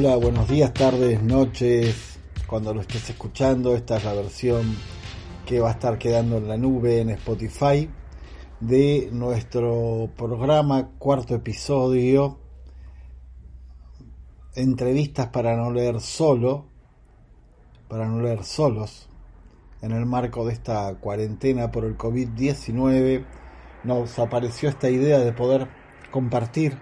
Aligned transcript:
Hola, 0.00 0.14
buenos 0.14 0.46
días, 0.46 0.72
tardes, 0.74 1.20
noches. 1.24 2.20
Cuando 2.46 2.72
lo 2.72 2.82
estés 2.82 3.10
escuchando, 3.10 3.74
esta 3.74 3.96
es 3.96 4.04
la 4.04 4.12
versión 4.12 4.76
que 5.44 5.58
va 5.58 5.70
a 5.70 5.72
estar 5.72 5.98
quedando 5.98 6.36
en 6.36 6.46
la 6.46 6.56
nube 6.56 7.00
en 7.00 7.10
Spotify 7.10 7.90
de 8.60 9.08
nuestro 9.10 10.08
programa, 10.16 10.90
cuarto 11.00 11.34
episodio, 11.34 12.38
entrevistas 14.54 15.30
para 15.30 15.56
no 15.56 15.72
leer 15.72 16.00
solo, 16.00 16.66
para 17.88 18.06
no 18.06 18.22
leer 18.22 18.44
solos, 18.44 19.08
en 19.82 19.90
el 19.90 20.06
marco 20.06 20.46
de 20.46 20.52
esta 20.52 20.94
cuarentena 21.00 21.72
por 21.72 21.84
el 21.84 21.98
COVID-19, 21.98 23.24
nos 23.82 24.16
apareció 24.20 24.68
esta 24.68 24.90
idea 24.90 25.18
de 25.18 25.32
poder 25.32 25.66
compartir 26.12 26.78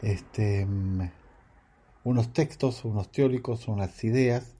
este 0.00 0.66
unos 2.04 2.32
textos, 2.32 2.84
unos 2.84 3.10
teóricos, 3.10 3.68
unas 3.68 4.02
ideas 4.04 4.54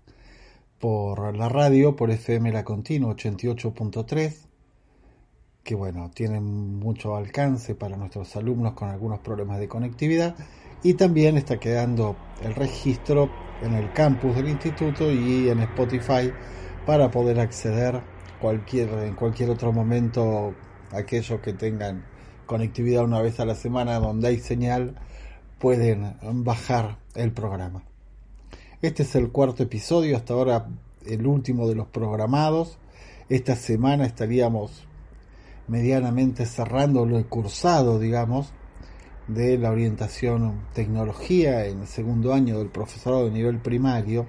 por 0.79 1.37
la 1.37 1.49
radio, 1.49 1.97
por 1.97 2.11
FM 2.11 2.53
La 2.53 2.65
Continua 2.65 3.15
88.3, 3.15 4.35
que 5.63 5.75
bueno, 5.75 6.11
tienen 6.15 6.79
mucho 6.79 7.17
alcance 7.17 7.75
para 7.75 7.97
nuestros 7.97 8.35
alumnos 8.37 8.73
con 8.73 8.89
algunos 8.89 9.21
problemas 9.21 9.59
de 9.59 9.69
conectividad. 9.69 10.35
Y 10.83 10.95
también 10.95 11.37
está 11.37 11.61
quedando 11.61 12.17
el 12.43 12.55
registro 12.55 13.31
en 13.63 13.75
el 13.75 13.93
campus 13.93 14.35
del 14.37 14.49
instituto 14.49 15.11
y 15.11 15.51
en 15.51 15.61
Spotify 15.61 16.33
para 16.87 17.11
poder 17.11 17.39
acceder 17.39 18.01
cualquier, 18.41 18.89
en 18.91 19.15
cualquier 19.15 19.51
otro 19.51 19.73
momento 19.73 20.55
aquellos 20.93 21.41
que 21.41 21.53
tengan 21.53 22.05
conectividad 22.47 23.05
una 23.05 23.21
vez 23.21 23.39
a 23.39 23.45
la 23.45 23.55
semana 23.55 24.01
donde 24.01 24.29
hay 24.29 24.39
señal 24.39 24.97
pueden 25.59 26.17
bajar 26.23 27.00
el 27.15 27.33
programa. 27.33 27.83
Este 28.83 29.03
es 29.03 29.15
el 29.15 29.31
cuarto 29.31 29.63
episodio, 29.63 30.17
hasta 30.17 30.35
ahora 30.35 30.69
el 31.05 31.27
último 31.27 31.69
de 31.69 31.75
los 31.75 31.87
programados. 31.89 32.79
Esta 33.29 33.57
semana 33.57 34.07
estaríamos 34.07 34.85
medianamente 35.69 36.47
cerrando 36.47 37.07
lo 37.07 37.25
cursado, 37.29 37.99
digamos, 37.99 38.53
de 39.29 39.59
la 39.59 39.71
orientación 39.71 40.63
tecnología 40.75 41.67
en 41.67 41.81
el 41.81 41.87
segundo 41.87 42.33
año 42.33 42.59
del 42.59 42.71
profesorado 42.71 43.27
de 43.27 43.31
nivel 43.31 43.59
primario. 43.59 44.27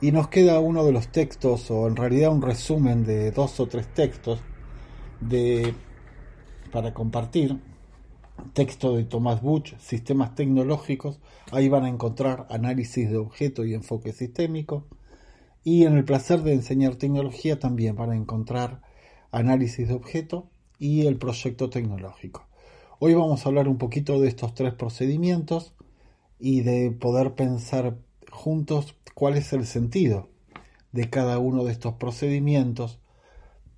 Y 0.00 0.12
nos 0.12 0.28
queda 0.28 0.60
uno 0.60 0.84
de 0.84 0.92
los 0.92 1.08
textos, 1.08 1.70
o 1.70 1.86
en 1.88 1.96
realidad 1.96 2.30
un 2.30 2.42
resumen 2.42 3.04
de 3.04 3.30
dos 3.32 3.60
o 3.60 3.66
tres 3.66 3.86
textos 3.88 4.40
de, 5.20 5.74
para 6.72 6.94
compartir, 6.94 7.60
texto 8.52 8.96
de 8.96 9.04
Tomás 9.04 9.42
Buch, 9.42 9.76
Sistemas 9.78 10.34
Tecnológicos, 10.34 11.20
ahí 11.52 11.68
van 11.68 11.84
a 11.84 11.88
encontrar 11.88 12.46
análisis 12.50 13.10
de 13.10 13.16
objeto 13.16 13.64
y 13.64 13.74
enfoque 13.74 14.12
sistémico. 14.12 14.86
Y 15.64 15.84
en 15.84 15.96
el 15.96 16.04
placer 16.04 16.42
de 16.42 16.54
enseñar 16.54 16.96
tecnología 16.96 17.58
también 17.58 17.96
van 17.96 18.10
a 18.10 18.16
encontrar 18.16 18.82
análisis 19.30 19.88
de 19.88 19.94
objeto 19.94 20.50
y 20.78 21.06
el 21.06 21.18
proyecto 21.18 21.70
tecnológico. 21.70 22.46
Hoy 23.00 23.14
vamos 23.14 23.44
a 23.44 23.48
hablar 23.48 23.68
un 23.68 23.78
poquito 23.78 24.20
de 24.20 24.28
estos 24.28 24.54
tres 24.54 24.74
procedimientos 24.74 25.74
y 26.38 26.62
de 26.62 26.90
poder 26.90 27.34
pensar 27.34 27.98
juntos 28.30 28.96
cuál 29.14 29.36
es 29.36 29.52
el 29.52 29.66
sentido 29.66 30.28
de 30.92 31.10
cada 31.10 31.38
uno 31.38 31.64
de 31.64 31.72
estos 31.72 31.94
procedimientos. 31.94 32.98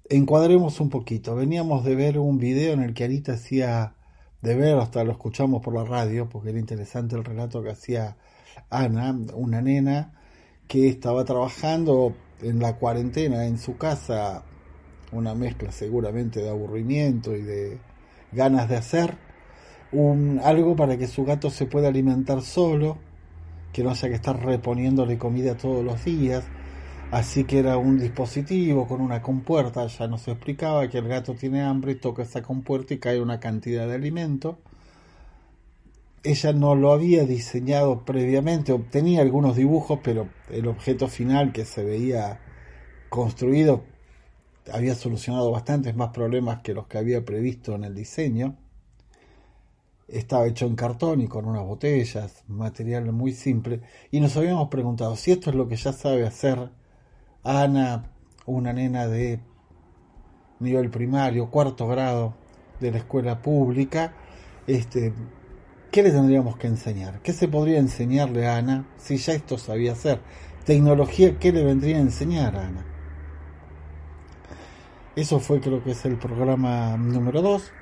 Encuadremos 0.09 0.81
un 0.81 0.91
poquito. 0.91 1.35
Veníamos 1.35 1.85
de 1.85 1.95
ver 1.95 2.19
un 2.19 2.39
video 2.39 2.73
en 2.73 2.83
el 2.83 2.95
que 2.95 3.05
Anita 3.05 3.33
hacía 3.35 3.95
de 4.43 4.55
ver, 4.55 4.79
hasta 4.79 5.05
lo 5.05 5.13
escuchamos 5.13 5.63
por 5.63 5.75
la 5.75 5.85
radio, 5.85 6.29
porque 6.29 6.51
era 6.51 6.59
interesante 6.59 7.17
el 7.17 7.25
relato 7.25 7.63
que 7.63 7.71
hacía 7.71 8.17
Ana, 8.71 9.15
una 9.35 9.61
nena 9.61 10.13
que 10.67 10.89
estaba 10.89 11.25
trabajando 11.25 12.15
en 12.41 12.61
la 12.61 12.77
cuarentena 12.77 13.45
en 13.47 13.59
su 13.59 13.77
casa, 13.77 14.45
una 15.13 15.35
mezcla 15.35 15.73
seguramente 15.73 16.41
de 16.41 16.49
aburrimiento 16.49 17.35
y 17.37 17.43
de 17.43 17.79
ganas 18.33 18.69
de 18.69 18.77
hacer, 18.77 19.19
un, 19.93 20.41
algo 20.43 20.77
para 20.77 20.97
que 20.97 21.07
su 21.07 21.25
gato 21.25 21.51
se 21.51 21.67
pueda 21.67 21.89
alimentar 21.89 22.43
solo, 22.43 22.99
que 23.73 23.83
no 23.83 23.91
haya 23.91 24.09
que 24.09 24.15
estar 24.15 24.41
reponiéndole 24.43 25.19
comida 25.19 25.57
todos 25.57 25.85
los 25.85 26.05
días, 26.05 26.45
Así 27.11 27.43
que 27.43 27.59
era 27.59 27.77
un 27.77 27.99
dispositivo 27.99 28.87
con 28.87 29.01
una 29.01 29.21
compuerta, 29.21 29.85
ya 29.89 30.07
nos 30.07 30.29
explicaba 30.29 30.89
que 30.89 30.99
el 30.99 31.09
gato 31.09 31.35
tiene 31.35 31.61
hambre, 31.63 31.97
toca 31.97 32.23
esa 32.23 32.41
compuerta 32.41 32.95
y 32.95 32.99
cae 32.99 33.21
una 33.21 33.41
cantidad 33.41 33.89
de 33.89 33.97
alimento. 33.97 34.59
Ella 36.23 36.53
no 36.53 36.77
lo 36.77 36.93
había 36.93 37.25
diseñado 37.25 38.05
previamente, 38.05 38.71
obtenía 38.71 39.23
algunos 39.23 39.57
dibujos, 39.57 39.99
pero 40.05 40.29
el 40.51 40.69
objeto 40.69 41.09
final 41.09 41.53
que 41.53 41.65
se 41.65 41.83
veía 41.83 42.41
construido 43.09 43.83
había 44.73 44.95
solucionado 44.95 45.51
bastantes 45.51 45.97
más 45.97 46.11
problemas 46.11 46.63
que 46.63 46.75
los 46.75 46.87
que 46.87 46.99
había 46.99 47.25
previsto 47.25 47.75
en 47.75 47.83
el 47.83 47.95
diseño. 47.97 48.57
Estaba 50.07 50.47
hecho 50.47 50.67
en 50.67 50.77
cartón 50.77 51.23
y 51.23 51.27
con 51.27 51.45
unas 51.45 51.65
botellas, 51.65 52.45
material 52.47 53.11
muy 53.13 53.33
simple, 53.33 53.81
y 54.13 54.21
nos 54.21 54.37
habíamos 54.37 54.69
preguntado 54.69 55.17
si 55.17 55.33
esto 55.33 55.51
es 55.51 55.57
lo 55.57 55.67
que 55.67 55.75
ya 55.75 55.93
sabe 55.93 56.25
hacer 56.25 56.71
Ana, 57.43 58.11
una 58.47 58.73
nena 58.73 59.07
de 59.07 59.41
nivel 60.59 60.91
primario, 60.91 61.51
cuarto 61.51 61.87
grado 61.87 62.35
de 62.81 62.91
la 62.91 62.99
escuela 62.99 63.41
pública, 63.41 64.13
este, 64.67 65.15
¿qué 65.91 66.03
le 66.03 66.11
tendríamos 66.11 66.57
que 66.57 66.67
enseñar? 66.67 67.21
¿Qué 67.23 67.33
se 67.33 67.49
podría 67.49 67.79
enseñarle 67.79 68.47
a 68.47 68.57
Ana 68.57 68.87
si 68.99 69.17
ya 69.17 69.33
esto 69.33 69.57
sabía 69.57 69.93
hacer? 69.93 70.21
Tecnología, 70.65 71.39
¿qué 71.39 71.53
le 71.53 71.65
vendría 71.65 71.97
a 71.97 72.01
enseñar 72.01 72.57
a 72.57 72.67
Ana? 72.67 72.85
Eso 75.17 75.41
fue 75.41 75.61
creo 75.61 75.83
que 75.83 75.93
es 75.93 76.05
el 76.05 76.17
programa 76.19 76.97
número 76.97 77.43
2. 77.43 77.73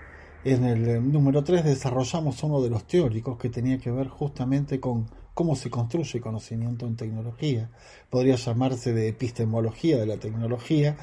En 0.44 0.64
el 0.64 0.88
eh, 0.88 1.00
número 1.00 1.44
3 1.44 1.64
desarrollamos 1.64 2.42
uno 2.42 2.62
de 2.62 2.70
los 2.70 2.86
teóricos 2.86 3.38
que 3.38 3.50
tenía 3.50 3.78
que 3.78 3.90
ver 3.90 4.08
justamente 4.08 4.80
con 4.80 5.10
cómo 5.38 5.54
se 5.54 5.70
construye 5.70 6.20
conocimiento 6.20 6.84
en 6.84 6.96
tecnología. 6.96 7.70
Podría 8.10 8.34
llamarse 8.34 8.92
de 8.92 9.06
epistemología 9.06 9.96
de 9.96 10.04
la 10.04 10.16
tecnología, 10.16 10.96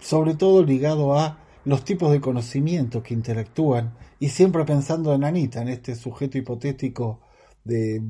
sobre 0.00 0.34
todo 0.34 0.64
ligado 0.64 1.18
a 1.18 1.44
los 1.66 1.84
tipos 1.84 2.10
de 2.10 2.22
conocimiento 2.22 3.02
que 3.02 3.12
interactúan 3.12 3.92
y 4.18 4.30
siempre 4.30 4.64
pensando 4.64 5.12
en 5.12 5.22
Anita, 5.22 5.60
en 5.60 5.68
este 5.68 5.96
sujeto 5.96 6.38
hipotético 6.38 7.20
de, 7.62 8.02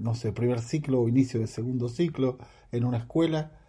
no 0.00 0.16
sé, 0.16 0.32
primer 0.32 0.60
ciclo 0.60 1.02
o 1.02 1.08
inicio 1.08 1.38
de 1.38 1.46
segundo 1.46 1.88
ciclo 1.88 2.38
en 2.72 2.84
una 2.84 2.98
escuela. 2.98 3.60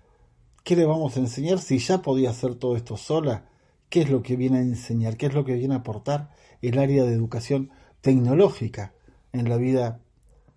¿Qué 0.63 0.75
le 0.75 0.85
vamos 0.85 1.17
a 1.17 1.19
enseñar 1.19 1.59
si 1.59 1.77
ya 1.77 2.01
podía 2.01 2.31
hacer 2.31 2.55
todo 2.55 2.75
esto 2.75 2.97
sola? 2.97 3.45
¿Qué 3.89 4.01
es 4.01 4.09
lo 4.09 4.23
que 4.23 4.37
viene 4.37 4.57
a 4.57 4.61
enseñar? 4.61 5.17
¿Qué 5.17 5.27
es 5.27 5.35
lo 5.35 5.45
que 5.45 5.53
viene 5.53 5.75
a 5.75 5.81
aportar 5.81 6.31
el 6.63 6.79
área 6.79 7.03
de 7.03 7.13
educación 7.13 7.69
tecnológica 8.01 8.95
en 9.33 9.49
la 9.49 9.57
vida 9.57 9.99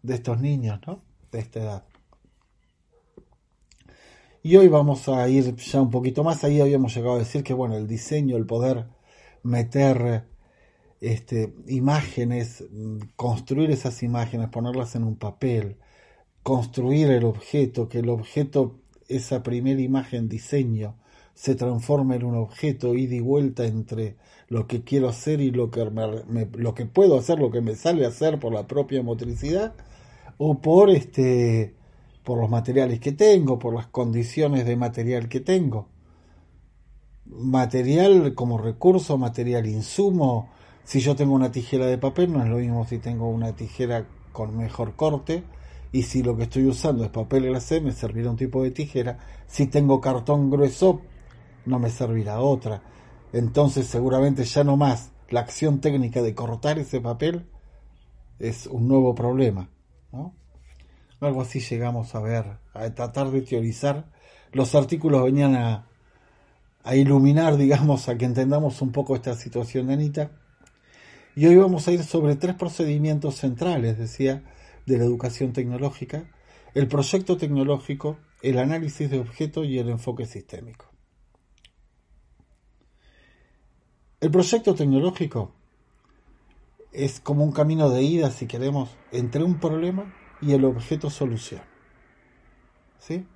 de 0.04 0.14
estos 0.14 0.40
niños, 0.40 0.80
¿no? 0.86 1.02
De 1.32 1.40
esta 1.40 1.60
edad. 1.60 1.84
Y 4.42 4.56
hoy 4.56 4.68
vamos 4.68 5.08
a 5.08 5.26
ir 5.28 5.56
ya 5.56 5.80
un 5.80 5.90
poquito 5.90 6.22
más. 6.22 6.44
Ahí 6.44 6.60
habíamos 6.60 6.94
llegado 6.94 7.16
a 7.16 7.18
decir 7.18 7.42
que, 7.42 7.54
bueno, 7.54 7.76
el 7.76 7.88
diseño, 7.88 8.36
el 8.36 8.44
poder 8.44 8.84
meter 9.42 10.26
este, 11.00 11.54
imágenes, 11.66 12.64
construir 13.16 13.70
esas 13.70 14.02
imágenes, 14.02 14.50
ponerlas 14.50 14.94
en 14.94 15.04
un 15.04 15.16
papel, 15.16 15.78
construir 16.42 17.10
el 17.10 17.24
objeto, 17.24 17.88
que 17.88 18.00
el 18.00 18.10
objeto, 18.10 18.80
esa 19.08 19.42
primera 19.42 19.80
imagen, 19.80 20.28
diseño, 20.28 20.96
se 21.32 21.54
transforme 21.54 22.16
en 22.16 22.24
un 22.24 22.36
objeto 22.36 22.94
ida 22.94 23.14
y 23.14 23.20
vuelta 23.20 23.64
entre 23.64 24.16
lo 24.48 24.66
que 24.66 24.84
quiero 24.84 25.08
hacer 25.08 25.40
y 25.40 25.50
lo 25.50 25.70
que, 25.70 25.90
lo 26.58 26.74
que 26.74 26.84
puedo 26.84 27.18
hacer, 27.18 27.38
lo 27.38 27.50
que 27.50 27.62
me 27.62 27.74
sale 27.74 28.04
a 28.04 28.08
hacer 28.08 28.38
por 28.38 28.52
la 28.52 28.66
propia 28.66 29.02
motricidad, 29.02 29.74
o 30.38 30.58
por 30.60 30.90
este 30.90 31.74
por 32.22 32.40
los 32.40 32.48
materiales 32.48 33.00
que 33.00 33.12
tengo, 33.12 33.58
por 33.58 33.74
las 33.74 33.86
condiciones 33.88 34.64
de 34.64 34.76
material 34.76 35.28
que 35.28 35.40
tengo. 35.40 35.88
Material 37.26 38.34
como 38.34 38.56
recurso, 38.56 39.18
material 39.18 39.66
insumo. 39.66 40.48
Si 40.84 41.00
yo 41.00 41.14
tengo 41.16 41.34
una 41.34 41.52
tijera 41.52 41.86
de 41.86 41.98
papel, 41.98 42.32
no 42.32 42.42
es 42.42 42.48
lo 42.48 42.56
mismo 42.56 42.86
si 42.86 42.98
tengo 42.98 43.28
una 43.28 43.54
tijera 43.54 44.06
con 44.32 44.56
mejor 44.56 44.96
corte. 44.96 45.44
Y 45.92 46.04
si 46.04 46.22
lo 46.22 46.34
que 46.36 46.44
estoy 46.44 46.66
usando 46.66 47.04
es 47.04 47.10
papel 47.10 47.44
glacé, 47.46 47.82
me 47.82 47.92
servirá 47.92 48.30
un 48.30 48.36
tipo 48.36 48.62
de 48.62 48.70
tijera. 48.70 49.18
Si 49.46 49.66
tengo 49.66 50.00
cartón 50.00 50.50
grueso, 50.50 51.02
no 51.66 51.78
me 51.78 51.90
servirá 51.90 52.40
otra. 52.40 52.82
Entonces 53.34 53.86
seguramente 53.86 54.44
ya 54.44 54.64
no 54.64 54.78
más 54.78 55.10
la 55.30 55.40
acción 55.40 55.80
técnica 55.80 56.22
de 56.22 56.34
cortar 56.34 56.78
ese 56.78 57.00
papel 57.00 57.46
es 58.38 58.66
un 58.66 58.88
nuevo 58.88 59.14
problema. 59.14 59.68
Algo 61.20 61.42
así 61.42 61.60
llegamos 61.60 62.14
a 62.14 62.20
ver, 62.20 62.58
a 62.72 62.90
tratar 62.94 63.30
de 63.30 63.42
teorizar. 63.42 64.04
Los 64.52 64.74
artículos 64.74 65.24
venían 65.24 65.54
a, 65.56 65.86
a 66.82 66.96
iluminar, 66.96 67.56
digamos, 67.58 68.08
a 68.08 68.16
que 68.16 68.24
entendamos 68.24 68.82
un 68.82 68.92
poco 68.92 69.14
esta 69.14 69.34
situación 69.34 69.86
de 69.88 69.94
Anita. 69.94 70.30
Y 71.36 71.46
hoy 71.46 71.56
vamos 71.56 71.88
a 71.88 71.92
ir 71.92 72.04
sobre 72.04 72.36
tres 72.36 72.54
procedimientos 72.54 73.36
centrales, 73.36 73.98
decía, 73.98 74.44
de 74.86 74.98
la 74.98 75.04
educación 75.04 75.52
tecnológica, 75.52 76.24
el 76.74 76.86
proyecto 76.86 77.36
tecnológico, 77.36 78.18
el 78.42 78.58
análisis 78.58 79.10
de 79.10 79.18
objetos 79.18 79.66
y 79.66 79.78
el 79.78 79.88
enfoque 79.88 80.26
sistémico. 80.26 80.90
El 84.20 84.30
proyecto 84.30 84.74
tecnológico 84.74 85.52
es 86.94 87.20
como 87.20 87.44
un 87.44 87.52
camino 87.52 87.90
de 87.90 88.02
ida, 88.02 88.30
si 88.30 88.46
queremos, 88.46 88.90
entre 89.10 89.42
un 89.42 89.58
problema 89.58 90.14
y 90.40 90.52
el 90.52 90.64
objeto 90.64 91.10
solución. 91.10 91.62
¿Sí? 92.98 93.26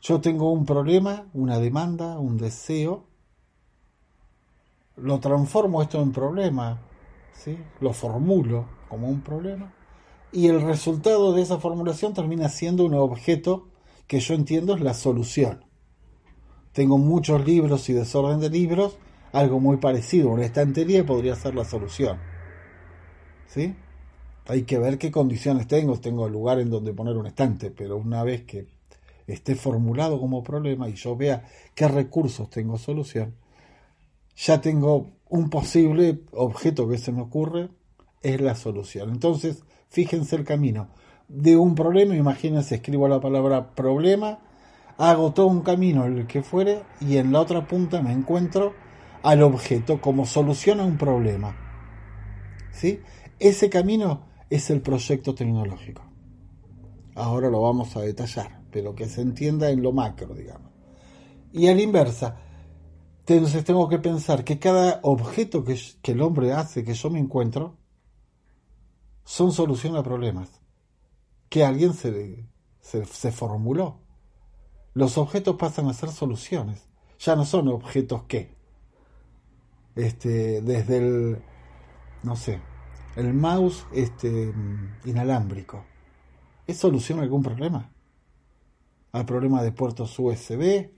Yo 0.00 0.20
tengo 0.20 0.50
un 0.52 0.64
problema, 0.64 1.26
una 1.34 1.58
demanda, 1.58 2.18
un 2.18 2.38
deseo, 2.38 3.04
lo 4.96 5.20
transformo 5.20 5.82
esto 5.82 6.00
en 6.00 6.12
problema, 6.12 6.80
¿sí? 7.32 7.58
lo 7.80 7.92
formulo 7.92 8.66
como 8.88 9.08
un 9.08 9.20
problema, 9.20 9.74
y 10.30 10.46
el 10.46 10.62
resultado 10.62 11.32
de 11.32 11.42
esa 11.42 11.58
formulación 11.58 12.14
termina 12.14 12.48
siendo 12.48 12.84
un 12.84 12.94
objeto 12.94 13.68
que 14.06 14.20
yo 14.20 14.34
entiendo 14.34 14.74
es 14.74 14.80
la 14.80 14.94
solución. 14.94 15.64
Tengo 16.72 16.98
muchos 16.98 17.44
libros 17.44 17.88
y 17.88 17.92
desorden 17.92 18.40
de 18.40 18.48
libros, 18.48 18.96
algo 19.32 19.60
muy 19.60 19.76
parecido, 19.76 20.30
una 20.30 20.44
estantería 20.44 21.04
podría 21.04 21.34
ser 21.34 21.54
la 21.54 21.64
solución. 21.64 22.31
¿Sí? 23.52 23.74
Hay 24.46 24.62
que 24.62 24.78
ver 24.78 24.96
qué 24.98 25.10
condiciones 25.10 25.66
tengo, 25.66 25.98
tengo 26.00 26.28
lugar 26.28 26.58
en 26.58 26.70
donde 26.70 26.94
poner 26.94 27.16
un 27.16 27.26
estante, 27.26 27.70
pero 27.70 27.98
una 27.98 28.24
vez 28.24 28.44
que 28.44 28.66
esté 29.26 29.54
formulado 29.54 30.18
como 30.18 30.42
problema 30.42 30.88
y 30.88 30.94
yo 30.94 31.16
vea 31.16 31.44
qué 31.74 31.86
recursos 31.86 32.48
tengo 32.48 32.78
solución, 32.78 33.34
ya 34.36 34.60
tengo 34.60 35.10
un 35.28 35.50
posible 35.50 36.20
objeto 36.32 36.88
que 36.88 36.96
se 36.96 37.12
me 37.12 37.20
ocurre, 37.20 37.68
es 38.22 38.40
la 38.40 38.54
solución. 38.54 39.10
Entonces, 39.10 39.62
fíjense 39.90 40.36
el 40.36 40.44
camino. 40.44 40.88
De 41.28 41.56
un 41.56 41.74
problema, 41.74 42.16
imagínense, 42.16 42.76
escribo 42.76 43.06
la 43.06 43.20
palabra 43.20 43.74
problema, 43.74 44.38
hago 44.96 45.32
todo 45.32 45.46
un 45.46 45.60
camino, 45.60 46.06
el 46.06 46.26
que 46.26 46.42
fuere, 46.42 46.82
y 47.00 47.18
en 47.18 47.32
la 47.32 47.40
otra 47.40 47.68
punta 47.68 48.00
me 48.00 48.12
encuentro 48.12 48.74
al 49.22 49.42
objeto 49.42 50.00
como 50.00 50.24
solución 50.24 50.80
a 50.80 50.84
un 50.84 50.96
problema. 50.96 51.54
¿Sí? 52.72 53.00
Ese 53.42 53.68
camino 53.68 54.28
es 54.50 54.70
el 54.70 54.82
proyecto 54.82 55.34
tecnológico. 55.34 56.00
Ahora 57.16 57.50
lo 57.50 57.60
vamos 57.60 57.96
a 57.96 58.00
detallar, 58.00 58.62
pero 58.70 58.94
que 58.94 59.08
se 59.08 59.20
entienda 59.20 59.68
en 59.68 59.82
lo 59.82 59.90
macro, 59.90 60.32
digamos. 60.32 60.70
Y 61.52 61.66
a 61.66 61.74
la 61.74 61.82
inversa, 61.82 62.36
entonces 63.26 63.64
tengo 63.64 63.88
que 63.88 63.98
pensar 63.98 64.44
que 64.44 64.60
cada 64.60 65.00
objeto 65.02 65.64
que, 65.64 65.76
el 66.04 66.22
hombre 66.22 66.52
hace, 66.52 66.84
que 66.84 66.94
yo 66.94 67.10
me 67.10 67.18
encuentro, 67.18 67.78
son 69.24 69.50
solución 69.50 69.96
a 69.96 70.04
problemas 70.04 70.62
que 71.48 71.64
alguien 71.64 71.94
se, 71.94 72.46
se, 72.80 73.32
formuló. 73.32 74.02
Los 74.94 75.18
objetos 75.18 75.56
pasan 75.56 75.88
a 75.88 75.94
ser 75.94 76.10
soluciones, 76.10 76.88
ya 77.18 77.34
no 77.34 77.44
son 77.44 77.66
objetos 77.66 78.22
que. 78.28 78.54
Este, 79.96 80.62
desde 80.62 80.96
el, 80.98 81.42
no 82.22 82.36
sé, 82.36 82.60
el 83.16 83.34
mouse 83.34 83.86
este, 83.92 84.52
inalámbrico, 85.04 85.84
¿es 86.66 86.78
solución 86.78 87.18
a 87.18 87.22
algún 87.22 87.42
problema? 87.42 87.90
¿A 89.12 89.26
problemas 89.26 89.62
de 89.62 89.72
puertos 89.72 90.18
USB? 90.18 90.90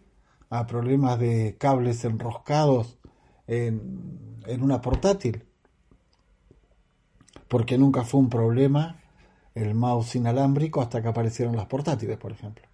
¿A 0.51 0.67
problemas 0.67 1.19
de 1.19 1.57
cables 1.59 2.05
enroscados 2.05 2.99
en, 3.47 4.41
en 4.47 4.63
una 4.63 4.81
portátil? 4.81 5.45
Porque 7.49 7.77
nunca 7.77 8.05
fue 8.05 8.21
un 8.21 8.29
problema 8.29 9.01
el 9.55 9.75
mouse 9.75 10.17
inalámbrico 10.17 10.81
hasta 10.81 11.03
que 11.03 11.09
aparecieron 11.09 11.57
las 11.57 11.67
portátiles, 11.67 12.19
por 12.19 12.33
ejemplo. 12.33 12.65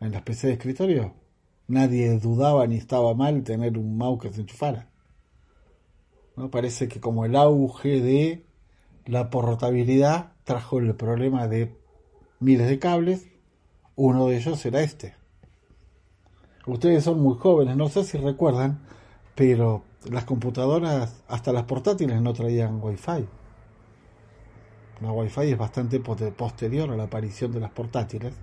En 0.00 0.12
las 0.12 0.22
PC 0.22 0.48
de 0.48 0.52
escritorio 0.54 1.14
nadie 1.68 2.18
dudaba 2.18 2.66
ni 2.66 2.76
estaba 2.76 3.14
mal 3.14 3.42
tener 3.44 3.78
un 3.78 3.96
mouse 3.96 4.22
que 4.22 4.32
se 4.32 4.40
enchufara. 4.40 4.88
¿No? 6.36 6.50
Parece 6.50 6.88
que 6.88 7.00
como 7.00 7.24
el 7.24 7.36
auge 7.36 8.00
de 8.00 8.47
la 9.08 9.30
portabilidad 9.30 10.32
trajo 10.44 10.78
el 10.78 10.94
problema 10.94 11.48
de 11.48 11.74
miles 12.40 12.68
de 12.68 12.78
cables, 12.78 13.26
uno 13.96 14.26
de 14.26 14.36
ellos 14.36 14.64
era 14.66 14.82
este. 14.82 15.14
Ustedes 16.66 17.04
son 17.04 17.22
muy 17.22 17.36
jóvenes, 17.38 17.74
no 17.74 17.88
sé 17.88 18.04
si 18.04 18.18
recuerdan, 18.18 18.80
pero 19.34 19.82
las 20.10 20.24
computadoras, 20.24 21.22
hasta 21.26 21.54
las 21.54 21.64
portátiles, 21.64 22.20
no 22.20 22.34
traían 22.34 22.80
Wi-Fi. 22.82 23.26
La 25.00 25.12
Wi-Fi 25.12 25.52
es 25.52 25.58
bastante 25.58 26.00
posterior 26.00 26.90
a 26.90 26.96
la 26.96 27.04
aparición 27.04 27.50
de 27.50 27.60
las 27.60 27.70
portátiles, 27.70 28.34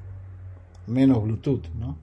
menos 0.87 1.21
Bluetooth, 1.21 1.67
¿no? 1.75 1.95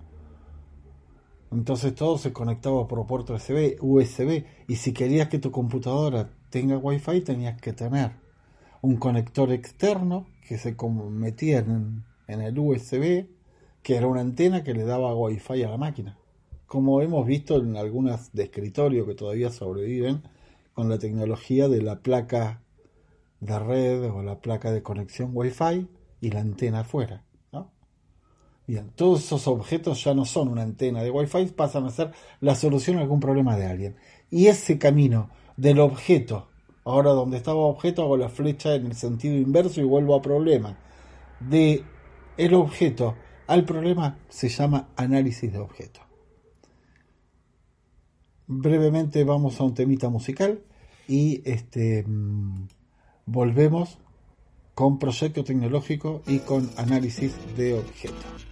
Entonces 1.50 1.96
todo 1.96 2.16
se 2.16 2.32
conectaba 2.32 2.86
por 2.86 3.04
puerto 3.08 3.34
USB, 3.34 3.78
USB, 3.80 4.44
y 4.68 4.76
si 4.76 4.92
querías 4.92 5.28
que 5.28 5.40
tu 5.40 5.50
computadora 5.50 6.30
tenga 6.48 6.78
Wi-Fi 6.78 7.22
tenías 7.22 7.60
que 7.60 7.72
tener 7.72 8.21
un 8.82 8.96
conector 8.96 9.50
externo 9.52 10.26
que 10.46 10.58
se 10.58 10.76
metía 11.10 11.60
en, 11.60 12.04
el 12.26 12.58
USB, 12.58 13.26
que 13.82 13.96
era 13.96 14.06
una 14.06 14.20
antena 14.20 14.62
que 14.62 14.74
le 14.74 14.84
daba 14.84 15.14
Wi-Fi 15.14 15.62
a 15.62 15.70
la 15.70 15.76
máquina. 15.78 16.18
Como 16.66 17.00
hemos 17.00 17.26
visto 17.26 17.58
en 17.58 17.76
algunas 17.76 18.32
de 18.32 18.44
escritorio 18.44 19.06
que 19.06 19.14
todavía 19.14 19.50
sobreviven 19.50 20.22
con 20.74 20.88
la 20.88 20.98
tecnología 20.98 21.68
de 21.68 21.82
la 21.82 22.00
placa 22.00 22.62
de 23.40 23.58
red 23.58 24.10
o 24.10 24.22
la 24.22 24.40
placa 24.40 24.72
de 24.72 24.82
conexión 24.82 25.30
Wi-Fi 25.32 25.88
y 26.20 26.30
la 26.30 26.40
antena 26.40 26.80
afuera. 26.80 27.24
Bien, 28.64 28.92
todos 28.94 29.24
esos 29.24 29.48
objetos 29.48 30.04
ya 30.04 30.14
no 30.14 30.24
son 30.24 30.48
una 30.48 30.62
antena 30.62 31.02
de 31.02 31.10
Wi-Fi, 31.10 31.46
pasan 31.46 31.84
a 31.84 31.90
ser 31.90 32.12
la 32.40 32.54
solución 32.54 32.96
a 32.96 33.00
algún 33.00 33.18
problema 33.18 33.56
de 33.56 33.66
alguien. 33.66 33.96
Y 34.30 34.46
ese 34.46 34.78
camino 34.78 35.30
del 35.56 35.80
objeto 35.80 36.51
Ahora 36.84 37.10
donde 37.10 37.36
estaba 37.36 37.58
objeto 37.58 38.02
hago 38.02 38.16
la 38.16 38.28
flecha 38.28 38.74
en 38.74 38.86
el 38.86 38.94
sentido 38.94 39.36
inverso 39.36 39.80
y 39.80 39.84
vuelvo 39.84 40.14
a 40.14 40.22
problema. 40.22 40.76
De 41.40 41.84
el 42.36 42.54
objeto 42.54 43.14
al 43.46 43.64
problema 43.64 44.18
se 44.28 44.48
llama 44.48 44.88
análisis 44.96 45.52
de 45.52 45.58
objeto. 45.58 46.00
Brevemente 48.46 49.24
vamos 49.24 49.60
a 49.60 49.64
un 49.64 49.74
temita 49.74 50.08
musical 50.08 50.62
y 51.06 51.42
este 51.48 52.04
mm, 52.06 52.68
volvemos 53.26 53.98
con 54.74 54.98
proyecto 54.98 55.44
tecnológico 55.44 56.22
y 56.26 56.38
con 56.38 56.70
análisis 56.76 57.34
de 57.56 57.74
objeto. 57.74 58.51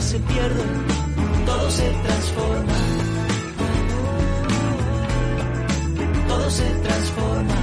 Se 0.00 0.18
pierde, 0.18 0.62
todo 1.46 1.70
se 1.70 1.88
transforma. 1.88 2.72
Todo 6.28 6.50
se 6.50 6.64
transforma. 6.64 7.54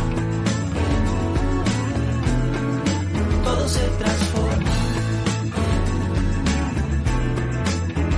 todo 3.44 3.68
se 3.68 3.80
transforma. 4.00 4.72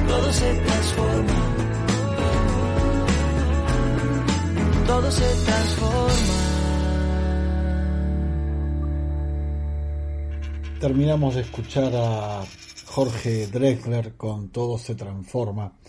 Todo 0.08 0.32
se 0.32 0.54
transforma. 0.54 1.34
Todo 4.88 5.12
se 5.12 5.36
transforma. 5.46 6.14
Terminamos 10.80 11.36
de 11.36 11.42
escuchar 11.42 11.92
a 11.96 12.44
Jorge 12.94 13.48
Drexler 13.48 14.18
con 14.18 14.50
Todo 14.50 14.78
se 14.78 14.94
transforma 14.94 15.80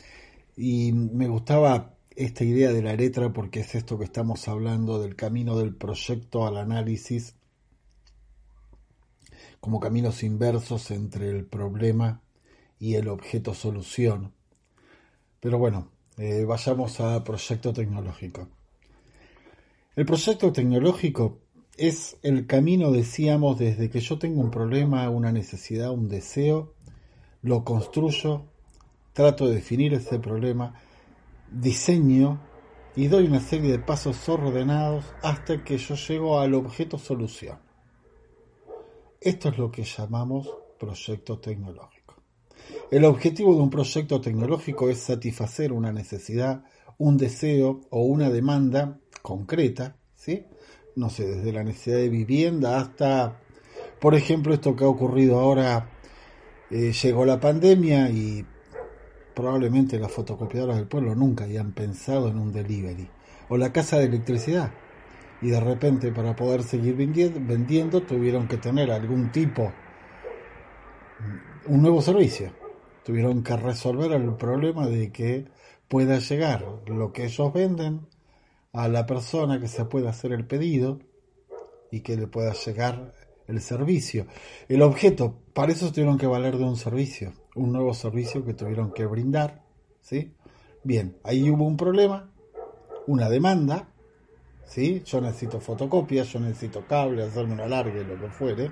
y 0.56 0.90
me 0.92 1.28
gustaba 1.28 1.96
esta 2.16 2.44
idea 2.44 2.72
de 2.72 2.80
la 2.80 2.94
letra 2.94 3.30
porque 3.30 3.60
es 3.60 3.74
esto 3.74 3.98
que 3.98 4.06
estamos 4.06 4.48
hablando 4.48 4.98
del 4.98 5.14
camino 5.14 5.58
del 5.58 5.74
proyecto 5.74 6.46
al 6.46 6.56
análisis 6.56 7.34
como 9.60 9.80
caminos 9.80 10.22
inversos 10.22 10.90
entre 10.92 11.28
el 11.28 11.44
problema 11.44 12.22
y 12.78 12.94
el 12.94 13.08
objeto 13.08 13.52
solución. 13.52 14.32
Pero 15.40 15.58
bueno, 15.58 15.90
eh, 16.16 16.46
vayamos 16.46 17.00
a 17.00 17.22
proyecto 17.22 17.74
tecnológico. 17.74 18.48
El 19.94 20.06
proyecto 20.06 20.54
tecnológico 20.54 21.42
es 21.76 22.16
el 22.22 22.46
camino, 22.46 22.92
decíamos, 22.92 23.58
desde 23.58 23.90
que 23.90 24.00
yo 24.00 24.18
tengo 24.18 24.40
un 24.40 24.50
problema, 24.50 25.10
una 25.10 25.32
necesidad, 25.32 25.90
un 25.90 26.08
deseo, 26.08 26.72
lo 27.44 27.62
construyo, 27.62 28.46
trato 29.12 29.46
de 29.46 29.56
definir 29.56 29.92
ese 29.94 30.18
problema, 30.18 30.74
diseño 31.52 32.40
y 32.96 33.06
doy 33.08 33.26
una 33.26 33.40
serie 33.40 33.70
de 33.70 33.78
pasos 33.78 34.28
ordenados 34.28 35.04
hasta 35.22 35.62
que 35.62 35.76
yo 35.76 35.94
llego 35.94 36.40
al 36.40 36.54
objeto 36.54 36.98
solución. 36.98 37.58
Esto 39.20 39.50
es 39.50 39.58
lo 39.58 39.70
que 39.70 39.84
llamamos 39.84 40.50
proyecto 40.78 41.38
tecnológico. 41.38 42.16
El 42.90 43.04
objetivo 43.04 43.54
de 43.54 43.60
un 43.60 43.70
proyecto 43.70 44.20
tecnológico 44.20 44.88
es 44.88 44.98
satisfacer 45.00 45.72
una 45.72 45.92
necesidad, 45.92 46.64
un 46.96 47.18
deseo 47.18 47.82
o 47.90 48.02
una 48.04 48.30
demanda 48.30 48.98
concreta, 49.20 49.96
¿sí? 50.16 50.46
No 50.96 51.10
sé, 51.10 51.26
desde 51.26 51.52
la 51.52 51.62
necesidad 51.62 51.96
de 51.98 52.08
vivienda 52.08 52.78
hasta, 52.78 53.40
por 54.00 54.14
ejemplo, 54.14 54.54
esto 54.54 54.74
que 54.76 54.84
ha 54.84 54.88
ocurrido 54.88 55.40
ahora, 55.40 55.90
eh, 56.70 56.92
llegó 56.92 57.24
la 57.24 57.40
pandemia 57.40 58.10
y 58.10 58.44
probablemente 59.34 59.98
las 59.98 60.12
fotocopiadoras 60.12 60.76
del 60.76 60.86
pueblo 60.86 61.14
nunca 61.14 61.44
hayan 61.44 61.72
pensado 61.72 62.28
en 62.28 62.38
un 62.38 62.52
delivery. 62.52 63.08
O 63.48 63.56
la 63.56 63.72
casa 63.72 63.98
de 63.98 64.06
electricidad. 64.06 64.72
Y 65.42 65.50
de 65.50 65.60
repente 65.60 66.10
para 66.12 66.34
poder 66.34 66.62
seguir 66.62 66.94
vendiendo 66.96 68.02
tuvieron 68.02 68.48
que 68.48 68.56
tener 68.56 68.90
algún 68.90 69.30
tipo, 69.30 69.72
un 71.66 71.82
nuevo 71.82 72.00
servicio. 72.00 72.52
Tuvieron 73.04 73.42
que 73.42 73.56
resolver 73.56 74.12
el 74.12 74.34
problema 74.36 74.86
de 74.86 75.12
que 75.12 75.44
pueda 75.88 76.18
llegar 76.18 76.64
lo 76.86 77.12
que 77.12 77.24
ellos 77.24 77.52
venden 77.52 78.06
a 78.72 78.88
la 78.88 79.04
persona 79.04 79.60
que 79.60 79.68
se 79.68 79.84
pueda 79.84 80.10
hacer 80.10 80.32
el 80.32 80.46
pedido 80.46 80.98
y 81.90 82.00
que 82.00 82.16
le 82.16 82.26
pueda 82.26 82.54
llegar 82.54 83.12
el 83.46 83.60
servicio. 83.60 84.26
El 84.68 84.82
objeto, 84.82 85.34
para 85.52 85.72
eso 85.72 85.90
tuvieron 85.90 86.18
que 86.18 86.26
valer 86.26 86.56
de 86.56 86.64
un 86.64 86.76
servicio, 86.76 87.32
un 87.54 87.72
nuevo 87.72 87.94
servicio 87.94 88.44
que 88.44 88.54
tuvieron 88.54 88.92
que 88.92 89.06
brindar, 89.06 89.62
¿sí? 90.00 90.32
Bien, 90.82 91.16
ahí 91.24 91.50
hubo 91.50 91.64
un 91.64 91.76
problema, 91.76 92.30
una 93.06 93.28
demanda, 93.28 93.88
¿sí? 94.64 95.02
Yo 95.04 95.20
necesito 95.20 95.60
fotocopias, 95.60 96.28
yo 96.28 96.40
necesito 96.40 96.86
cable, 96.86 97.22
hacerme 97.22 97.54
una 97.54 97.66
larga, 97.66 98.02
lo 98.02 98.20
que 98.20 98.28
fuere, 98.28 98.70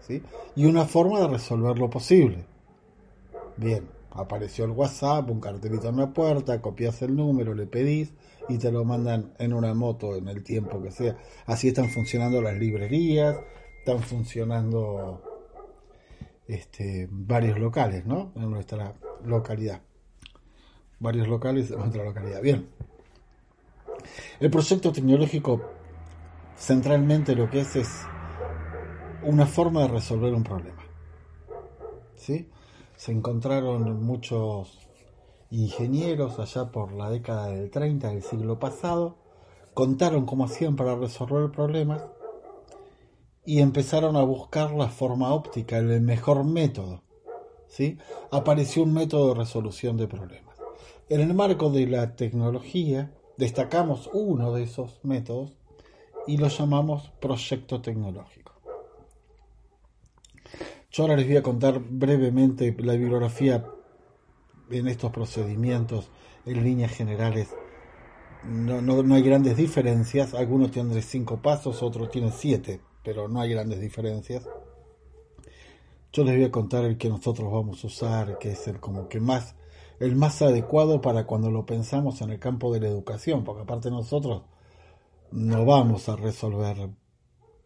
¿sí? 0.00 0.22
Y 0.56 0.66
una 0.66 0.84
forma 0.84 1.20
de 1.20 1.28
resolver 1.28 1.78
lo 1.78 1.90
posible. 1.90 2.44
Bien, 3.56 3.88
apareció 4.10 4.64
el 4.64 4.70
WhatsApp, 4.72 5.30
un 5.30 5.40
cartelito 5.40 5.88
en 5.88 5.96
la 5.96 6.12
puerta, 6.12 6.60
copias 6.60 7.02
el 7.02 7.14
número, 7.14 7.54
le 7.54 7.66
pedís 7.66 8.12
y 8.48 8.58
te 8.58 8.72
lo 8.72 8.84
mandan 8.84 9.34
en 9.38 9.52
una 9.52 9.74
moto 9.74 10.16
en 10.16 10.28
el 10.28 10.42
tiempo 10.42 10.82
que 10.82 10.90
sea. 10.90 11.16
Así 11.46 11.68
están 11.68 11.90
funcionando 11.90 12.40
las 12.40 12.56
librerías, 12.56 13.36
están 13.78 14.00
funcionando 14.00 15.22
este, 16.46 17.08
varios 17.10 17.58
locales, 17.58 18.06
¿no? 18.06 18.32
En 18.36 18.50
nuestra 18.50 18.94
localidad. 19.24 19.82
Varios 20.98 21.28
locales 21.28 21.70
en 21.70 21.78
nuestra 21.78 22.04
localidad. 22.04 22.40
Bien. 22.42 22.68
El 24.40 24.50
proyecto 24.50 24.92
tecnológico 24.92 25.62
centralmente 26.56 27.36
lo 27.36 27.48
que 27.50 27.60
es 27.60 27.76
es 27.76 27.88
una 29.22 29.46
forma 29.46 29.82
de 29.82 29.88
resolver 29.88 30.32
un 30.32 30.42
problema. 30.42 30.82
¿Sí? 32.16 32.48
Se 32.96 33.12
encontraron 33.12 34.02
muchos 34.04 34.87
ingenieros 35.50 36.38
allá 36.38 36.70
por 36.70 36.92
la 36.92 37.10
década 37.10 37.48
del 37.48 37.70
30 37.70 38.08
del 38.08 38.22
siglo 38.22 38.58
pasado, 38.58 39.16
contaron 39.74 40.26
cómo 40.26 40.44
hacían 40.44 40.76
para 40.76 40.96
resolver 40.96 41.50
problemas 41.50 42.02
y 43.44 43.60
empezaron 43.60 44.16
a 44.16 44.22
buscar 44.22 44.72
la 44.72 44.88
forma 44.88 45.32
óptica, 45.32 45.78
el 45.78 46.00
mejor 46.00 46.44
método. 46.44 47.02
¿sí? 47.68 47.96
Apareció 48.30 48.82
un 48.82 48.92
método 48.92 49.28
de 49.28 49.40
resolución 49.40 49.96
de 49.96 50.06
problemas. 50.06 50.56
En 51.08 51.20
el 51.20 51.32
marco 51.32 51.70
de 51.70 51.86
la 51.86 52.14
tecnología, 52.16 53.10
destacamos 53.38 54.10
uno 54.12 54.52
de 54.52 54.64
esos 54.64 55.00
métodos 55.02 55.56
y 56.26 56.36
lo 56.36 56.48
llamamos 56.48 57.10
proyecto 57.20 57.80
tecnológico. 57.80 58.52
Yo 60.90 61.04
ahora 61.04 61.16
les 61.16 61.26
voy 61.26 61.36
a 61.36 61.42
contar 61.42 61.80
brevemente 61.80 62.74
la 62.78 62.94
bibliografía 62.94 63.64
en 64.70 64.88
estos 64.88 65.10
procedimientos 65.10 66.10
en 66.44 66.64
líneas 66.64 66.92
generales. 66.92 67.48
No, 68.44 68.80
no, 68.80 69.14
hay 69.14 69.22
grandes 69.22 69.56
diferencias, 69.56 70.34
algunos 70.34 70.70
tienen 70.70 71.02
cinco 71.02 71.42
pasos, 71.42 71.82
otros 71.82 72.10
tienen 72.10 72.32
siete, 72.32 72.80
pero 73.02 73.28
no 73.28 73.40
hay 73.40 73.50
grandes 73.50 73.80
diferencias. 73.80 74.48
Yo 76.12 76.24
les 76.24 76.36
voy 76.36 76.44
a 76.44 76.50
contar 76.50 76.84
el 76.84 76.96
que 76.96 77.08
nosotros 77.08 77.52
vamos 77.52 77.82
a 77.84 77.86
usar, 77.86 78.38
que 78.38 78.52
es 78.52 78.66
el 78.68 78.80
como 78.80 79.08
que 79.08 79.20
más 79.20 79.54
el 80.00 80.14
más 80.14 80.42
adecuado 80.42 81.00
para 81.00 81.26
cuando 81.26 81.50
lo 81.50 81.66
pensamos 81.66 82.20
en 82.20 82.30
el 82.30 82.38
campo 82.38 82.72
de 82.72 82.80
la 82.80 82.88
educación, 82.88 83.44
porque 83.44 83.62
aparte 83.62 83.90
nosotros 83.90 84.42
no 85.32 85.64
vamos 85.64 86.08
a 86.08 86.16
resolver 86.16 86.90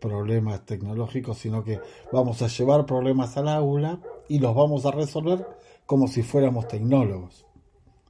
problemas 0.01 0.65
tecnológicos, 0.65 1.39
sino 1.39 1.63
que 1.63 1.81
vamos 2.11 2.43
a 2.43 2.49
llevar 2.49 2.87
problemas 2.87 3.37
al 3.37 3.49
aula 3.49 4.01
y 4.33 4.39
los 4.39 4.55
vamos 4.55 4.87
a 4.87 4.91
resolver 4.91 5.47
como 5.85 6.09
si 6.09 6.23
fuéramos 6.23 6.67
tecnólogos. 6.67 7.45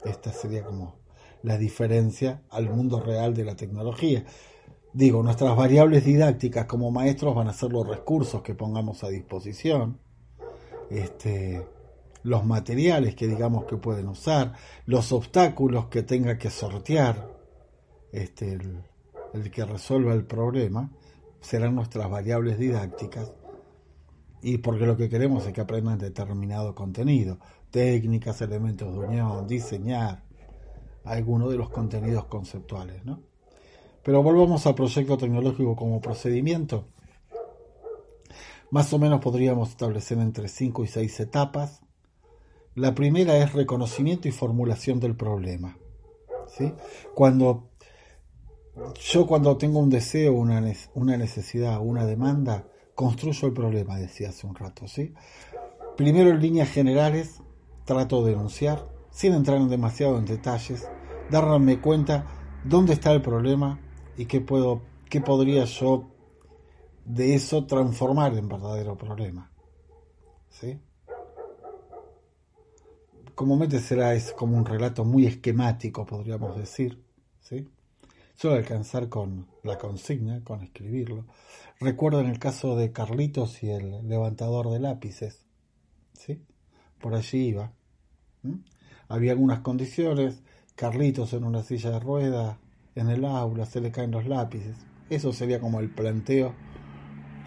Esta 0.04 0.32
sería 0.32 0.62
como 0.62 0.94
la 1.42 1.58
diferencia 1.58 2.44
al 2.48 2.70
mundo 2.70 3.00
real 3.00 3.34
de 3.34 3.44
la 3.44 3.56
tecnología. 3.56 4.24
Digo, 4.92 5.20
nuestras 5.24 5.56
variables 5.56 6.04
didácticas 6.04 6.66
como 6.66 6.92
maestros 6.92 7.34
van 7.34 7.48
a 7.48 7.52
ser 7.52 7.72
los 7.72 7.88
recursos 7.88 8.40
que 8.42 8.54
pongamos 8.54 9.02
a 9.02 9.08
disposición, 9.08 9.98
este, 10.90 11.66
los 12.22 12.44
materiales 12.44 13.16
que 13.16 13.26
digamos 13.26 13.64
que 13.64 13.76
pueden 13.76 14.06
usar, 14.06 14.52
los 14.86 15.10
obstáculos 15.10 15.86
que 15.86 16.04
tenga 16.04 16.38
que 16.38 16.50
sortear 16.50 17.36
este, 18.12 18.52
el, 18.52 18.84
el 19.34 19.50
que 19.50 19.64
resuelva 19.64 20.14
el 20.14 20.24
problema, 20.24 20.92
serán 21.40 21.74
nuestras 21.74 22.08
variables 22.08 22.60
didácticas 22.60 23.32
y 24.42 24.58
porque 24.58 24.86
lo 24.86 24.96
que 24.96 25.08
queremos 25.08 25.46
es 25.46 25.52
que 25.52 25.60
aprendan 25.60 25.98
determinado 25.98 26.74
contenido, 26.74 27.38
técnicas, 27.70 28.40
elementos 28.42 28.92
de 28.92 28.98
unión, 28.98 29.46
diseñar 29.46 30.24
algunos 31.04 31.50
de 31.50 31.56
los 31.56 31.70
contenidos 31.70 32.24
conceptuales. 32.26 33.04
¿no? 33.04 33.20
Pero 34.02 34.22
volvamos 34.22 34.66
al 34.66 34.74
proyecto 34.74 35.16
tecnológico 35.16 35.76
como 35.76 36.00
procedimiento. 36.00 36.86
Más 38.70 38.92
o 38.92 38.98
menos 38.98 39.20
podríamos 39.20 39.70
establecer 39.70 40.18
entre 40.18 40.48
5 40.48 40.84
y 40.84 40.86
6 40.88 41.20
etapas. 41.20 41.82
La 42.74 42.94
primera 42.94 43.36
es 43.36 43.52
reconocimiento 43.52 44.26
y 44.26 44.32
formulación 44.32 44.98
del 44.98 45.14
problema. 45.14 45.78
¿sí? 46.48 46.72
Cuando 47.14 47.68
yo 49.00 49.26
cuando 49.26 49.56
tengo 49.56 49.78
un 49.78 49.90
deseo, 49.90 50.32
una, 50.32 50.62
una 50.94 51.16
necesidad, 51.16 51.78
una 51.80 52.06
demanda, 52.06 52.66
construyo 53.02 53.48
el 53.48 53.54
problema, 53.54 53.98
decía 53.98 54.28
hace 54.28 54.46
un 54.46 54.54
rato, 54.54 54.86
¿sí? 54.86 55.12
Primero 55.96 56.30
en 56.30 56.40
líneas 56.40 56.70
generales 56.70 57.42
trato 57.84 58.24
de 58.24 58.32
enunciar, 58.32 58.86
sin 59.10 59.34
entrar 59.34 59.58
en 59.58 59.68
demasiado 59.68 60.18
en 60.18 60.24
detalles, 60.24 60.88
darme 61.30 61.80
cuenta 61.80 62.26
dónde 62.64 62.92
está 62.92 63.12
el 63.12 63.22
problema 63.22 63.80
y 64.16 64.26
qué 64.26 64.40
puedo, 64.40 64.82
qué 65.10 65.20
podría 65.20 65.64
yo 65.64 66.10
de 67.04 67.34
eso 67.34 67.66
transformar 67.66 68.34
en 68.34 68.48
verdadero 68.48 68.96
problema. 68.96 69.50
¿Sí? 70.48 70.78
Comúnmente 73.34 73.80
será 73.80 74.14
es 74.14 74.32
como 74.32 74.56
un 74.56 74.64
relato 74.64 75.04
muy 75.04 75.26
esquemático, 75.26 76.06
podríamos 76.06 76.56
decir. 76.56 77.01
Suele 78.42 78.56
alcanzar 78.56 79.08
con 79.08 79.46
la 79.62 79.78
consigna, 79.78 80.42
con 80.42 80.64
escribirlo. 80.64 81.26
Recuerdo 81.78 82.18
en 82.18 82.26
el 82.26 82.40
caso 82.40 82.74
de 82.74 82.90
Carlitos 82.90 83.62
y 83.62 83.70
el 83.70 84.08
levantador 84.08 84.68
de 84.70 84.80
lápices. 84.80 85.46
¿sí? 86.14 86.42
Por 87.00 87.14
allí 87.14 87.38
iba. 87.38 87.70
Había 89.06 89.30
algunas 89.30 89.60
condiciones. 89.60 90.42
Carlitos 90.74 91.34
en 91.34 91.44
una 91.44 91.62
silla 91.62 91.90
de 91.92 92.00
ruedas, 92.00 92.56
en 92.96 93.10
el 93.10 93.24
aula, 93.26 93.64
se 93.64 93.80
le 93.80 93.92
caen 93.92 94.10
los 94.10 94.26
lápices. 94.26 94.74
Eso 95.08 95.32
sería 95.32 95.60
como 95.60 95.78
el 95.78 95.90
planteo, 95.90 96.52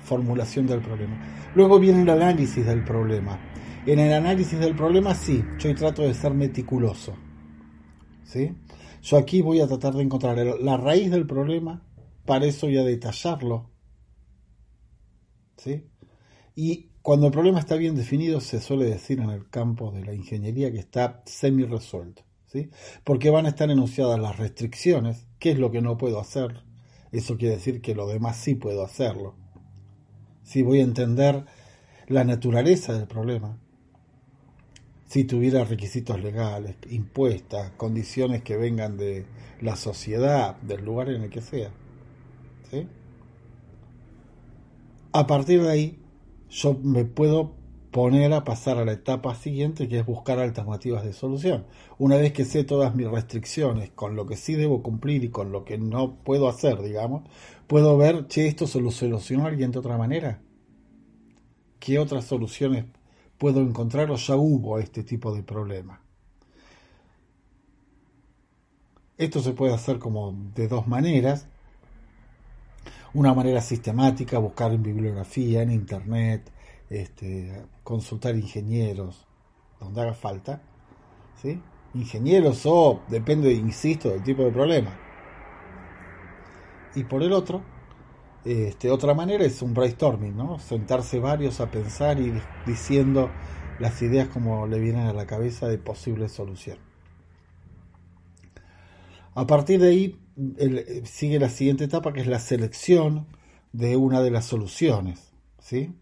formulación 0.01 0.65
del 0.65 0.79
problema. 0.79 1.51
Luego 1.55 1.77
viene 1.77 2.03
el 2.03 2.09
análisis 2.09 2.65
del 2.65 2.85
problema. 2.85 3.37
En 3.85 3.99
el 3.99 4.13
análisis 4.13 4.57
del 4.57 4.77
problema, 4.77 5.13
sí, 5.13 5.43
yo 5.59 5.75
trato 5.75 6.03
de 6.03 6.13
ser 6.13 6.33
meticuloso. 6.33 7.17
¿Sí? 8.25 8.53
Yo 9.01 9.17
aquí 9.17 9.41
voy 9.41 9.61
a 9.61 9.67
tratar 9.67 9.93
de 9.93 10.03
encontrar 10.03 10.37
la 10.37 10.77
raíz 10.77 11.11
del 11.11 11.27
problema, 11.27 11.83
para 12.25 12.45
eso 12.45 12.67
voy 12.67 12.77
a 12.77 12.83
detallarlo. 12.83 13.69
¿Sí? 15.57 15.85
Y 16.55 16.89
cuando 17.01 17.27
el 17.27 17.31
problema 17.31 17.59
está 17.59 17.75
bien 17.75 17.95
definido, 17.95 18.41
se 18.41 18.59
suele 18.59 18.85
decir 18.85 19.19
en 19.19 19.29
el 19.29 19.47
campo 19.49 19.91
de 19.91 20.03
la 20.03 20.13
ingeniería 20.13 20.71
que 20.71 20.79
está 20.79 21.21
semi 21.25 21.63
resuelto. 21.63 22.23
¿sí? 22.47 22.69
Porque 23.03 23.29
van 23.29 23.45
a 23.45 23.49
estar 23.49 23.69
enunciadas 23.69 24.19
las 24.19 24.37
restricciones, 24.37 25.27
qué 25.37 25.51
es 25.51 25.59
lo 25.59 25.71
que 25.71 25.81
no 25.81 25.97
puedo 25.97 26.19
hacer. 26.19 26.63
Eso 27.11 27.37
quiere 27.37 27.55
decir 27.55 27.81
que 27.81 27.95
lo 27.95 28.07
demás 28.07 28.37
sí 28.37 28.55
puedo 28.55 28.83
hacerlo. 28.83 29.35
Si 30.43 30.63
voy 30.63 30.79
a 30.79 30.83
entender 30.83 31.45
la 32.07 32.23
naturaleza 32.23 32.93
del 32.93 33.07
problema, 33.07 33.59
si 35.07 35.23
tuviera 35.23 35.63
requisitos 35.63 36.21
legales, 36.21 36.75
impuestas, 36.89 37.71
condiciones 37.77 38.43
que 38.43 38.57
vengan 38.57 38.97
de 38.97 39.25
la 39.61 39.75
sociedad, 39.75 40.57
del 40.61 40.83
lugar 40.83 41.09
en 41.09 41.23
el 41.23 41.29
que 41.29 41.41
sea. 41.41 41.71
¿sí? 42.71 42.87
A 45.13 45.27
partir 45.27 45.61
de 45.61 45.71
ahí, 45.71 45.99
yo 46.49 46.77
me 46.83 47.05
puedo 47.05 47.53
poner 47.91 48.33
a 48.33 48.43
pasar 48.43 48.77
a 48.77 48.83
la 48.83 48.91
etapa 48.91 49.35
siguiente, 49.35 49.87
que 49.87 49.99
es 49.99 50.05
buscar 50.05 50.39
alternativas 50.39 51.05
de 51.05 51.13
solución. 51.13 51.65
Una 51.97 52.17
vez 52.17 52.33
que 52.33 52.43
sé 52.43 52.65
todas 52.65 52.93
mis 52.93 53.09
restricciones, 53.09 53.91
con 53.91 54.17
lo 54.17 54.25
que 54.25 54.35
sí 54.35 54.55
debo 54.55 54.83
cumplir 54.83 55.23
y 55.23 55.29
con 55.29 55.53
lo 55.53 55.63
que 55.63 55.77
no 55.77 56.15
puedo 56.15 56.49
hacer, 56.49 56.81
digamos, 56.81 57.23
puedo 57.67 57.97
ver, 57.97 58.27
che, 58.27 58.47
esto 58.47 58.67
se 58.67 58.81
lo 58.81 58.91
solucionó 58.91 59.45
alguien 59.45 59.71
de 59.71 59.79
otra 59.79 59.97
manera. 59.97 60.41
¿Qué 61.79 61.99
otras 61.99 62.25
soluciones 62.25 62.83
puedo 63.37 63.61
encontrar 63.61 64.11
o 64.11 64.15
ya 64.15 64.35
hubo 64.35 64.79
este 64.79 65.03
tipo 65.03 65.33
de 65.33 65.43
problema. 65.43 66.01
Esto 69.17 69.39
se 69.39 69.53
puede 69.53 69.73
hacer 69.73 69.97
como 69.99 70.33
de 70.53 70.67
dos 70.67 70.87
maneras. 70.87 71.47
Una 73.13 73.33
manera 73.33 73.61
sistemática, 73.61 74.39
buscar 74.39 74.73
en 74.73 74.83
bibliografía, 74.83 75.61
en 75.61 75.71
internet, 75.71 76.51
este, 76.89 77.63
consultar 77.83 78.35
ingenieros, 78.35 79.25
donde 79.79 80.01
haga 80.01 80.13
falta. 80.13 80.61
¿sí? 81.41 81.61
Ingenieros 81.93 82.65
o, 82.65 83.01
depende, 83.07 83.53
insisto, 83.53 84.09
del 84.09 84.23
tipo 84.23 84.43
de 84.43 84.51
problema. 84.51 84.99
Y 86.93 87.05
por 87.05 87.23
el 87.23 87.31
otro, 87.31 87.63
este, 88.45 88.91
otra 88.91 89.15
manera 89.15 89.43
es 89.43 89.61
un 89.63 89.73
brainstorming, 89.73 90.37
¿no? 90.37 90.59
Sentarse 90.59 91.19
varios 91.19 91.59
a 91.59 91.71
pensar 91.71 92.19
y 92.19 92.31
diciendo 92.65 93.31
las 93.79 94.01
ideas 94.03 94.27
como 94.27 94.67
le 94.67 94.79
vienen 94.79 95.07
a 95.07 95.13
la 95.13 95.25
cabeza 95.25 95.67
de 95.67 95.79
posible 95.79 96.29
solución. 96.29 96.77
A 99.33 99.47
partir 99.47 99.81
de 99.81 99.89
ahí 99.89 100.19
sigue 101.05 101.39
la 101.39 101.49
siguiente 101.49 101.85
etapa 101.85 102.13
que 102.13 102.21
es 102.21 102.27
la 102.27 102.39
selección 102.39 103.25
de 103.73 103.97
una 103.97 104.21
de 104.21 104.31
las 104.31 104.45
soluciones, 104.45 105.31
¿sí? 105.59 105.93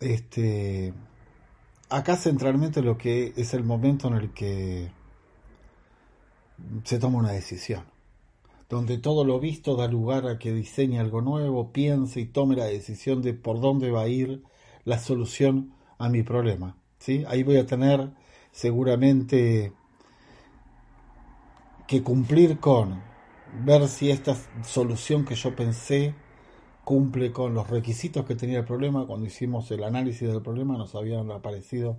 Este, 0.00 0.92
acá 1.88 2.16
centralmente 2.16 2.82
lo 2.82 2.98
que 2.98 3.32
es 3.36 3.54
el 3.54 3.62
momento 3.62 4.08
en 4.08 4.14
el 4.14 4.32
que 4.34 4.90
se 6.84 6.98
toma 6.98 7.18
una 7.18 7.32
decisión 7.32 7.95
donde 8.68 8.98
todo 8.98 9.24
lo 9.24 9.38
visto 9.38 9.76
da 9.76 9.86
lugar 9.88 10.26
a 10.26 10.38
que 10.38 10.52
diseñe 10.52 10.98
algo 10.98 11.20
nuevo, 11.20 11.72
piense 11.72 12.20
y 12.20 12.26
tome 12.26 12.56
la 12.56 12.64
decisión 12.64 13.22
de 13.22 13.34
por 13.34 13.60
dónde 13.60 13.90
va 13.90 14.02
a 14.02 14.08
ir 14.08 14.42
la 14.84 14.98
solución 14.98 15.72
a 15.98 16.08
mi 16.08 16.22
problema. 16.22 16.76
¿sí? 16.98 17.24
Ahí 17.28 17.42
voy 17.42 17.58
a 17.58 17.66
tener 17.66 18.10
seguramente 18.50 19.72
que 21.86 22.02
cumplir 22.02 22.58
con 22.58 23.00
ver 23.64 23.86
si 23.88 24.10
esta 24.10 24.36
solución 24.64 25.24
que 25.24 25.36
yo 25.36 25.54
pensé 25.54 26.14
cumple 26.84 27.32
con 27.32 27.54
los 27.54 27.68
requisitos 27.68 28.24
que 28.24 28.34
tenía 28.34 28.58
el 28.58 28.64
problema. 28.64 29.06
Cuando 29.06 29.26
hicimos 29.26 29.70
el 29.70 29.84
análisis 29.84 30.28
del 30.28 30.42
problema 30.42 30.76
nos 30.76 30.94
habían 30.94 31.30
aparecido 31.30 31.98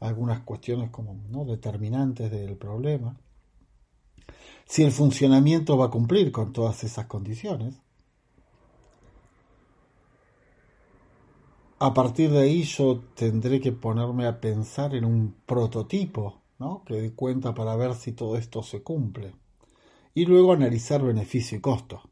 algunas 0.00 0.40
cuestiones 0.40 0.90
como 0.90 1.16
¿no? 1.30 1.44
determinantes 1.44 2.30
del 2.30 2.56
problema. 2.56 3.16
Si 4.66 4.82
el 4.82 4.92
funcionamiento 4.92 5.76
va 5.76 5.86
a 5.86 5.90
cumplir 5.90 6.32
con 6.32 6.52
todas 6.52 6.84
esas 6.84 7.06
condiciones. 7.06 7.80
A 11.78 11.92
partir 11.92 12.30
de 12.30 12.40
ahí 12.40 12.62
yo 12.62 13.02
tendré 13.14 13.60
que 13.60 13.72
ponerme 13.72 14.26
a 14.26 14.40
pensar 14.40 14.94
en 14.94 15.04
un 15.04 15.36
prototipo 15.44 16.42
¿no? 16.58 16.82
que 16.84 16.94
dé 16.94 17.14
cuenta 17.14 17.54
para 17.54 17.76
ver 17.76 17.94
si 17.94 18.12
todo 18.12 18.36
esto 18.36 18.62
se 18.62 18.82
cumple. 18.82 19.34
Y 20.14 20.24
luego 20.26 20.52
analizar 20.52 21.02
beneficio 21.02 21.58
y 21.58 21.60
costo. 21.60 22.02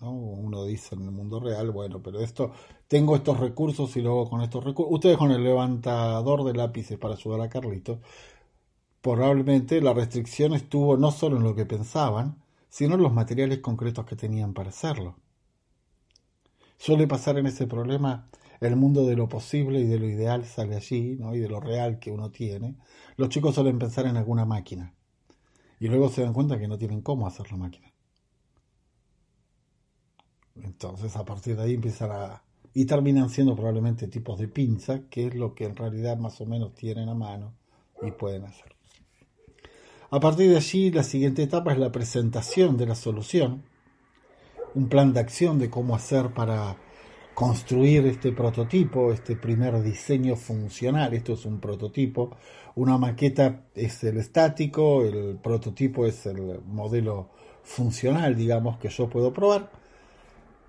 Uno 0.00 0.64
dice 0.64 0.94
en 0.94 1.02
el 1.04 1.10
mundo 1.10 1.40
real, 1.40 1.70
bueno, 1.70 2.02
pero 2.02 2.20
esto, 2.20 2.52
tengo 2.86 3.16
estos 3.16 3.40
recursos 3.40 3.96
y 3.96 4.02
luego 4.02 4.28
con 4.28 4.42
estos 4.42 4.62
recursos, 4.62 4.94
ustedes 4.94 5.16
con 5.16 5.30
el 5.30 5.42
levantador 5.42 6.44
de 6.44 6.52
lápices 6.52 6.98
para 6.98 7.14
ayudar 7.14 7.40
a 7.40 7.48
Carlito, 7.48 8.00
probablemente 9.14 9.80
la 9.80 9.92
restricción 9.94 10.52
estuvo 10.52 10.96
no 10.96 11.10
solo 11.12 11.36
en 11.36 11.44
lo 11.44 11.54
que 11.54 11.64
pensaban, 11.64 12.42
sino 12.68 12.96
en 12.96 13.02
los 13.02 13.12
materiales 13.12 13.60
concretos 13.60 14.04
que 14.04 14.16
tenían 14.16 14.52
para 14.52 14.70
hacerlo. 14.70 15.16
Suele 16.76 17.06
pasar 17.06 17.38
en 17.38 17.46
ese 17.46 17.66
problema 17.66 18.28
el 18.60 18.76
mundo 18.76 19.06
de 19.06 19.16
lo 19.16 19.28
posible 19.28 19.80
y 19.80 19.86
de 19.86 19.98
lo 19.98 20.06
ideal 20.06 20.44
sale 20.44 20.76
allí, 20.76 21.16
¿no? 21.18 21.34
y 21.34 21.38
de 21.38 21.48
lo 21.48 21.60
real 21.60 21.98
que 21.98 22.10
uno 22.10 22.30
tiene. 22.30 22.76
Los 23.16 23.28
chicos 23.28 23.54
suelen 23.54 23.78
pensar 23.78 24.06
en 24.06 24.16
alguna 24.16 24.44
máquina 24.44 24.92
y 25.78 25.88
luego 25.88 26.08
se 26.08 26.22
dan 26.22 26.32
cuenta 26.32 26.58
que 26.58 26.68
no 26.68 26.76
tienen 26.76 27.00
cómo 27.00 27.26
hacer 27.26 27.50
la 27.50 27.58
máquina. 27.58 27.92
Entonces 30.56 31.16
a 31.16 31.24
partir 31.24 31.56
de 31.56 31.62
ahí 31.62 31.74
empiezan 31.74 32.10
a... 32.10 32.42
y 32.74 32.86
terminan 32.86 33.30
siendo 33.30 33.54
probablemente 33.54 34.08
tipos 34.08 34.38
de 34.38 34.48
pinza, 34.48 35.02
que 35.08 35.28
es 35.28 35.34
lo 35.34 35.54
que 35.54 35.64
en 35.64 35.76
realidad 35.76 36.18
más 36.18 36.40
o 36.40 36.46
menos 36.46 36.74
tienen 36.74 37.08
a 37.08 37.14
mano 37.14 37.54
y 38.02 38.10
pueden 38.10 38.44
hacer. 38.44 38.75
A 40.10 40.20
partir 40.20 40.50
de 40.50 40.56
allí 40.56 40.92
la 40.92 41.02
siguiente 41.02 41.42
etapa 41.42 41.72
es 41.72 41.78
la 41.78 41.90
presentación 41.90 42.76
de 42.76 42.86
la 42.86 42.94
solución, 42.94 43.64
un 44.74 44.88
plan 44.88 45.12
de 45.12 45.18
acción 45.18 45.58
de 45.58 45.68
cómo 45.68 45.96
hacer 45.96 46.32
para 46.32 46.76
construir 47.34 48.06
este 48.06 48.30
prototipo, 48.30 49.12
este 49.12 49.34
primer 49.34 49.82
diseño 49.82 50.36
funcional. 50.36 51.12
Esto 51.12 51.32
es 51.32 51.44
un 51.44 51.58
prototipo. 51.58 52.36
Una 52.76 52.98
maqueta 52.98 53.64
es 53.74 54.04
el 54.04 54.18
estático, 54.18 55.02
el 55.02 55.38
prototipo 55.42 56.06
es 56.06 56.24
el 56.26 56.60
modelo 56.66 57.30
funcional, 57.64 58.36
digamos, 58.36 58.78
que 58.78 58.88
yo 58.88 59.10
puedo 59.10 59.32
probar. 59.32 59.72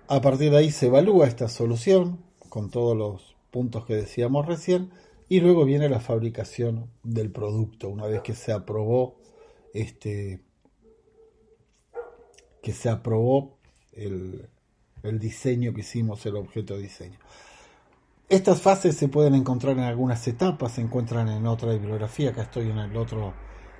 A 0.08 0.20
partir 0.20 0.50
de 0.50 0.56
ahí 0.56 0.72
se 0.72 0.86
evalúa 0.86 1.28
esta 1.28 1.48
solución 1.48 2.18
con 2.48 2.70
todos 2.70 2.96
los 2.96 3.36
puntos 3.52 3.86
que 3.86 3.94
decíamos 3.94 4.46
recién 4.46 4.90
y 5.28 5.40
luego 5.40 5.64
viene 5.64 5.88
la 5.88 6.00
fabricación 6.00 6.90
del 7.04 7.30
producto 7.30 7.88
una 7.88 8.06
vez 8.06 8.22
que 8.22 8.34
se 8.34 8.52
aprobó 8.52 9.17
este 9.80 10.40
que 12.62 12.72
se 12.72 12.88
aprobó 12.88 13.58
el, 13.92 14.48
diseño 15.02 15.72
que 15.72 15.80
hicimos, 15.80 16.24
el 16.26 16.36
objeto 16.36 16.74
de 16.74 16.82
diseño. 16.82 17.18
Estas 18.28 18.60
fases 18.60 18.96
se 18.96 19.08
pueden 19.08 19.34
encontrar 19.34 19.78
en 19.78 19.84
algunas 19.84 20.26
etapas, 20.28 20.72
se 20.72 20.82
encuentran 20.82 21.28
en 21.28 21.46
otra 21.46 21.72
bibliografía, 21.72 22.30
acá 22.30 22.42
estoy 22.42 22.70
en 22.70 22.78
el 22.78 22.96
otro 22.96 23.32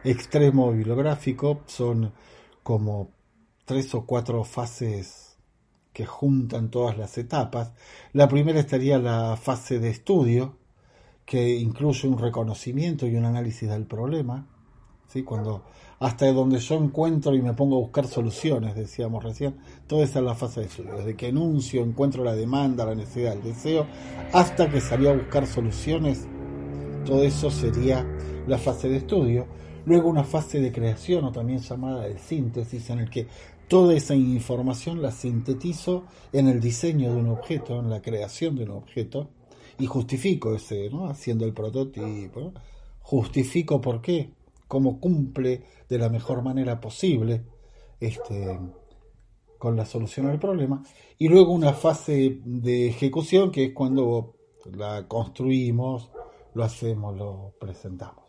extremo 0.05 0.73
bibliográfico, 0.73 1.63
son 1.67 2.15
como 2.63 3.11
tres 3.65 3.95
o 3.95 4.07
cuatro 4.07 4.45
fases 4.45 5.37
que 5.93 6.07
juntan 6.07 6.71
todas 6.71 6.97
las 6.97 7.19
etapas. 7.19 7.73
La 8.13 8.29
primera 8.29 8.61
estaría 8.61 8.99
la 8.99 9.37
fase 9.37 9.81
de 9.81 9.91
estudio, 9.91 10.57
que 11.27 11.57
incluye 11.57 12.09
un 12.09 12.19
reconocimiento 12.19 13.07
y 13.07 13.17
un 13.17 13.27
análisis 13.27 13.69
del 13.69 13.85
problema, 13.85 14.47
¿sí? 15.09 15.25
cuando 15.25 15.65
hasta 16.01 16.33
donde 16.33 16.59
yo 16.59 16.77
encuentro 16.77 17.35
y 17.35 17.43
me 17.43 17.55
pongo 17.55 17.77
a 17.77 17.81
buscar 17.81 18.07
soluciones, 18.07 18.75
decíamos 18.75 19.25
recién, 19.25 19.57
toda 19.87 20.05
esa 20.05 20.21
es 20.21 20.25
la 20.25 20.35
fase 20.35 20.61
de 20.61 20.67
estudio, 20.67 20.95
desde 20.97 21.17
que 21.17 21.29
enuncio, 21.29 21.83
encuentro 21.83 22.23
la 22.23 22.35
demanda, 22.35 22.85
la 22.85 22.95
necesidad, 22.95 23.33
el 23.33 23.43
deseo, 23.43 23.87
hasta 24.33 24.71
que 24.71 24.81
salí 24.81 25.07
a 25.09 25.15
buscar 25.15 25.47
soluciones, 25.47 26.27
todo 27.05 27.23
eso 27.23 27.51
sería 27.51 28.07
la 28.47 28.59
fase 28.59 28.89
de 28.89 28.99
estudio. 28.99 29.47
Luego 29.87 30.11
una 30.11 30.25
fase 30.25 30.61
de 30.61 30.71
creación 30.71 31.25
o 31.25 31.33
también 31.33 31.61
llamada 31.61 32.03
de 32.03 32.19
síntesis 32.19 32.91
en 32.91 32.99
el 32.99 33.09
que 33.09 33.27
Toda 33.69 33.95
esa 33.95 34.15
información 34.15 35.03
la 35.03 35.11
sintetizo 35.11 36.05
en 36.33 36.49
el 36.49 36.59
diseño 36.59 37.13
de 37.13 37.21
un 37.21 37.29
objeto, 37.29 37.79
en 37.79 37.91
la 37.91 38.01
creación 38.01 38.57
de 38.57 38.65
un 38.65 38.71
objeto, 38.71 39.29
y 39.79 39.85
justifico 39.85 40.55
ese, 40.55 40.89
¿no? 40.89 41.07
Haciendo 41.11 41.45
el 41.45 41.53
prototipo. 41.53 42.55
Justifico 43.03 43.79
por 43.79 44.01
qué, 44.01 44.31
cómo 44.69 45.01
cumple 45.01 45.65
de 45.89 45.99
la 45.99 46.09
mejor 46.09 46.43
manera 46.43 46.81
posible 46.81 47.45
este, 47.99 48.59
con 49.59 49.77
la 49.77 49.87
solución 49.87 50.27
al 50.27 50.39
problema. 50.39 50.83
Y 51.19 51.29
luego 51.29 51.53
una 51.53 51.73
fase 51.73 52.41
de 52.45 52.89
ejecución, 52.89 53.51
que 53.51 53.65
es 53.65 53.73
cuando 53.73 54.37
la 54.77 55.09
construimos, 55.09 56.11
lo 56.55 56.63
hacemos, 56.63 57.17
lo 57.17 57.55
presentamos. 57.59 58.25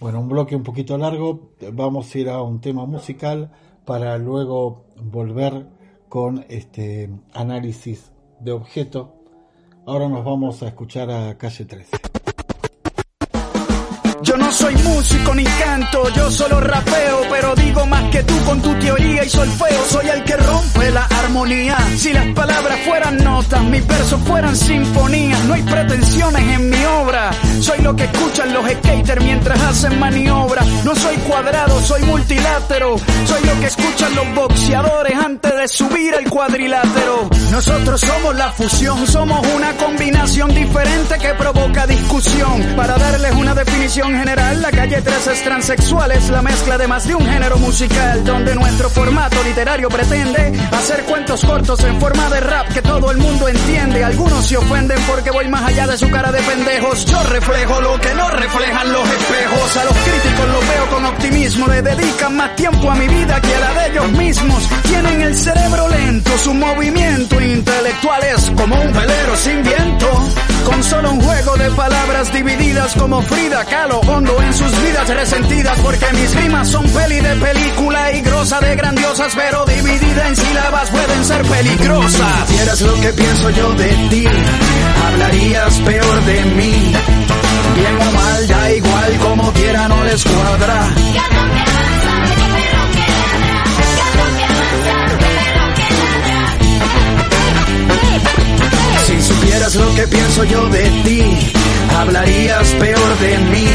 Bueno, 0.00 0.20
un 0.20 0.28
bloque 0.28 0.56
un 0.56 0.64
poquito 0.64 0.98
largo, 0.98 1.52
vamos 1.72 2.12
a 2.12 2.18
ir 2.18 2.28
a 2.28 2.42
un 2.42 2.60
tema 2.60 2.86
musical 2.86 3.52
para 3.84 4.18
luego 4.18 4.86
volver 4.96 5.68
con 6.08 6.44
este 6.48 7.08
análisis 7.32 8.12
de 8.40 8.52
objeto. 8.52 9.14
Ahora 9.86 10.08
nos 10.08 10.24
vamos 10.24 10.62
a 10.62 10.68
escuchar 10.68 11.10
a 11.10 11.38
Calle 11.38 11.64
13. 11.64 12.11
Yo 14.22 14.36
no 14.36 14.52
soy 14.52 14.74
músico 14.76 15.34
ni 15.34 15.42
canto, 15.42 16.08
yo 16.14 16.30
solo 16.30 16.60
rapeo, 16.60 17.22
pero 17.28 17.54
digo 17.56 17.84
más 17.86 18.04
que 18.10 18.22
tú 18.22 18.34
con 18.44 18.62
tu 18.62 18.72
teoría 18.78 19.24
y 19.24 19.28
solfeo. 19.28 19.84
Soy 19.88 20.08
el 20.08 20.22
que 20.22 20.36
rompe 20.36 20.90
la 20.92 21.04
armonía. 21.04 21.76
Si 21.96 22.12
las 22.12 22.26
palabras 22.28 22.78
fueran 22.86 23.16
notas, 23.24 23.64
mis 23.64 23.84
versos 23.84 24.20
fueran 24.22 24.54
sinfonías. 24.54 25.44
No 25.46 25.54
hay 25.54 25.62
pretensiones 25.62 26.42
en 26.42 26.70
mi 26.70 26.84
obra. 26.84 27.30
Soy 27.62 27.78
lo 27.78 27.94
que 27.94 28.02
escuchan 28.02 28.52
los 28.52 28.68
skaters 28.68 29.22
mientras 29.22 29.60
hacen 29.62 30.00
maniobra. 30.00 30.64
No 30.84 30.96
soy 30.96 31.16
cuadrado, 31.18 31.80
soy 31.80 32.02
multilátero. 32.02 32.96
Soy 32.98 33.44
lo 33.46 33.60
que 33.60 33.66
escuchan 33.66 34.14
los 34.16 34.34
boxeadores 34.34 35.14
antes 35.16 35.56
de 35.56 35.68
subir 35.68 36.12
al 36.12 36.28
cuadrilátero. 36.28 37.30
Nosotros 37.52 38.00
somos 38.00 38.34
la 38.34 38.50
fusión, 38.50 39.06
somos 39.06 39.46
una 39.54 39.76
combinación 39.76 40.52
diferente 40.52 41.18
que 41.18 41.34
provoca 41.34 41.86
discusión. 41.86 42.74
Para 42.74 42.96
darles 42.96 43.32
una 43.34 43.54
definición 43.54 44.12
general, 44.18 44.60
la 44.60 44.70
calle 44.72 45.00
13 45.00 45.32
es 45.32 45.44
transexual, 45.44 46.10
es 46.10 46.30
la 46.30 46.42
mezcla 46.42 46.76
de 46.78 46.88
más 46.88 47.06
de 47.06 47.14
un 47.14 47.24
género 47.24 47.58
musical, 47.58 48.24
donde 48.24 48.56
nuestro 48.56 48.90
formato 48.90 49.36
literario 49.44 49.88
pretende 49.88 50.52
hacer 50.72 51.04
cuentos 51.04 51.44
cortos 51.44 51.78
en 51.84 52.00
forma 52.00 52.28
de 52.28 52.40
rap 52.40 52.72
que 52.72 52.82
todo 52.82 53.12
el 53.12 53.18
mundo 53.18 53.46
entiende. 53.46 54.02
Algunos 54.02 54.46
se 54.46 54.56
ofenden 54.56 54.98
porque 55.06 55.30
voy 55.30 55.46
más 55.46 55.62
allá 55.62 55.86
de 55.86 55.96
su 55.96 56.10
cara 56.10 56.32
de 56.32 56.40
pendejos. 56.42 57.04
Reflejo 57.52 57.80
lo 57.80 58.00
que 58.00 58.14
no 58.14 58.30
reflejan 58.30 58.92
los 58.92 59.08
espejos. 59.08 59.76
A 59.76 59.84
los 59.84 59.96
críticos 59.96 60.48
los 60.48 60.68
veo 60.68 60.86
con 60.90 61.04
optimismo, 61.04 61.66
le 61.68 61.82
dedican 61.82 62.36
más 62.36 62.56
tiempo 62.56 62.90
a 62.90 62.94
mi 62.94 63.06
vida 63.08 63.40
que 63.40 63.54
a 63.54 63.60
la 63.60 63.72
de 63.74 63.90
ellos 63.90 64.12
mismos. 64.12 64.68
Tienen 64.84 65.22
el 65.22 65.34
cerebro 65.34 65.88
lento, 65.88 66.38
su 66.38 66.54
movimiento 66.54 67.40
intelectual 67.40 68.22
es 68.24 68.50
como 68.56 68.80
un 68.80 68.92
velero 68.92 69.36
sin 69.36 69.62
viento, 69.62 70.08
con 70.64 70.82
solo 70.82 71.12
un 71.12 71.20
juego 71.20 71.56
de 71.56 71.70
palabras 71.70 72.32
divididas 72.32 72.94
como 72.94 73.22
Frida 73.22 73.64
Kahlo 73.64 74.00
hondo 74.00 74.42
en 74.42 74.54
sus 74.54 74.82
vidas 74.82 75.08
resentidas 75.08 75.78
porque 75.80 76.06
mis 76.14 76.34
rimas 76.34 76.68
son 76.68 76.84
peli 76.88 77.20
de 77.20 77.36
película 77.36 78.12
y 78.12 78.20
grosa 78.22 78.60
de 78.60 78.76
grandiosas, 78.76 79.32
pero 79.34 79.64
dividida 79.66 80.28
en 80.28 80.36
sílabas 80.36 80.90
pueden 80.90 81.24
ser 81.24 81.42
peligrosas. 81.42 82.48
Si 82.76 82.84
lo 82.84 82.94
que 82.94 83.12
pienso 83.12 83.50
yo 83.50 83.72
de 83.74 83.88
ti, 84.08 84.24
hablarías 85.04 85.74
peor 85.80 86.24
de 86.24 86.44
mí. 86.56 87.21
Bien 87.74 87.96
o 88.00 88.12
mal, 88.12 88.46
da 88.48 88.72
igual, 88.72 89.18
como 89.18 89.52
quiera 89.52 89.88
no 89.88 90.04
les 90.04 90.24
cuadra. 90.24 90.94
Si 99.06 99.22
supieras 99.22 99.74
lo 99.74 99.94
que 99.94 100.06
pienso 100.08 100.44
yo 100.44 100.68
de 100.68 100.90
ti, 101.04 101.52
hablarías 101.98 102.68
peor 102.72 103.18
de 103.18 103.38
mí. 103.38 103.66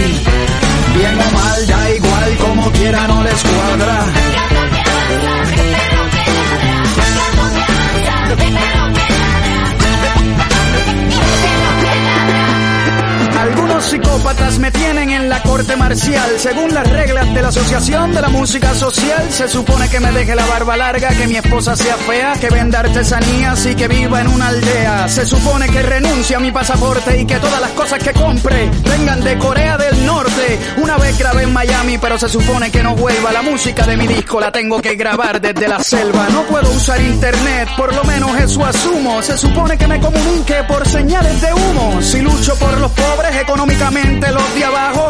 Bien 0.96 1.20
o 1.20 1.32
mal, 1.32 1.68
da 1.68 1.92
igual, 1.92 2.38
como 2.38 2.72
quiera 2.72 3.08
no 3.08 3.24
les 3.24 3.44
cuadra. 3.44 4.06
Psicólogos 13.82 13.86
psicópatas 13.86 14.60
me 14.60 14.72
tienen 14.72 15.12
en 15.12 15.30
la 15.30 15.42
corte 15.44 15.76
marcial. 15.76 16.30
Según 16.38 16.74
las 16.74 16.90
reglas 16.90 17.34
de 17.34 17.42
la 17.42 17.50
Asociación 17.50 18.14
de 18.14 18.22
la 18.22 18.30
Música 18.30 18.74
Social, 18.74 19.32
se 19.32 19.48
supone 19.48 19.90
que 19.90 20.00
me 20.00 20.12
deje 20.12 20.36
la 20.36 20.46
barba 20.46 20.78
larga, 20.78 21.10
que 21.10 21.28
mi 21.28 21.36
esposa 21.36 21.76
sea 21.76 21.96
fea, 21.96 22.34
que 22.40 22.50
venda 22.50 22.80
artesanías 22.80 23.66
y 23.66 23.76
que 23.76 23.88
viva 23.88 24.22
en 24.22 24.28
una 24.28 24.48
aldea. 24.48 25.08
Se 25.08 25.26
supone 25.26 25.68
que 25.70 25.82
renuncie 25.82 26.36
a 26.36 26.40
mi 26.40 26.52
pasaporte 26.52 27.20
y 27.20 27.26
que 27.26 27.38
todas 27.38 27.62
las 27.62 27.72
cosas 27.72 28.02
que 28.04 28.14
compre 28.14 28.70
vengan 28.84 29.24
de 29.24 29.38
Corea 29.38 29.78
del 29.78 30.06
Norte. 30.06 30.60
Una 30.78 30.98
vez 30.98 31.18
grabé 31.18 31.44
en 31.44 31.54
Miami, 31.54 31.98
pero 31.98 32.18
se 32.18 32.30
supone 32.30 32.72
que 32.72 32.84
no 32.84 32.96
vuelva. 32.96 33.32
La 33.32 33.42
música 33.42 33.86
de 33.86 33.98
mi 33.98 34.08
disco 34.08 34.40
la 34.40 34.52
tengo 34.52 34.82
que 34.82 34.96
grabar 34.96 35.40
desde 35.40 35.68
la 35.68 35.84
selva. 35.84 36.28
No 36.32 36.44
puedo 36.44 36.70
usar 36.72 37.02
internet, 37.02 37.70
por 37.78 37.94
lo 37.94 38.04
menos 38.04 38.38
eso 38.40 38.66
asumo. 38.66 39.22
Se 39.22 39.38
supone 39.38 39.78
que 39.78 39.88
me 39.88 40.00
comunique 40.00 40.64
por 40.68 40.88
señales 40.88 41.42
de 41.42 41.54
humo. 41.54 42.02
Si 42.02 42.22
lucho 42.22 42.56
por 42.56 42.78
los 42.80 42.92
pobres 42.92 43.36
económicamente, 43.36 43.67
los 44.32 44.56
de 44.56 44.66
abajo, 44.66 45.08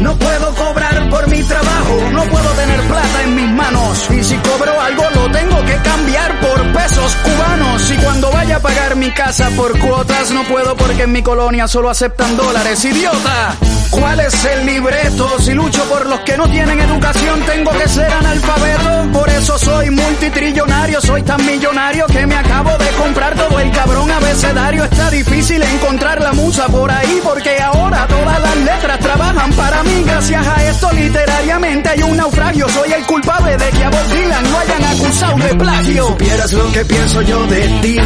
no 0.00 0.16
puedo 0.16 0.54
cobrar 0.54 1.10
por 1.10 1.28
mi 1.28 1.42
trabajo. 1.42 2.10
No 2.12 2.22
puedo 2.24 2.50
tener 2.50 2.80
plata 2.82 3.22
en 3.24 3.34
mis 3.34 3.50
manos. 3.50 4.10
Y 4.10 4.24
si 4.24 4.36
cobro 4.36 4.80
algo, 4.80 5.04
lo 5.14 5.30
tengo 5.30 5.64
que 5.64 5.76
cambiar 5.76 6.40
por 6.40 6.72
pesos 6.72 7.16
cubanos. 7.16 7.90
Y 7.90 7.96
cuando 7.96 8.30
vaya 8.30 8.56
a 8.56 8.60
pagar 8.60 8.96
mi 8.96 9.10
casa 9.12 9.50
por 9.56 9.78
cuotas, 9.78 10.30
no 10.30 10.44
puedo 10.44 10.76
porque 10.76 11.02
en 11.02 11.12
mi 11.12 11.22
colonia 11.22 11.68
solo 11.68 11.90
aceptan 11.90 12.36
dólares. 12.36 12.84
¡Idiota! 12.84 13.56
¿Cuál 13.90 14.20
es 14.20 14.44
el 14.44 14.66
libreto? 14.66 15.38
Si 15.40 15.52
lucho 15.52 15.82
por 15.88 16.06
los 16.06 16.20
que 16.20 16.36
no 16.36 16.48
tienen 16.48 16.78
educación, 16.80 17.40
tengo 17.42 17.70
que 17.72 17.88
ser 17.88 18.10
analfabeto. 18.10 19.12
Por 19.12 19.28
eso 19.30 19.58
soy 19.58 19.90
multitrillonario, 19.90 21.00
soy 21.00 21.22
tan 21.22 21.44
millonario 21.44 22.06
que 22.06 22.26
me 22.26 22.36
acabo 22.36 22.76
de 22.76 22.88
comprar 23.02 23.34
todo 23.34 23.58
el 23.58 23.70
cabrón 23.72 24.10
abecedario. 24.10 24.84
Está 24.84 25.10
difícil 25.10 25.62
encontrar 25.62 26.20
la 26.20 26.32
musa 26.32 26.66
por 26.66 26.90
ahí 26.90 27.20
porque 27.22 27.58
ahora 27.60 28.06
todas 28.06 28.40
las 28.40 28.56
letras 28.56 29.00
trabajan 29.00 29.52
para 29.52 29.82
mí. 29.82 30.02
Gracias 30.04 30.46
a 30.46 30.64
esto 30.64 30.92
literariamente 30.92 31.88
hay 31.88 32.02
un 32.02 32.16
naufragio. 32.16 32.68
Soy 32.68 32.92
el 32.92 33.06
culpable 33.06 33.56
de 33.56 33.70
que 33.70 33.84
a 33.84 33.90
Bob 33.90 34.08
Dylan 34.12 34.50
lo 34.50 34.58
hayan 34.58 34.84
acusado 34.84 35.36
de 35.38 35.54
plagio. 35.54 36.04
Si 36.06 36.12
supieras 36.12 36.52
lo 36.52 36.72
que 36.72 36.84
pienso 36.84 37.22
yo 37.22 37.46
de 37.46 37.68
ti, 37.82 37.96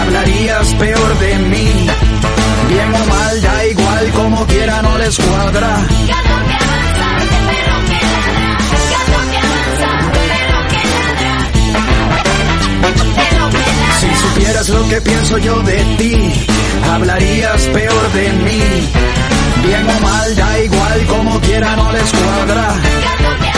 hablarías 0.00 0.74
peor 0.74 1.18
de 1.18 1.38
mí. 1.38 1.86
Bien 2.68 2.94
o 2.94 3.06
mal, 3.06 3.42
da 3.42 3.59
como 4.14 4.46
quiera 4.46 4.82
no 4.82 4.98
les 4.98 5.16
cuadra. 5.16 5.86
Si 14.00 14.14
supieras 14.14 14.68
lo 14.68 14.88
que 14.88 15.00
pienso 15.00 15.38
yo 15.38 15.62
de 15.62 15.84
ti, 15.98 16.32
hablarías 16.90 17.62
peor 17.66 18.12
de 18.12 18.32
mí. 18.44 18.62
Bien 19.66 19.86
o 19.88 20.00
mal, 20.00 20.36
da 20.36 20.58
igual, 20.60 21.06
como 21.06 21.40
quiera 21.40 21.76
no 21.76 21.92
les 21.92 22.10
cuadra. 22.10 23.49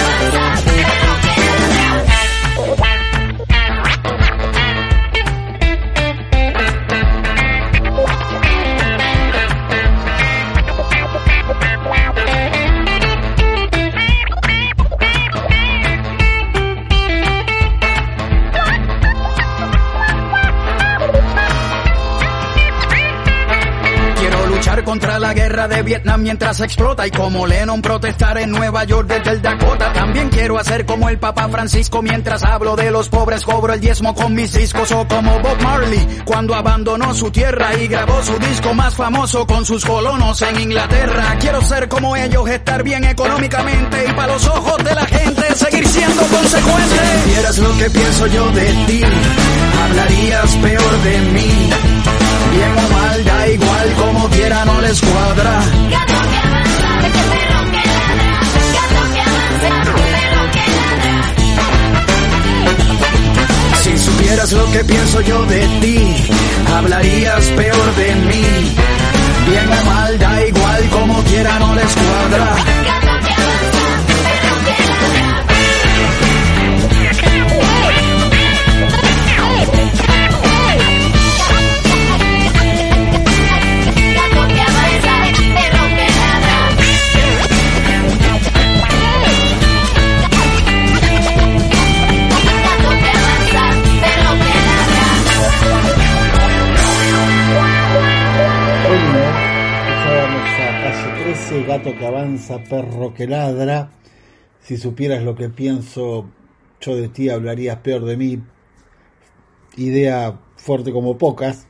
Contra 24.92 25.18
la 25.18 25.32
guerra 25.32 25.68
de 25.68 25.82
Vietnam 25.82 26.20
mientras 26.20 26.60
explota 26.60 27.06
y 27.06 27.10
como 27.10 27.46
Lennon 27.46 27.80
protestar 27.80 28.36
en 28.36 28.50
Nueva 28.50 28.84
York 28.84 29.08
desde 29.08 29.30
el 29.30 29.40
Dakota. 29.40 29.90
También 29.94 30.28
quiero 30.28 30.58
hacer 30.58 30.84
como 30.84 31.08
el 31.08 31.18
Papa 31.18 31.48
Francisco 31.48 32.02
mientras 32.02 32.44
hablo 32.44 32.76
de 32.76 32.90
los 32.90 33.08
pobres, 33.08 33.42
cobro 33.42 33.72
el 33.72 33.80
diezmo 33.80 34.14
con 34.14 34.34
mis 34.34 34.52
discos 34.52 34.92
o 34.92 35.08
como 35.08 35.40
Bob 35.40 35.62
Marley 35.62 36.20
cuando 36.26 36.54
abandonó 36.54 37.14
su 37.14 37.30
tierra 37.30 37.74
y 37.80 37.88
grabó 37.88 38.22
su 38.22 38.38
disco 38.38 38.74
más 38.74 38.94
famoso 38.94 39.46
con 39.46 39.64
sus 39.64 39.82
colonos 39.82 40.42
en 40.42 40.60
Inglaterra. 40.60 41.38
Quiero 41.40 41.62
ser 41.62 41.88
como 41.88 42.14
ellos, 42.14 42.46
estar 42.50 42.82
bien 42.82 43.04
económicamente 43.04 44.04
y 44.06 44.12
para 44.12 44.34
los 44.34 44.46
ojos 44.46 44.76
de 44.84 44.94
la 44.94 45.06
gente 45.06 45.54
seguir 45.54 45.88
siendo 45.88 46.22
consecuente. 46.24 46.96
Si 47.14 47.30
supieras 47.30 47.58
lo 47.58 47.78
que 47.78 47.88
pienso 47.88 48.26
yo 48.26 48.50
de 48.50 48.66
ti, 48.86 49.02
hablarías 49.84 50.54
peor 50.56 51.02
de 51.02 51.18
mí. 51.32 51.70
Bien 52.52 52.72
o 52.76 52.88
mal, 52.92 53.21
igual, 53.48 53.92
como 53.94 54.28
quiera 54.30 54.64
no 54.64 54.80
les 54.80 55.00
cuadra. 55.00 55.60
Si 63.82 63.98
supieras 63.98 64.52
lo 64.52 64.70
que 64.72 64.84
pienso 64.84 65.20
yo 65.22 65.44
de 65.46 65.66
ti, 65.80 66.16
hablarías 66.74 67.44
peor 67.46 67.94
de 67.96 68.14
mí. 68.14 68.44
Bien 69.48 69.68
o 69.68 69.84
mal, 69.86 70.18
da 70.18 70.46
igual, 70.46 70.88
como 70.90 71.22
quiera 71.24 71.58
no 71.58 71.74
les 71.74 71.92
cuadra. 71.94 73.11
13, 101.52 101.66
gato 101.66 101.94
que 101.98 102.06
avanza, 102.06 102.64
perro 102.64 103.12
que 103.12 103.26
ladra. 103.26 103.90
Si 104.60 104.78
supieras 104.78 105.22
lo 105.22 105.34
que 105.34 105.50
pienso 105.50 106.30
yo 106.80 106.96
de 106.96 107.10
ti, 107.10 107.28
hablarías 107.28 107.76
peor 107.78 108.06
de 108.06 108.16
mí. 108.16 108.42
Idea 109.76 110.40
fuerte 110.56 110.92
como 110.92 111.18
pocas, 111.18 111.66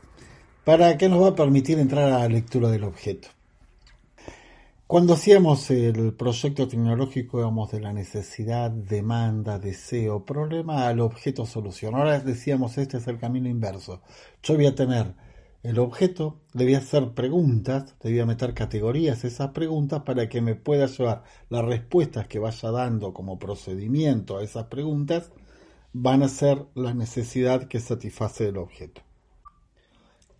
para 0.62 0.96
que 0.96 1.08
nos 1.08 1.20
va 1.20 1.28
a 1.30 1.34
permitir 1.34 1.80
entrar 1.80 2.12
a 2.12 2.20
la 2.20 2.28
lectura 2.28 2.68
del 2.68 2.84
objeto. 2.84 3.26
Cuando 4.86 5.14
hacíamos 5.14 5.68
el 5.72 6.14
proyecto 6.14 6.68
tecnológico 6.68 7.40
íbamos 7.40 7.72
de 7.72 7.80
la 7.80 7.92
necesidad, 7.92 8.70
demanda, 8.70 9.58
deseo, 9.58 10.24
problema 10.24 10.86
al 10.86 11.00
objeto 11.00 11.44
solución. 11.44 11.96
Ahora 11.96 12.20
decíamos 12.20 12.78
este 12.78 12.98
es 12.98 13.08
el 13.08 13.18
camino 13.18 13.48
inverso. 13.48 14.00
Yo 14.44 14.54
voy 14.54 14.66
a 14.66 14.76
tener 14.76 15.12
el 15.62 15.78
objeto, 15.78 16.40
le 16.54 16.64
voy 16.64 16.74
a 16.74 16.78
hacer 16.78 17.12
preguntas, 17.12 17.94
le 18.02 18.10
voy 18.10 18.20
a 18.20 18.26
meter 18.26 18.52
categorías 18.52 19.22
a 19.22 19.28
esas 19.28 19.50
preguntas 19.50 20.02
para 20.02 20.28
que 20.28 20.40
me 20.40 20.56
pueda 20.56 20.86
llevar 20.86 21.22
las 21.48 21.64
respuestas 21.64 22.26
que 22.26 22.40
vaya 22.40 22.70
dando 22.70 23.14
como 23.14 23.38
procedimiento 23.38 24.38
a 24.38 24.42
esas 24.42 24.66
preguntas 24.66 25.30
van 25.92 26.22
a 26.22 26.28
ser 26.28 26.66
la 26.74 26.94
necesidad 26.94 27.68
que 27.68 27.78
satisface 27.78 28.48
el 28.48 28.56
objeto. 28.56 29.02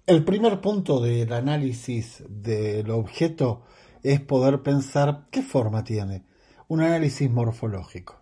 El 0.07 0.25
primer 0.25 0.61
punto 0.61 1.01
del 1.01 1.33
análisis 1.33 2.25
del 2.29 2.91
objeto 2.91 3.63
es 4.03 4.21
poder 4.21 4.63
pensar 4.63 5.27
qué 5.31 5.43
forma 5.43 5.85
tiene. 5.85 6.25
Un 6.67 6.81
análisis 6.81 7.31
morfológico. 7.31 8.17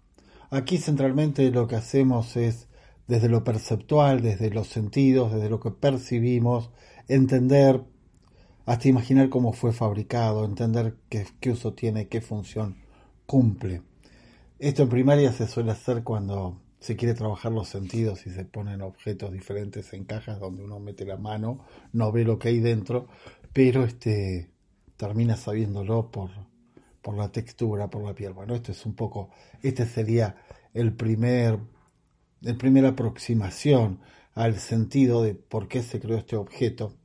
Aquí 0.51 0.77
centralmente 0.77 1.51
lo 1.51 1.67
que 1.67 1.77
hacemos 1.77 2.37
es 2.37 2.69
desde 3.07 3.29
lo 3.29 3.45
perceptual, 3.45 4.21
desde 4.21 4.51
los 4.51 4.69
sentidos, 4.69 5.33
desde 5.33 5.49
lo 5.49 5.59
que 5.61 5.71
percibimos, 5.71 6.71
entender, 7.11 7.83
hasta 8.67 8.89
imaginar 8.89 9.29
cómo 9.31 9.53
fue 9.53 9.73
fabricado, 9.73 10.45
entender 10.45 10.97
qué, 11.09 11.51
uso 11.51 11.75
tiene, 11.75 12.07
qué 12.07 12.21
función 12.21 12.77
cumple. 13.27 13.83
Esto 14.61 14.85
en 14.85 14.89
primaria 14.89 15.33
se 15.33 15.49
suele 15.49 15.73
hacer 15.73 16.05
cuando 16.05 16.61
se 16.79 16.97
quiere 16.97 17.15
trabajar 17.15 17.51
los 17.51 17.69
sentidos 17.69 18.27
y 18.27 18.31
se 18.31 18.45
ponen 18.45 18.81
objetos 18.81 19.33
diferentes 19.33 19.93
en 19.93 20.05
cajas 20.05 20.39
donde 20.39 20.63
uno 20.63 20.79
mete 20.79 21.05
la 21.05 21.17
mano, 21.17 21.65
no 21.93 22.13
ve 22.13 22.25
lo 22.25 22.39
que 22.39 22.49
hay 22.49 22.61
dentro, 22.61 23.09
pero 23.53 23.85
este 23.85 24.51
termina 24.97 25.37
sabiéndolo 25.37 26.11
por, 26.13 26.31
por 27.03 27.17
la 27.17 27.33
textura, 27.33 27.91
por 27.91 28.05
la 28.05 28.15
piel. 28.15 28.35
Bueno, 28.35 28.55
esto 28.55 28.71
es 28.71 28.87
un 28.87 28.95
poco, 28.95 29.31
este 29.63 29.85
sería 29.85 30.37
el 30.75 30.93
primer, 30.93 31.59
el 32.43 32.87
aproximación 32.87 34.01
al 34.35 34.59
sentido 34.59 35.23
de 35.23 35.35
por 35.35 35.67
qué 35.67 35.83
se 35.83 35.99
creó 35.99 36.19
este 36.19 36.37
objeto. 36.37 37.00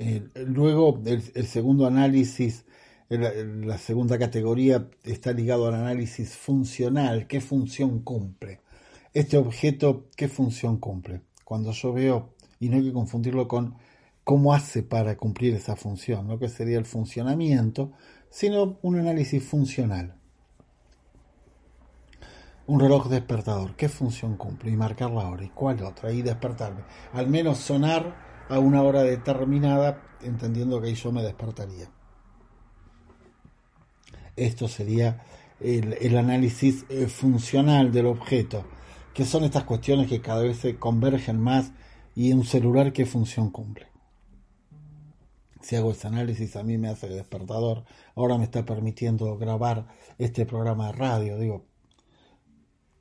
Eh, 0.00 0.26
luego, 0.46 0.98
el, 1.04 1.46
segundo 1.46 1.86
análisis 1.86 2.64
la, 3.10 3.32
la 3.34 3.76
segunda 3.76 4.18
categoría 4.18 4.88
está 5.04 5.32
ligado 5.32 5.68
al 5.68 5.74
análisis 5.74 6.36
funcional. 6.36 7.26
¿Qué 7.26 7.42
función 7.42 8.00
cumple? 8.00 8.60
Este 9.12 9.36
objeto, 9.36 10.06
¿qué 10.16 10.28
función 10.28 10.78
cumple? 10.78 11.20
Cuando 11.44 11.72
yo 11.72 11.92
veo, 11.92 12.34
y 12.58 12.70
no 12.70 12.76
hay 12.76 12.84
que 12.84 12.92
confundirlo 12.94 13.46
con 13.46 13.74
cómo 14.24 14.54
hace 14.54 14.82
para 14.82 15.18
cumplir 15.18 15.54
esa 15.54 15.76
función, 15.76 16.28
no 16.28 16.38
que 16.38 16.48
sería 16.48 16.78
el 16.78 16.86
funcionamiento, 16.86 17.92
sino 18.30 18.78
un 18.80 18.98
análisis 18.98 19.44
funcional. 19.44 20.14
Un 22.66 22.80
reloj 22.80 23.08
despertador, 23.08 23.76
¿qué 23.76 23.90
función 23.90 24.36
cumple? 24.36 24.70
Y 24.70 24.76
marcar 24.76 25.10
la 25.10 25.28
hora, 25.28 25.44
¿y 25.44 25.48
cuál 25.48 25.82
otra? 25.82 26.10
Y 26.10 26.22
despertarme. 26.22 26.84
Al 27.12 27.26
menos 27.26 27.58
sonar 27.58 28.29
a 28.50 28.58
una 28.58 28.82
hora 28.82 29.04
determinada, 29.04 30.02
entendiendo 30.22 30.80
que 30.80 30.88
ahí 30.88 30.94
yo 30.94 31.12
me 31.12 31.22
despertaría. 31.22 31.88
Esto 34.34 34.66
sería 34.66 35.24
el, 35.60 36.16
análisis 36.16 36.84
eh, 36.88 37.06
funcional 37.06 37.92
del 37.92 38.06
objeto, 38.06 38.64
que 39.14 39.24
son 39.24 39.44
estas 39.44 39.64
cuestiones 39.64 40.08
que 40.08 40.20
cada 40.20 40.42
vez 40.42 40.58
se 40.58 40.76
convergen 40.76 41.40
más 41.40 41.72
y 42.16 42.32
un 42.32 42.44
celular 42.44 42.92
qué 42.92 43.06
función 43.06 43.50
cumple. 43.50 43.86
Si 45.60 45.76
hago 45.76 45.92
ese 45.92 46.08
análisis 46.08 46.56
a 46.56 46.64
mí 46.64 46.76
me 46.76 46.88
hace 46.88 47.06
el 47.06 47.14
despertador, 47.14 47.84
ahora 48.16 48.36
me 48.36 48.44
está 48.44 48.64
permitiendo 48.64 49.36
grabar 49.38 49.86
este 50.18 50.44
programa 50.44 50.86
de 50.86 50.92
radio, 50.92 51.38
digo, 51.38 51.66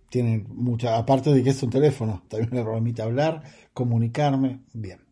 tiene 0.10 0.46
mucha, 0.48 0.98
aparte 0.98 1.34
de 1.34 1.42
que 1.42 1.50
es 1.52 1.64
un 1.64 1.72
teléfono, 1.72 2.24
también 2.28 2.52
me 2.54 2.64
permite 2.64 3.02
hablar, 3.02 3.44
comunicarme, 3.74 4.62
bien. 4.74 5.09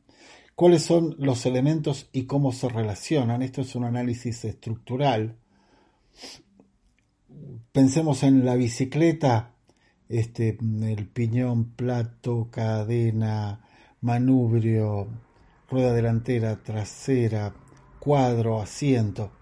¿Cuáles 0.58 0.86
son 0.86 1.16
los 1.20 1.46
elementos 1.46 2.10
y 2.12 2.24
cómo 2.24 2.52
se 2.52 2.68
relacionan? 2.68 3.44
Esto 3.44 3.62
es 3.62 3.76
un 3.76 3.84
análisis 3.84 4.44
estructural. 4.44 5.38
Pensemos 7.72 8.24
en 8.24 8.44
la 8.44 8.56
bicicleta, 8.56 9.54
este, 10.10 10.58
el 10.82 11.08
piñón, 11.10 11.76
plato, 11.76 12.48
cadena, 12.50 13.62
manubrio, 14.02 15.08
rueda 15.70 15.94
delantera, 15.94 16.56
trasera, 16.64 17.54
cuadro, 18.00 18.60
asiento, 18.60 19.34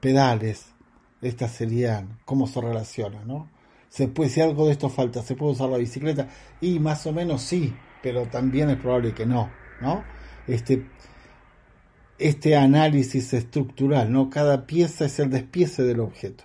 pedales. 0.00 0.72
Estas 1.20 1.50
serían 1.50 2.20
cómo 2.24 2.46
se 2.46 2.62
relacionan, 2.62 3.28
¿no? 3.28 3.50
Se 3.90 4.08
puede, 4.08 4.30
si 4.30 4.40
algo 4.40 4.64
de 4.64 4.72
esto 4.72 4.88
falta, 4.88 5.20
¿se 5.20 5.36
puede 5.36 5.52
usar 5.52 5.68
la 5.68 5.76
bicicleta? 5.76 6.30
Y 6.62 6.78
más 6.78 7.06
o 7.06 7.12
menos 7.12 7.42
sí, 7.42 7.74
pero 8.02 8.28
también 8.28 8.70
es 8.70 8.78
probable 8.78 9.12
que 9.12 9.26
no, 9.26 9.50
¿no? 9.82 10.16
Este, 10.48 10.86
este 12.18 12.56
análisis 12.56 13.32
estructural, 13.34 14.10
¿no? 14.10 14.30
Cada 14.30 14.66
pieza 14.66 15.04
es 15.04 15.18
el 15.20 15.30
despiece 15.30 15.82
del 15.84 16.00
objeto. 16.00 16.44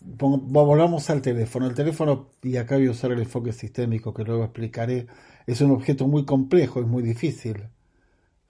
Volvamos 0.00 1.10
al 1.10 1.20
teléfono. 1.20 1.66
El 1.66 1.74
teléfono, 1.74 2.30
y 2.42 2.56
acá 2.56 2.76
voy 2.76 2.86
a 2.86 2.92
usar 2.92 3.12
el 3.12 3.18
enfoque 3.18 3.52
sistémico 3.52 4.14
que 4.14 4.24
luego 4.24 4.44
explicaré, 4.44 5.06
es 5.46 5.60
un 5.60 5.72
objeto 5.72 6.06
muy 6.06 6.24
complejo, 6.24 6.80
es 6.80 6.86
muy 6.86 7.02
difícil. 7.02 7.68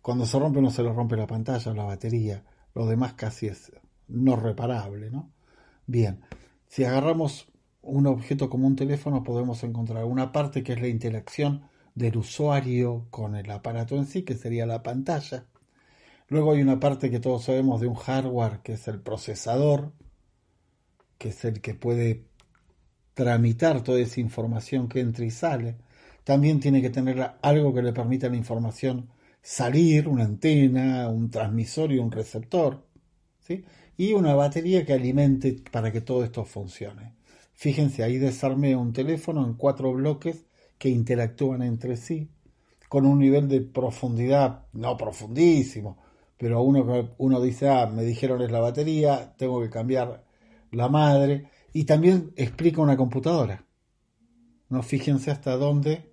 Cuando 0.02 0.26
se 0.26 0.38
rompe 0.38 0.60
no 0.60 0.70
se 0.70 0.82
le 0.82 0.92
rompe 0.92 1.16
la 1.16 1.26
pantalla, 1.26 1.74
la 1.74 1.84
batería, 1.84 2.44
lo 2.74 2.86
demás 2.86 3.14
casi 3.14 3.48
es 3.48 3.72
no 4.06 4.36
reparable, 4.36 5.10
¿no? 5.10 5.30
Bien, 5.86 6.20
si 6.68 6.84
agarramos 6.84 7.48
un 7.82 8.06
objeto 8.06 8.48
como 8.50 8.66
un 8.66 8.76
teléfono 8.76 9.24
podemos 9.24 9.62
encontrar 9.64 10.04
una 10.04 10.32
parte 10.32 10.62
que 10.62 10.74
es 10.74 10.80
la 10.80 10.88
interacción 10.88 11.62
del 11.94 12.16
usuario 12.16 13.06
con 13.10 13.34
el 13.36 13.50
aparato 13.50 13.96
en 13.96 14.06
sí, 14.06 14.22
que 14.22 14.34
sería 14.34 14.66
la 14.66 14.82
pantalla. 14.82 15.46
Luego 16.28 16.52
hay 16.52 16.62
una 16.62 16.78
parte 16.78 17.10
que 17.10 17.20
todos 17.20 17.44
sabemos 17.44 17.80
de 17.80 17.88
un 17.88 17.96
hardware, 17.96 18.60
que 18.62 18.74
es 18.74 18.88
el 18.88 19.00
procesador, 19.00 19.92
que 21.18 21.30
es 21.30 21.44
el 21.44 21.60
que 21.60 21.74
puede 21.74 22.24
tramitar 23.14 23.82
toda 23.82 24.00
esa 24.00 24.20
información 24.20 24.88
que 24.88 25.00
entra 25.00 25.24
y 25.24 25.30
sale. 25.30 25.76
También 26.24 26.60
tiene 26.60 26.80
que 26.82 26.90
tener 26.90 27.32
algo 27.42 27.74
que 27.74 27.82
le 27.82 27.92
permita 27.92 28.28
la 28.28 28.36
información 28.36 29.10
salir, 29.42 30.08
una 30.08 30.24
antena, 30.24 31.08
un 31.08 31.30
transmisor 31.30 31.92
y 31.92 31.98
un 31.98 32.12
receptor. 32.12 32.86
¿sí? 33.40 33.64
Y 33.96 34.12
una 34.12 34.34
batería 34.34 34.86
que 34.86 34.92
alimente 34.92 35.62
para 35.70 35.92
que 35.92 36.00
todo 36.00 36.24
esto 36.24 36.44
funcione. 36.44 37.14
Fíjense, 37.54 38.02
ahí 38.02 38.18
desarmé 38.18 38.76
un 38.76 38.92
teléfono 38.92 39.44
en 39.44 39.54
cuatro 39.54 39.92
bloques 39.92 40.46
que 40.80 40.88
interactúan 40.88 41.60
entre 41.62 41.98
sí 41.98 42.30
con 42.88 43.04
un 43.04 43.18
nivel 43.18 43.48
de 43.48 43.60
profundidad, 43.60 44.66
no 44.72 44.96
profundísimo, 44.96 45.98
pero 46.38 46.62
uno, 46.62 47.14
uno 47.18 47.40
dice, 47.40 47.68
ah, 47.68 47.86
me 47.86 48.02
dijeron 48.02 48.40
es 48.40 48.50
la 48.50 48.60
batería, 48.60 49.34
tengo 49.36 49.60
que 49.60 49.68
cambiar 49.68 50.24
la 50.72 50.88
madre, 50.88 51.50
y 51.74 51.84
también 51.84 52.32
explica 52.34 52.80
una 52.80 52.96
computadora. 52.96 53.66
¿no? 54.70 54.82
Fíjense 54.82 55.30
hasta 55.30 55.56
dónde 55.56 56.10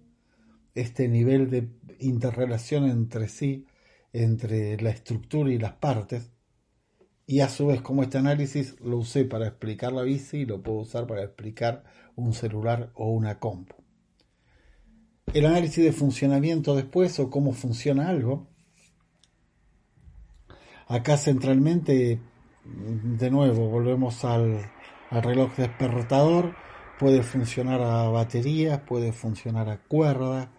este 0.76 1.08
nivel 1.08 1.50
de 1.50 1.70
interrelación 2.00 2.90
entre 2.90 3.30
sí, 3.30 3.66
entre 4.12 4.80
la 4.82 4.90
estructura 4.90 5.50
y 5.50 5.58
las 5.58 5.74
partes, 5.74 6.34
y 7.26 7.40
a 7.40 7.48
su 7.48 7.68
vez 7.68 7.82
como 7.82 8.04
este 8.04 8.18
análisis 8.18 8.80
lo 8.82 8.98
usé 8.98 9.24
para 9.24 9.48
explicar 9.48 9.94
la 9.94 10.04
bici 10.04 10.40
y 10.40 10.46
lo 10.46 10.62
puedo 10.62 10.80
usar 10.80 11.08
para 11.08 11.24
explicar 11.24 11.86
un 12.18 12.34
celular 12.34 12.92
o 12.96 13.10
una 13.10 13.40
compu. 13.40 13.87
El 15.34 15.46
análisis 15.46 15.84
de 15.84 15.92
funcionamiento 15.92 16.74
después 16.74 17.20
o 17.20 17.30
cómo 17.30 17.52
funciona 17.52 18.08
algo. 18.08 18.48
Acá 20.88 21.18
centralmente, 21.18 22.22
de 22.64 23.30
nuevo, 23.30 23.68
volvemos 23.68 24.24
al, 24.24 24.72
reloj 25.12 25.54
despertador. 25.58 26.56
Puede 26.98 27.24
funcionar 27.24 27.82
a 27.82 28.08
batería, 28.08 28.86
puede 28.86 29.12
funcionar 29.12 29.70
a 29.70 29.84
cuerda. 29.84 30.50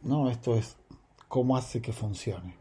No, 0.00 0.30
esto 0.30 0.56
es 0.56 0.76
cómo 1.26 1.56
hace 1.56 1.82
que 1.82 1.92
funcione. 1.92 2.54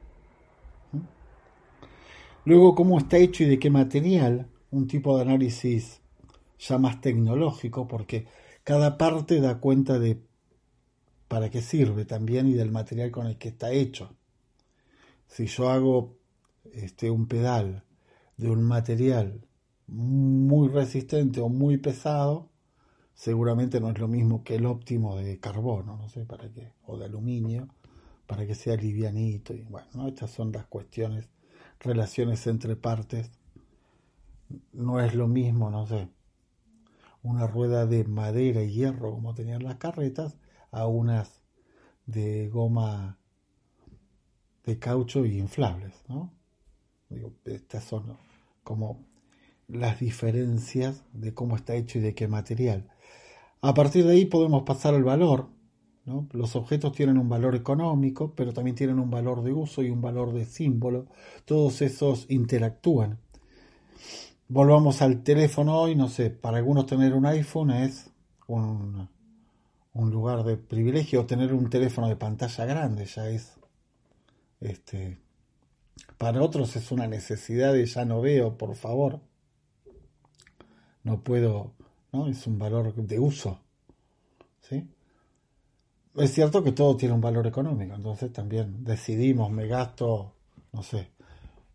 Luego, 2.45 2.73
cómo 2.73 2.97
está 2.97 3.17
hecho 3.17 3.43
y 3.43 3.47
de 3.47 3.59
qué 3.59 3.69
material, 3.69 4.49
un 4.71 4.87
tipo 4.87 5.15
de 5.15 5.21
análisis 5.21 6.01
ya 6.57 6.79
más 6.79 6.99
tecnológico, 6.99 7.87
porque 7.87 8.25
cada 8.63 8.97
parte 8.97 9.39
da 9.39 9.59
cuenta 9.59 9.99
de 9.99 10.28
para 11.29 11.49
qué 11.49 11.61
sirve 11.61 12.05
también 12.05 12.47
y 12.47 12.53
del 12.53 12.71
material 12.71 13.11
con 13.11 13.27
el 13.27 13.37
que 13.37 13.49
está 13.49 13.71
hecho. 13.71 14.09
Si 15.27 15.45
yo 15.45 15.69
hago 15.69 16.17
este, 16.73 17.11
un 17.11 17.27
pedal 17.27 17.83
de 18.35 18.49
un 18.49 18.63
material 18.63 19.45
muy 19.87 20.67
resistente 20.69 21.39
o 21.39 21.47
muy 21.47 21.77
pesado, 21.77 22.49
seguramente 23.13 23.79
no 23.79 23.91
es 23.91 23.99
lo 23.99 24.07
mismo 24.07 24.43
que 24.43 24.55
el 24.55 24.65
óptimo 24.65 25.17
de 25.17 25.39
carbono, 25.39 25.97
no 25.97 26.09
sé 26.09 26.25
para 26.25 26.49
qué, 26.51 26.73
o 26.85 26.97
de 26.97 27.05
aluminio, 27.05 27.69
para 28.25 28.47
que 28.47 28.55
sea 28.55 28.75
livianito. 28.75 29.53
Y 29.53 29.61
bueno, 29.61 29.87
¿no? 29.93 30.07
estas 30.07 30.31
son 30.31 30.51
las 30.51 30.65
cuestiones 30.65 31.29
relaciones 31.79 32.47
entre 32.47 32.75
partes. 32.75 33.29
No 34.73 34.99
es 34.99 35.13
lo 35.13 35.27
mismo, 35.27 35.69
no 35.69 35.85
sé, 35.85 36.09
una 37.21 37.45
rueda 37.45 37.85
de 37.85 38.03
madera 38.05 38.63
y 38.63 38.71
hierro 38.71 39.11
como 39.11 39.35
tenían 39.35 39.63
las 39.63 39.75
carretas 39.75 40.35
a 40.71 40.87
unas 40.87 41.41
de 42.05 42.49
goma 42.49 43.17
de 44.65 44.79
caucho 44.79 45.25
y 45.25 45.37
inflables, 45.37 45.93
¿no? 46.07 46.31
Estas 47.45 47.83
son 47.83 48.17
como 48.63 48.99
las 49.67 49.99
diferencias 49.99 51.03
de 51.13 51.33
cómo 51.33 51.55
está 51.55 51.75
hecho 51.75 51.99
y 51.99 52.01
de 52.01 52.13
qué 52.13 52.27
material. 52.27 52.89
A 53.61 53.73
partir 53.73 54.05
de 54.05 54.13
ahí 54.13 54.25
podemos 54.25 54.63
pasar 54.63 54.93
al 54.93 55.03
valor. 55.03 55.47
Los 56.31 56.55
objetos 56.55 56.93
tienen 56.93 57.17
un 57.17 57.29
valor 57.29 57.55
económico, 57.55 58.33
pero 58.35 58.53
también 58.53 58.75
tienen 58.75 58.99
un 58.99 59.11
valor 59.11 59.43
de 59.43 59.53
uso 59.53 59.83
y 59.83 59.89
un 59.89 60.01
valor 60.01 60.33
de 60.33 60.45
símbolo. 60.45 61.07
Todos 61.45 61.81
esos 61.81 62.25
interactúan. 62.29 63.19
Volvamos 64.47 65.03
al 65.03 65.21
teléfono 65.21 65.79
hoy, 65.79 65.95
no 65.95 66.07
sé, 66.07 66.31
para 66.31 66.57
algunos 66.57 66.87
tener 66.87 67.13
un 67.13 67.27
iPhone 67.27 67.69
es 67.69 68.09
un, 68.47 69.07
un 69.99 70.11
lugar 70.11 70.43
de 70.43 70.57
privilegio, 70.57 71.25
tener 71.25 71.53
un 71.53 71.69
teléfono 71.69 72.07
de 72.07 72.15
pantalla 72.15 72.65
grande 72.65 73.05
ya 73.05 73.29
es, 73.29 73.53
este, 74.61 75.19
para 76.17 76.41
otros 76.41 76.75
es 76.75 76.91
una 76.91 77.07
necesidad 77.07 77.73
de 77.73 77.85
ya 77.85 78.05
no 78.05 78.21
veo, 78.21 78.57
por 78.57 78.75
favor, 78.75 79.19
no 81.03 81.23
puedo, 81.23 81.73
¿no? 82.11 82.27
Es 82.27 82.47
un 82.47 82.57
valor 82.57 82.93
de 82.93 83.19
uso, 83.19 83.59
¿sí? 84.61 84.89
Es 86.15 86.33
cierto 86.33 86.63
que 86.63 86.71
todo 86.71 86.97
tiene 86.97 87.13
un 87.13 87.21
valor 87.21 87.47
económico, 87.47 87.95
entonces 87.95 88.31
también 88.33 88.83
decidimos, 88.83 89.51
me 89.51 89.67
gasto, 89.67 90.33
no 90.73 90.83
sé, 90.83 91.11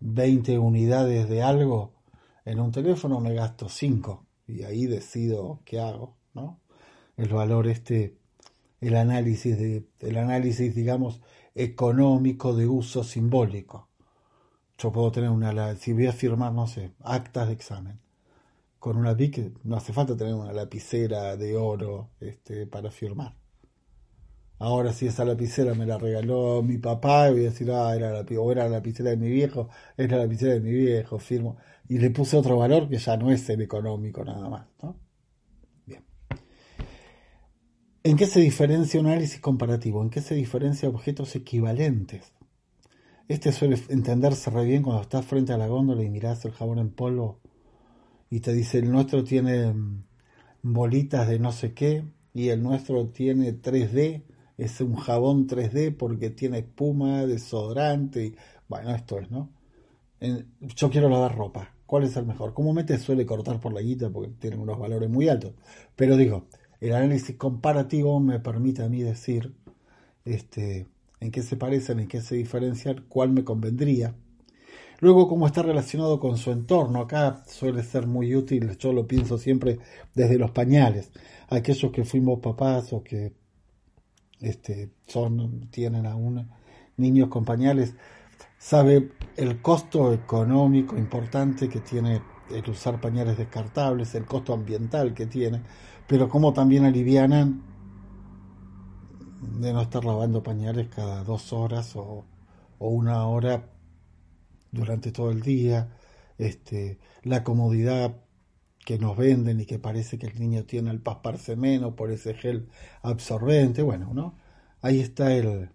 20 0.00 0.58
unidades 0.58 1.28
de 1.28 1.42
algo 1.42 1.94
en 2.44 2.60
un 2.60 2.70
teléfono, 2.70 3.20
me 3.20 3.34
gasto 3.34 3.68
5 3.68 4.26
y 4.46 4.62
ahí 4.64 4.86
decido 4.86 5.60
qué 5.64 5.80
hago, 5.80 6.16
¿no? 6.34 6.60
El 7.16 7.28
valor 7.28 7.68
este, 7.68 8.16
el 8.80 8.96
análisis 8.96 9.58
de, 9.58 9.86
el 10.00 10.16
análisis, 10.16 10.74
digamos, 10.74 11.20
económico 11.54 12.54
de 12.54 12.66
uso 12.66 13.04
simbólico. 13.04 13.88
Yo 14.78 14.92
puedo 14.92 15.12
tener 15.12 15.30
una, 15.30 15.76
si 15.76 15.92
voy 15.92 16.06
a 16.06 16.12
firmar, 16.12 16.52
no 16.52 16.66
sé, 16.66 16.92
actas 17.02 17.48
de 17.48 17.54
examen, 17.54 18.00
con 18.78 18.96
una 18.96 19.14
BIC, 19.14 19.64
no 19.64 19.76
hace 19.76 19.92
falta 19.92 20.16
tener 20.16 20.34
una 20.34 20.52
lapicera 20.52 21.36
de 21.36 21.56
oro 21.56 22.10
este, 22.20 22.66
para 22.66 22.90
firmar 22.90 23.36
Ahora 24.58 24.92
si 24.92 25.06
esa 25.06 25.24
lapicera 25.24 25.74
me 25.74 25.84
la 25.84 25.98
regaló 25.98 26.62
mi 26.62 26.78
papá, 26.78 27.30
voy 27.30 27.40
a 27.40 27.50
decir, 27.50 27.70
ah, 27.72 27.94
era 27.94 28.12
la, 28.12 28.24
o 28.40 28.52
era 28.52 28.64
la 28.64 28.70
lapicera 28.70 29.10
de 29.10 29.16
mi 29.16 29.28
viejo, 29.28 29.68
es 29.96 30.10
la 30.10 30.18
lapicera 30.18 30.54
de 30.54 30.60
mi 30.60 30.70
viejo, 30.70 31.18
firmo. 31.18 31.56
Y 31.88 31.98
le 31.98 32.10
puse 32.10 32.36
otro 32.36 32.56
valor 32.56 32.88
que 32.88 32.98
ya 32.98 33.16
no 33.16 33.30
es 33.30 33.48
el 33.50 33.60
económico 33.62 34.24
nada 34.24 34.48
más, 34.48 34.66
¿no? 34.82 34.96
Bien. 35.86 36.04
¿En 38.04 38.16
qué 38.16 38.26
se 38.26 38.38
diferencia 38.38 39.00
un 39.00 39.06
análisis 39.06 39.40
comparativo? 39.40 40.00
¿En 40.00 40.08
qué 40.08 40.20
se 40.20 40.36
diferencia 40.36 40.88
objetos 40.88 41.34
equivalentes? 41.34 42.32
Este 43.28 43.52
suele 43.52 43.78
entenderse 43.88 44.50
re 44.50 44.64
bien 44.64 44.82
cuando 44.82 45.02
estás 45.02 45.24
frente 45.26 45.52
a 45.52 45.58
la 45.58 45.68
góndola 45.68 46.02
y 46.02 46.10
mirás 46.10 46.44
el 46.44 46.52
jabón 46.52 46.78
en 46.78 46.90
polvo 46.90 47.40
y 48.30 48.40
te 48.40 48.52
dice 48.54 48.78
el 48.78 48.90
nuestro 48.92 49.24
tiene 49.24 49.72
mm, 49.72 50.04
bolitas 50.62 51.28
de 51.28 51.38
no 51.40 51.52
sé 51.52 51.74
qué 51.74 52.04
y 52.34 52.50
el 52.50 52.62
nuestro 52.62 53.08
tiene 53.08 53.52
3D, 53.54 54.24
es 54.58 54.80
un 54.82 54.96
jabón 54.96 55.46
3D 55.48 55.92
porque 55.92 56.30
tiene 56.30 56.60
espuma, 56.60 57.26
desodorante 57.26 58.26
y 58.26 58.36
bueno, 58.68 58.94
esto 58.94 59.18
es, 59.20 59.30
¿no? 59.30 59.50
En- 60.20 60.46
yo 60.60 60.90
quiero 60.90 61.08
lavar 61.08 61.36
ropa. 61.36 61.74
¿Cuál 61.86 62.04
es 62.04 62.16
el 62.16 62.26
mejor? 62.26 62.54
Comúnmente 62.54 62.98
suele 62.98 63.26
cortar 63.26 63.60
por 63.60 63.72
la 63.72 63.80
guita 63.82 64.10
porque 64.10 64.30
tienen 64.30 64.60
unos 64.60 64.78
valores 64.78 65.08
muy 65.10 65.28
altos. 65.28 65.52
Pero 65.96 66.16
digo, 66.16 66.46
el 66.88 66.94
análisis 66.94 67.36
comparativo 67.36 68.20
me 68.20 68.40
permite 68.40 68.82
a 68.82 68.88
mí 68.88 69.00
decir 69.00 69.54
este, 70.24 70.86
en 71.18 71.30
qué 71.30 71.42
se 71.42 71.56
parecen, 71.56 72.00
en 72.00 72.08
qué 72.08 72.20
se 72.20 72.36
diferencian, 72.36 73.06
cuál 73.08 73.30
me 73.30 73.42
convendría. 73.42 74.14
Luego, 75.00 75.26
cómo 75.26 75.46
está 75.46 75.62
relacionado 75.62 76.20
con 76.20 76.36
su 76.36 76.50
entorno. 76.50 77.00
Acá 77.00 77.42
suele 77.46 77.82
ser 77.82 78.06
muy 78.06 78.36
útil, 78.36 78.76
yo 78.76 78.92
lo 78.92 79.06
pienso 79.06 79.38
siempre 79.38 79.78
desde 80.14 80.38
los 80.38 80.50
pañales. 80.50 81.10
Aquellos 81.48 81.90
que 81.90 82.04
fuimos 82.04 82.40
papás 82.40 82.92
o 82.92 83.02
que 83.02 83.32
este, 84.40 84.90
son, 85.06 85.68
tienen 85.70 86.04
aún 86.04 86.50
niños 86.98 87.28
con 87.28 87.46
pañales, 87.46 87.94
sabe 88.58 89.10
el 89.36 89.62
costo 89.62 90.12
económico 90.12 90.98
importante 90.98 91.68
que 91.68 91.80
tiene 91.80 92.20
el 92.50 92.68
usar 92.68 93.00
pañales 93.00 93.38
descartables, 93.38 94.14
el 94.14 94.26
costo 94.26 94.52
ambiental 94.52 95.14
que 95.14 95.26
tiene, 95.26 95.62
pero 96.06 96.28
cómo 96.28 96.52
también 96.52 96.84
alivianan 96.84 97.62
de 99.58 99.72
no 99.72 99.82
estar 99.82 100.04
lavando 100.04 100.42
pañales 100.42 100.88
cada 100.88 101.22
dos 101.24 101.52
horas 101.52 101.96
o, 101.96 102.24
o 102.78 102.88
una 102.88 103.26
hora 103.26 103.70
durante 104.72 105.12
todo 105.12 105.30
el 105.30 105.40
día, 105.42 105.96
este, 106.38 106.98
la 107.22 107.44
comodidad 107.44 108.16
que 108.84 108.98
nos 108.98 109.16
venden 109.16 109.60
y 109.60 109.66
que 109.66 109.78
parece 109.78 110.18
que 110.18 110.26
el 110.26 110.38
niño 110.38 110.64
tiene 110.64 110.90
al 110.90 111.00
pasparse 111.00 111.56
menos 111.56 111.94
por 111.94 112.10
ese 112.10 112.34
gel 112.34 112.68
absorbente, 113.02 113.82
bueno, 113.82 114.12
¿no? 114.12 114.36
Ahí 114.82 115.00
está 115.00 115.34
el, 115.34 115.70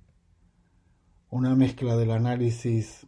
una 1.32 1.56
mezcla 1.56 1.96
del 1.98 2.12
análisis 2.12 3.08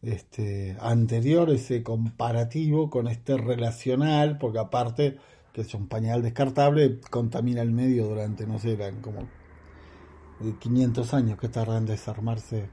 este, 0.00 0.76
anterior, 0.80 1.50
ese 1.50 1.82
comparativo 1.82 2.88
con 2.90 3.08
este 3.08 3.36
relacional, 3.36 4.38
porque 4.38 4.58
aparte 4.58 5.18
que 5.52 5.62
es 5.62 5.74
un 5.74 5.86
pañal 5.86 6.22
descartable, 6.22 7.00
contamina 7.10 7.62
el 7.62 7.72
medio 7.72 8.06
durante, 8.06 8.46
no 8.46 8.58
sé, 8.58 8.72
eran 8.72 9.00
como 9.00 9.28
500 10.58 11.14
años 11.14 11.38
que 11.38 11.48
tardan 11.48 11.78
en 11.78 11.86
desarmarse, 11.86 12.68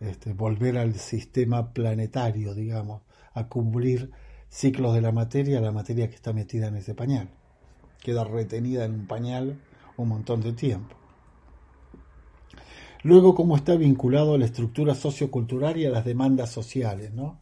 este, 0.00 0.32
volver 0.32 0.78
al 0.78 0.94
sistema 0.94 1.72
planetario, 1.72 2.54
digamos, 2.54 3.02
a 3.34 3.48
cubrir 3.48 4.10
ciclos 4.48 4.94
de 4.94 5.00
la 5.00 5.12
materia, 5.12 5.60
la 5.60 5.72
materia 5.72 6.08
que 6.08 6.14
está 6.14 6.32
metida 6.32 6.68
en 6.68 6.76
ese 6.76 6.94
pañal. 6.94 7.30
Queda 8.02 8.24
retenida 8.24 8.84
en 8.84 8.92
un 8.92 9.06
pañal 9.06 9.58
un 9.96 10.08
montón 10.08 10.40
de 10.42 10.52
tiempo. 10.52 10.96
Luego, 13.02 13.34
cómo 13.34 13.56
está 13.56 13.76
vinculado 13.76 14.34
a 14.34 14.38
la 14.38 14.44
estructura 14.44 14.94
sociocultural 14.94 15.78
y 15.78 15.86
a 15.86 15.90
las 15.90 16.04
demandas 16.04 16.50
sociales, 16.50 17.12
¿no? 17.14 17.39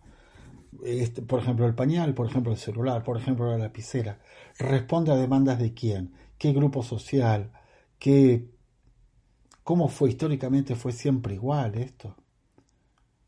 Este, 0.85 1.23
por 1.23 1.41
ejemplo, 1.41 1.67
el 1.67 1.75
pañal, 1.75 2.15
por 2.15 2.27
ejemplo, 2.27 2.53
el 2.53 2.59
celular, 2.59 3.03
por 3.03 3.17
ejemplo, 3.17 3.51
la 3.51 3.59
lapicera, 3.59 4.21
responde 4.59 5.13
a 5.13 5.17
demandas 5.17 5.59
de 5.59 5.75
quién, 5.75 6.13
qué 6.37 6.53
grupo 6.53 6.83
social, 6.83 7.53
qué, 7.99 8.51
cómo 9.65 9.89
fue 9.89 10.11
históricamente, 10.11 10.75
fue 10.75 10.93
siempre 10.93 11.35
igual 11.35 11.75
esto, 11.77 12.17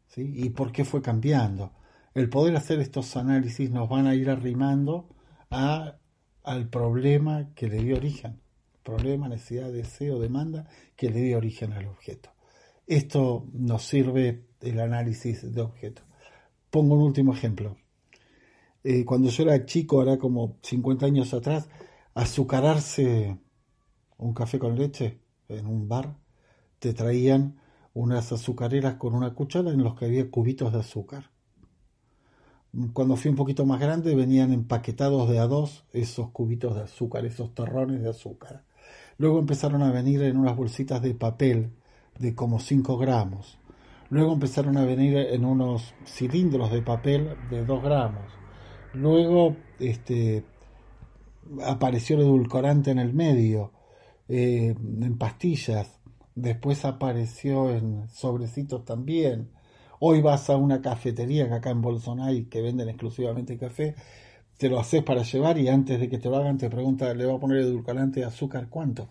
¿sí? 0.09 0.33
Y 0.37 0.51
por 0.51 0.73
qué 0.73 0.85
fue 0.85 1.03
cambiando. 1.03 1.73
El 2.15 2.29
poder 2.29 2.57
hacer 2.57 2.81
estos 2.81 3.17
análisis 3.17 3.71
nos 3.71 3.89
van 3.89 4.07
a 4.07 4.15
ir 4.15 4.31
arrimando 4.31 5.09
a, 5.51 5.97
al 6.43 6.69
problema 6.69 7.51
que 7.55 7.69
le 7.69 7.83
dio 7.83 7.97
origen, 7.97 8.41
problema, 8.83 9.29
necesidad, 9.29 9.73
deseo, 9.73 10.19
demanda 10.19 10.69
que 10.97 11.11
le 11.11 11.21
dio 11.21 11.39
origen 11.39 11.73
al 11.73 11.87
objeto. 11.87 12.31
Esto 12.87 13.47
nos 13.53 13.85
sirve 13.85 14.47
el 14.61 14.81
análisis 14.81 15.53
de 15.55 15.61
objetos. 15.61 16.05
Pongo 16.71 16.95
un 16.95 17.03
último 17.03 17.33
ejemplo. 17.33 17.77
Eh, 18.85 19.05
cuando 19.05 19.29
yo 19.29 19.43
era 19.43 19.67
chico, 19.67 19.99
ahora 19.99 20.19
como 20.19 20.57
50 20.63 21.07
años 21.07 21.35
atrás, 21.35 21.69
azucararse 22.15 23.39
un 24.19 24.35
café 24.35 24.59
con 24.59 24.77
leche 24.77 25.21
en 25.49 25.67
un 25.67 25.89
bar, 25.89 26.17
te 26.79 26.95
traían 26.95 27.61
unas 27.93 28.33
azucareras 28.33 28.95
con 28.95 29.15
una 29.15 29.35
cuchara 29.35 29.71
en 29.71 29.83
los 29.83 29.95
que 29.97 30.07
había 30.07 30.31
cubitos 30.31 30.73
de 30.73 30.81
azúcar. 30.81 31.31
Cuando 32.93 33.17
fui 33.17 33.31
un 33.31 33.37
poquito 33.37 33.67
más 33.67 33.81
grande 33.81 34.15
venían 34.15 34.53
empaquetados 34.53 35.29
de 35.29 35.41
a 35.41 35.49
dos 35.49 35.85
esos 35.93 36.31
cubitos 36.31 36.77
de 36.77 36.83
azúcar, 36.83 37.25
esos 37.25 37.53
terrones 37.53 38.01
de 38.01 38.11
azúcar. 38.11 38.65
Luego 39.19 39.41
empezaron 39.41 39.83
a 39.83 39.91
venir 39.91 40.23
en 40.23 40.37
unas 40.37 40.57
bolsitas 40.57 41.03
de 41.03 41.15
papel 41.15 41.73
de 42.19 42.35
como 42.35 42.61
5 42.61 42.97
gramos. 42.97 43.60
Luego 44.11 44.33
empezaron 44.33 44.77
a 44.77 44.85
venir 44.85 45.17
en 45.17 45.45
unos 45.45 45.95
cilindros 46.05 46.73
de 46.73 46.83
papel 46.83 47.37
de 47.49 47.65
2 47.65 47.83
gramos. 47.83 48.25
Luego 48.93 49.57
este, 49.79 50.45
apareció 51.65 52.17
el 52.17 52.23
edulcorante 52.23 52.91
en 52.91 52.99
el 52.99 53.15
medio, 53.15 53.73
eh, 54.29 54.75
en 54.77 55.17
pastillas. 55.17 56.01
Después 56.35 56.85
apareció 56.85 57.71
en 57.71 58.09
sobrecitos 58.09 58.85
también. 58.85 59.53
Hoy 60.01 60.21
vas 60.21 60.51
a 60.51 60.57
una 60.57 60.83
cafetería 60.83 61.49
que 61.49 61.55
acá 61.55 61.71
en 61.71 61.81
Bolsonaro 61.81 62.49
que 62.51 62.63
venden 62.63 62.89
exclusivamente 62.89 63.59
café, 63.59 63.95
te 64.59 64.69
lo 64.69 64.81
haces 64.81 65.05
para 65.05 65.23
llevar 65.23 65.57
y 65.57 65.69
antes 65.69 66.01
de 66.01 66.09
que 66.09 66.19
te 66.19 66.29
lo 66.29 66.37
hagan 66.37 66.59
te 66.59 66.69
pregunta, 66.69 67.15
¿le 67.15 67.27
va 67.27 67.35
a 67.35 67.41
poner 67.41 67.59
edulcorante 67.59 68.21
de 68.21 68.27
azúcar 68.27 68.69
cuánto? 68.69 69.09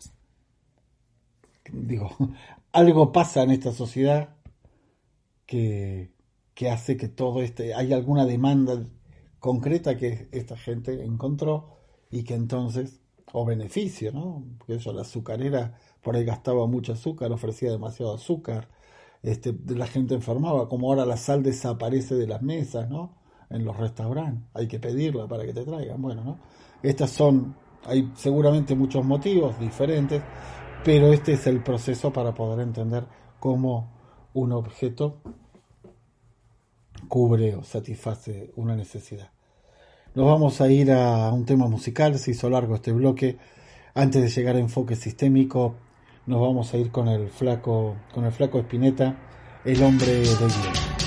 Digo, 1.72 2.10
algo 2.74 3.14
pasa 3.14 3.44
en 3.44 3.52
esta 3.52 3.72
sociedad 3.72 4.39
que, 5.50 6.70
hace 6.70 6.96
que 6.96 7.08
todo 7.08 7.42
este, 7.42 7.74
hay 7.74 7.92
alguna 7.92 8.26
demanda 8.26 8.84
concreta 9.40 9.98
que 9.98 10.30
esta 10.32 10.56
gente 10.56 11.04
encontró 11.04 11.78
y 12.12 12.24
que 12.24 12.36
entonces, 12.36 13.02
o 13.34 13.46
beneficio, 13.46 14.12
¿no? 14.12 14.44
Porque 14.60 14.76
eso, 14.76 14.94
la 14.94 15.02
azucarera 15.02 15.76
por 16.04 16.16
ahí 16.16 16.24
gastaba 16.24 16.68
mucho 16.68 16.94
azúcar, 16.94 17.32
ofrecía 17.32 17.72
demasiado 17.72 18.14
azúcar, 18.14 18.70
este, 19.24 19.56
la 19.70 19.88
gente 19.88 20.14
enfermaba, 20.14 20.70
como 20.70 20.90
ahora 20.90 21.06
la 21.06 21.18
sal 21.18 21.42
desaparece 21.42 22.16
de 22.16 22.28
las 22.28 22.42
mesas, 22.44 22.88
¿no? 22.90 23.18
En 23.50 23.66
los 23.66 23.76
restaurantes, 23.76 24.48
hay 24.54 24.68
que 24.68 24.80
pedirla 24.80 25.28
para 25.28 25.46
que 25.46 25.54
te 25.54 25.64
traigan, 25.66 26.00
bueno, 26.00 26.24
¿no? 26.24 26.40
Estas 26.84 27.10
son, 27.10 27.56
hay 27.86 28.12
seguramente 28.16 28.76
muchos 28.76 29.04
motivos 29.04 29.60
diferentes, 29.60 30.22
pero 30.84 31.12
este 31.12 31.34
es 31.34 31.48
el 31.48 31.64
proceso 31.64 32.14
para 32.14 32.34
poder 32.36 32.60
entender 32.60 33.06
cómo 33.40 33.99
un 34.34 34.52
objeto 34.52 35.22
cubre 37.08 37.56
o 37.56 37.64
satisface 37.64 38.52
una 38.56 38.76
necesidad. 38.76 39.32
Nos 40.16 40.26
vamos 40.26 40.60
a 40.62 40.70
ir 40.70 40.92
a 40.92 41.32
un 41.32 41.46
tema 41.46 41.68
musical, 41.68 42.18
se 42.18 42.32
hizo 42.32 42.50
largo 42.50 42.76
este 42.76 42.92
bloque. 42.92 43.38
Antes 43.94 44.22
de 44.22 44.30
llegar 44.30 44.56
a 44.56 44.60
enfoque 44.60 44.96
sistémico, 44.96 45.76
nos 46.26 46.42
vamos 46.42 46.74
a 46.74 46.78
ir 46.78 46.92
con 46.92 47.08
el 47.08 47.30
flaco, 47.30 47.96
con 48.14 48.26
el 48.26 48.32
flaco 48.32 48.60
Espineta, 48.60 49.16
el 49.66 49.82
hombre 49.84 50.12
de 50.12 50.24
bien. 50.24 50.99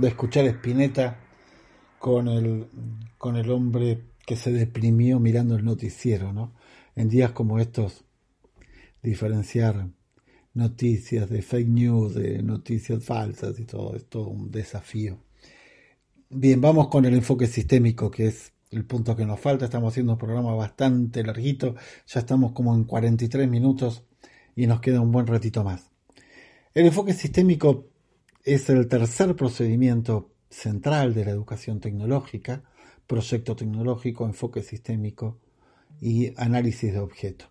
De 0.00 0.08
escuchar 0.08 0.46
Spinetta 0.46 1.18
con 1.98 2.28
el, 2.28 2.66
con 3.18 3.36
el 3.36 3.50
hombre 3.50 4.02
que 4.26 4.36
se 4.36 4.52
deprimió 4.52 5.20
mirando 5.20 5.56
el 5.56 5.64
noticiero, 5.64 6.32
¿no? 6.32 6.54
En 6.96 7.08
días 7.08 7.32
como 7.32 7.58
estos, 7.58 8.04
diferenciar 9.02 9.88
noticias 10.54 11.28
de 11.28 11.42
fake 11.42 11.68
news, 11.68 12.14
de 12.14 12.42
noticias 12.42 13.04
falsas 13.04 13.58
y 13.58 13.64
todo, 13.64 13.94
es 13.94 14.06
todo 14.06 14.28
un 14.28 14.50
desafío. 14.50 15.18
Bien, 16.30 16.60
vamos 16.60 16.88
con 16.88 17.04
el 17.04 17.14
enfoque 17.14 17.46
sistémico, 17.46 18.10
que 18.10 18.28
es 18.28 18.52
el 18.70 18.84
punto 18.84 19.16
que 19.16 19.26
nos 19.26 19.40
falta. 19.40 19.64
Estamos 19.64 19.92
haciendo 19.92 20.12
un 20.12 20.18
programa 20.18 20.54
bastante 20.54 21.22
larguito, 21.22 21.74
ya 22.06 22.20
estamos 22.20 22.52
como 22.52 22.74
en 22.74 22.84
43 22.84 23.48
minutos 23.48 24.04
y 24.56 24.66
nos 24.66 24.80
queda 24.80 25.00
un 25.00 25.12
buen 25.12 25.26
ratito 25.26 25.64
más. 25.64 25.90
El 26.72 26.86
enfoque 26.86 27.12
sistémico 27.12 27.89
es 28.44 28.70
el 28.70 28.88
tercer 28.88 29.36
procedimiento 29.36 30.30
central 30.48 31.14
de 31.14 31.24
la 31.24 31.30
educación 31.30 31.80
tecnológica, 31.80 32.62
proyecto 33.06 33.56
tecnológico, 33.56 34.24
enfoque 34.24 34.62
sistémico 34.62 35.38
y 36.00 36.32
análisis 36.36 36.92
de 36.92 36.98
objetos. 36.98 37.48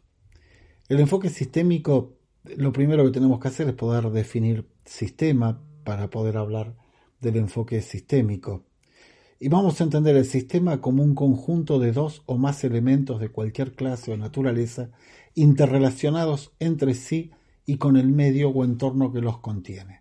El 0.87 0.99
enfoque 0.99 1.29
sistémico, 1.29 2.17
lo 2.43 2.71
primero 2.71 3.05
que 3.05 3.11
tenemos 3.11 3.39
que 3.39 3.49
hacer 3.49 3.67
es 3.67 3.75
poder 3.75 4.09
definir 4.09 4.67
sistema 4.85 5.61
para 5.83 6.09
poder 6.09 6.37
hablar 6.37 6.75
del 7.21 7.37
enfoque 7.37 7.81
sistémico. 7.81 8.65
Y 9.39 9.47
vamos 9.47 9.79
a 9.79 9.83
entender 9.83 10.17
el 10.17 10.25
sistema 10.25 10.81
como 10.81 11.03
un 11.03 11.15
conjunto 11.15 11.79
de 11.79 11.91
dos 11.91 12.23
o 12.25 12.37
más 12.37 12.63
elementos 12.63 13.19
de 13.19 13.29
cualquier 13.29 13.73
clase 13.73 14.11
o 14.11 14.17
naturaleza 14.17 14.89
interrelacionados 15.35 16.51
entre 16.59 16.93
sí 16.93 17.31
y 17.65 17.77
con 17.77 17.95
el 17.95 18.09
medio 18.09 18.49
o 18.49 18.65
entorno 18.65 19.13
que 19.13 19.21
los 19.21 19.37
contiene. 19.39 19.98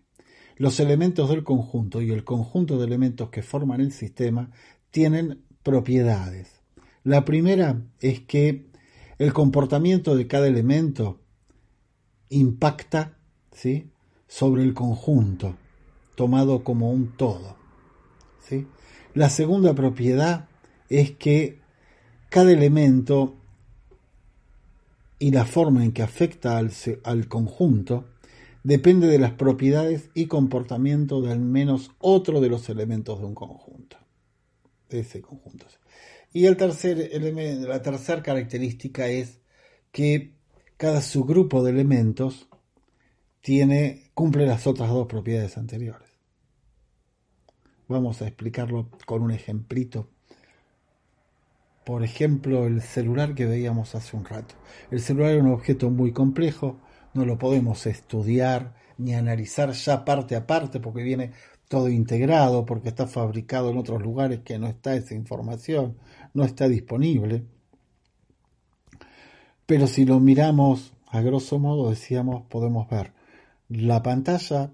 Los 0.59 0.81
elementos 0.81 1.29
del 1.29 1.45
conjunto 1.45 2.01
y 2.01 2.11
el 2.11 2.25
conjunto 2.25 2.77
de 2.77 2.85
elementos 2.85 3.29
que 3.29 3.41
forman 3.41 3.79
el 3.79 3.93
sistema 3.93 4.51
tienen 4.91 5.41
propiedades. 5.63 6.59
La 7.05 7.23
primera 7.23 7.81
es 8.01 8.19
que 8.19 8.67
el 9.19 9.31
comportamiento 9.31 10.17
de 10.17 10.27
cada 10.27 10.47
elemento 10.47 11.21
impacta 12.27 13.17
¿sí? 13.53 13.89
sobre 14.27 14.63
el 14.63 14.73
conjunto, 14.73 15.55
tomado 16.15 16.61
como 16.65 16.91
un 16.91 17.15
todo. 17.15 17.55
¿sí? 18.41 18.67
La 19.13 19.29
segunda 19.29 19.73
propiedad 19.73 20.49
es 20.89 21.11
que 21.11 21.61
cada 22.27 22.51
elemento 22.51 23.37
y 25.19 25.31
la 25.31 25.45
forma 25.45 25.85
en 25.85 25.93
que 25.93 26.03
afecta 26.03 26.57
al, 26.57 26.73
al 27.05 27.29
conjunto 27.29 28.09
depende 28.63 29.07
de 29.07 29.19
las 29.19 29.33
propiedades 29.33 30.09
y 30.13 30.27
comportamiento 30.27 31.21
de 31.21 31.31
al 31.31 31.39
menos 31.39 31.91
otro 31.99 32.41
de 32.41 32.49
los 32.49 32.69
elementos 32.69 33.19
de 33.19 33.25
un 33.25 33.35
conjunto, 33.35 33.97
de 34.89 34.99
ese 34.99 35.21
conjunto. 35.21 35.65
Y 36.31 36.45
el 36.45 36.57
tercer 36.57 37.09
elemento, 37.11 37.67
la 37.67 37.81
tercera 37.81 38.21
característica 38.21 39.07
es 39.07 39.39
que 39.91 40.35
cada 40.77 41.01
subgrupo 41.01 41.63
de 41.63 41.71
elementos 41.71 42.47
tiene, 43.41 44.11
cumple 44.13 44.45
las 44.45 44.67
otras 44.67 44.89
dos 44.89 45.07
propiedades 45.07 45.57
anteriores. 45.57 46.09
Vamos 47.87 48.21
a 48.21 48.27
explicarlo 48.27 48.89
con 49.05 49.23
un 49.23 49.31
ejemplito. 49.31 50.09
Por 51.85 52.03
ejemplo, 52.03 52.67
el 52.67 52.83
celular 52.83 53.33
que 53.33 53.47
veíamos 53.47 53.95
hace 53.95 54.15
un 54.15 54.25
rato. 54.25 54.53
El 54.91 55.01
celular 55.01 55.31
es 55.31 55.41
un 55.41 55.51
objeto 55.51 55.89
muy 55.89 56.11
complejo, 56.11 56.79
no 57.13 57.25
lo 57.25 57.37
podemos 57.37 57.85
estudiar 57.85 58.75
ni 58.97 59.13
analizar 59.13 59.71
ya 59.71 60.05
parte 60.05 60.35
a 60.35 60.45
parte 60.45 60.79
porque 60.79 61.03
viene 61.03 61.31
todo 61.67 61.89
integrado, 61.89 62.65
porque 62.65 62.89
está 62.89 63.07
fabricado 63.07 63.69
en 63.69 63.77
otros 63.77 64.01
lugares 64.01 64.41
que 64.41 64.57
no 64.57 64.67
está 64.67 64.95
esa 64.95 65.13
información, 65.13 65.97
no 66.33 66.43
está 66.43 66.67
disponible. 66.67 67.45
Pero 69.65 69.87
si 69.87 70.05
lo 70.05 70.19
miramos 70.19 70.93
a 71.07 71.21
grosso 71.21 71.59
modo, 71.59 71.91
decíamos, 71.91 72.43
podemos 72.49 72.89
ver 72.89 73.13
la 73.69 74.01
pantalla, 74.01 74.71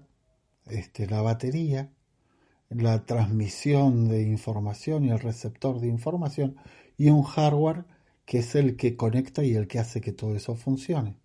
este, 0.66 1.06
la 1.06 1.20
batería, 1.20 1.90
la 2.70 3.04
transmisión 3.04 4.08
de 4.08 4.22
información 4.22 5.04
y 5.04 5.10
el 5.10 5.20
receptor 5.20 5.80
de 5.80 5.88
información 5.88 6.56
y 6.96 7.10
un 7.10 7.22
hardware 7.22 7.84
que 8.24 8.38
es 8.38 8.54
el 8.54 8.76
que 8.76 8.96
conecta 8.96 9.44
y 9.44 9.54
el 9.54 9.68
que 9.68 9.78
hace 9.78 10.00
que 10.00 10.12
todo 10.12 10.34
eso 10.34 10.56
funcione. 10.56 11.16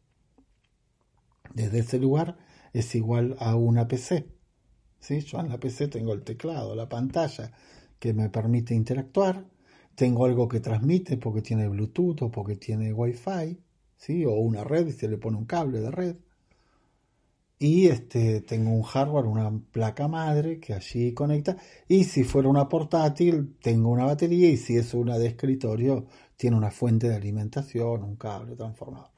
Desde 1.53 1.79
ese 1.79 1.99
lugar 1.99 2.37
es 2.73 2.95
igual 2.95 3.35
a 3.39 3.55
una 3.55 3.87
PC. 3.87 4.27
¿sí? 4.99 5.19
Yo 5.21 5.39
en 5.39 5.49
la 5.49 5.59
PC 5.59 5.87
tengo 5.87 6.13
el 6.13 6.23
teclado, 6.23 6.75
la 6.75 6.89
pantalla 6.89 7.51
que 7.99 8.13
me 8.13 8.29
permite 8.29 8.73
interactuar, 8.73 9.45
tengo 9.95 10.25
algo 10.25 10.47
que 10.47 10.59
transmite 10.59 11.17
porque 11.17 11.41
tiene 11.41 11.67
Bluetooth 11.67 12.21
o 12.23 12.31
porque 12.31 12.55
tiene 12.55 12.93
Wi-Fi, 12.93 13.59
¿sí? 13.97 14.25
o 14.25 14.33
una 14.33 14.63
red 14.63 14.87
y 14.87 14.91
se 14.91 15.07
le 15.07 15.17
pone 15.17 15.37
un 15.37 15.45
cable 15.45 15.79
de 15.81 15.91
red. 15.91 16.15
Y 17.59 17.89
este, 17.89 18.41
tengo 18.41 18.71
un 18.71 18.81
hardware, 18.81 19.25
una 19.27 19.51
placa 19.71 20.07
madre 20.07 20.59
que 20.59 20.73
allí 20.73 21.13
conecta. 21.13 21.57
Y 21.87 22.05
si 22.05 22.23
fuera 22.23 22.49
una 22.49 22.67
portátil, 22.67 23.55
tengo 23.61 23.91
una 23.91 24.05
batería. 24.05 24.49
Y 24.49 24.57
si 24.57 24.77
es 24.77 24.95
una 24.95 25.19
de 25.19 25.27
escritorio, 25.27 26.07
tiene 26.37 26.57
una 26.57 26.71
fuente 26.71 27.07
de 27.07 27.15
alimentación, 27.17 28.03
un 28.03 28.15
cable 28.15 28.55
transformador. 28.55 29.10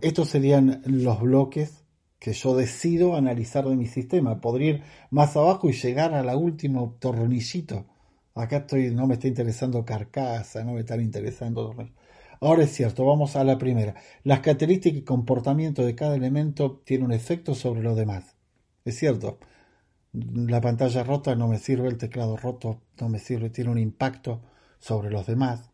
Estos 0.00 0.28
serían 0.28 0.82
los 0.84 1.20
bloques 1.20 1.84
que 2.18 2.32
yo 2.32 2.56
decido 2.56 3.16
analizar 3.16 3.66
de 3.68 3.76
mi 3.76 3.86
sistema. 3.86 4.40
Podría 4.40 4.70
ir 4.70 4.82
más 5.10 5.36
abajo 5.36 5.68
y 5.68 5.72
llegar 5.72 6.14
a 6.14 6.22
la 6.22 6.36
último 6.36 6.96
tornillito. 7.00 7.86
Acá 8.34 8.58
estoy, 8.58 8.94
no 8.94 9.06
me 9.06 9.14
está 9.14 9.26
interesando 9.26 9.84
carcasa, 9.84 10.62
no 10.64 10.74
me 10.74 10.80
están 10.80 11.00
interesando. 11.00 11.74
Ahora 12.40 12.64
es 12.64 12.72
cierto, 12.72 13.04
vamos 13.04 13.34
a 13.34 13.42
la 13.42 13.58
primera. 13.58 13.94
Las 14.22 14.40
características 14.40 15.00
y 15.00 15.04
comportamiento 15.04 15.84
de 15.84 15.94
cada 15.96 16.14
elemento 16.14 16.80
tienen 16.84 17.06
un 17.06 17.12
efecto 17.12 17.54
sobre 17.54 17.82
los 17.82 17.96
demás. 17.96 18.36
Es 18.84 18.96
cierto, 18.98 19.38
la 20.12 20.60
pantalla 20.60 21.02
rota 21.02 21.34
no 21.34 21.48
me 21.48 21.58
sirve, 21.58 21.88
el 21.88 21.98
teclado 21.98 22.36
roto 22.36 22.82
no 23.00 23.08
me 23.08 23.18
sirve, 23.18 23.50
tiene 23.50 23.70
un 23.70 23.78
impacto 23.78 24.42
sobre 24.78 25.10
los 25.10 25.26
demás. 25.26 25.70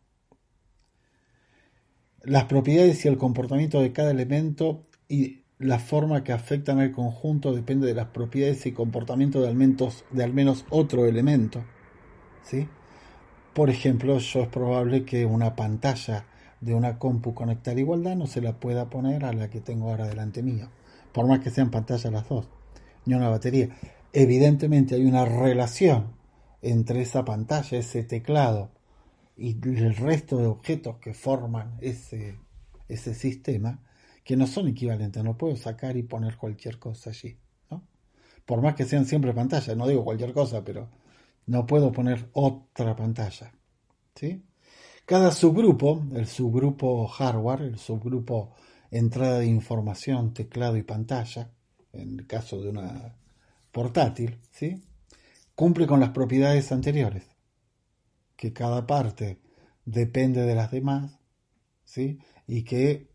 Las 2.25 2.45
propiedades 2.45 3.05
y 3.05 3.07
el 3.07 3.17
comportamiento 3.17 3.81
de 3.81 3.93
cada 3.93 4.09
elemento 4.09 4.87
y 5.07 5.43
la 5.59 5.77
forma 5.77 6.23
que 6.23 6.33
afectan 6.33 6.79
al 6.79 6.91
conjunto 6.91 7.53
depende 7.53 7.85
de 7.85 7.93
las 7.93 8.07
propiedades 8.07 8.65
y 8.65 8.71
comportamiento 8.71 9.41
de 9.41 9.47
al 9.47 9.55
menos, 9.55 10.05
de 10.09 10.23
al 10.23 10.33
menos 10.33 10.65
otro 10.69 11.05
elemento. 11.05 11.63
¿sí? 12.43 12.67
Por 13.53 13.69
ejemplo, 13.69 14.17
yo 14.17 14.41
es 14.41 14.47
probable 14.47 15.05
que 15.05 15.25
una 15.25 15.55
pantalla 15.55 16.25
de 16.61 16.73
una 16.73 16.97
compu 16.97 17.35
conectada 17.35 17.77
a 17.77 17.79
igualdad 17.79 18.15
no 18.15 18.25
se 18.25 18.41
la 18.41 18.59
pueda 18.59 18.89
poner 18.89 19.23
a 19.23 19.31
la 19.31 19.49
que 19.49 19.61
tengo 19.61 19.89
ahora 19.89 20.07
delante 20.07 20.41
mío, 20.41 20.69
por 21.13 21.27
más 21.27 21.41
que 21.41 21.51
sean 21.51 21.69
pantallas 21.69 22.11
las 22.11 22.27
dos, 22.27 22.49
ni 23.05 23.13
una 23.13 23.29
batería. 23.29 23.69
Evidentemente 24.13 24.95
hay 24.95 25.05
una 25.05 25.25
relación 25.25 26.15
entre 26.63 27.01
esa 27.01 27.23
pantalla, 27.23 27.77
ese 27.77 28.03
teclado 28.03 28.71
y 29.37 29.51
el 29.67 29.95
resto 29.95 30.37
de 30.37 30.47
objetos 30.47 30.97
que 30.97 31.13
forman 31.13 31.77
ese, 31.81 32.37
ese 32.87 33.13
sistema, 33.13 33.81
que 34.23 34.35
no 34.37 34.47
son 34.47 34.67
equivalentes, 34.67 35.23
no 35.23 35.37
puedo 35.37 35.55
sacar 35.55 35.97
y 35.97 36.03
poner 36.03 36.37
cualquier 36.37 36.79
cosa 36.79 37.11
allí, 37.11 37.37
¿no? 37.69 37.83
Por 38.45 38.61
más 38.61 38.75
que 38.75 38.85
sean 38.85 39.05
siempre 39.05 39.33
pantallas, 39.33 39.75
no 39.75 39.87
digo 39.87 40.03
cualquier 40.03 40.33
cosa, 40.33 40.63
pero 40.63 40.89
no 41.47 41.65
puedo 41.65 41.91
poner 41.91 42.29
otra 42.33 42.95
pantalla, 42.95 43.51
¿sí? 44.15 44.43
Cada 45.05 45.31
subgrupo, 45.31 46.03
el 46.15 46.25
subgrupo 46.25 47.07
hardware, 47.07 47.61
el 47.61 47.77
subgrupo 47.77 48.55
entrada 48.89 49.39
de 49.39 49.47
información, 49.47 50.33
teclado 50.33 50.77
y 50.77 50.83
pantalla, 50.83 51.51
en 51.93 52.19
el 52.19 52.27
caso 52.27 52.61
de 52.61 52.69
una 52.69 53.15
portátil, 53.71 54.39
¿sí? 54.51 54.81
cumple 55.53 55.85
con 55.85 55.99
las 55.99 56.09
propiedades 56.09 56.71
anteriores, 56.71 57.23
que 58.35 58.53
cada 58.53 58.85
parte 58.87 59.39
depende 59.85 60.41
de 60.41 60.55
las 60.55 60.71
demás, 60.71 61.19
¿sí? 61.83 62.19
y 62.47 62.63
que 62.63 63.09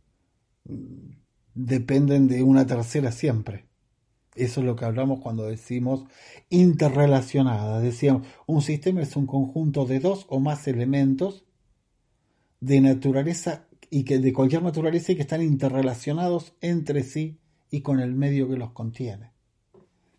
mm, 0.65 1.11
dependen 1.55 2.29
de 2.29 2.43
una 2.43 2.67
tercera 2.67 3.13
siempre. 3.13 3.67
Eso 4.35 4.61
es 4.61 4.67
lo 4.67 4.77
que 4.77 4.85
hablamos 4.85 5.21
cuando 5.21 5.45
decimos 5.45 6.05
interrelacionada. 6.49 7.81
Decíamos, 7.81 8.27
un 8.47 8.63
sistema 8.63 9.03
es 9.03 9.17
un 9.17 9.27
conjunto 9.27 9.87
de 9.87 9.99
dos 9.99 10.27
o 10.29 10.39
más 10.39 10.69
elementos 10.69 11.45
de 12.61 12.81
naturaleza 12.81 13.67
y 13.91 14.05
que 14.05 14.19
de 14.19 14.33
cualquier 14.33 14.63
naturaleza 14.63 15.13
y 15.13 15.17
que 15.17 15.23
están 15.23 15.43
interrelacionados 15.43 16.55
entre 16.61 17.03
sí 17.03 17.41
y 17.71 17.81
con 17.81 18.01
el 18.01 18.15
medio 18.15 18.49
que 18.49 18.57
los 18.57 18.71
contiene. 18.71 19.33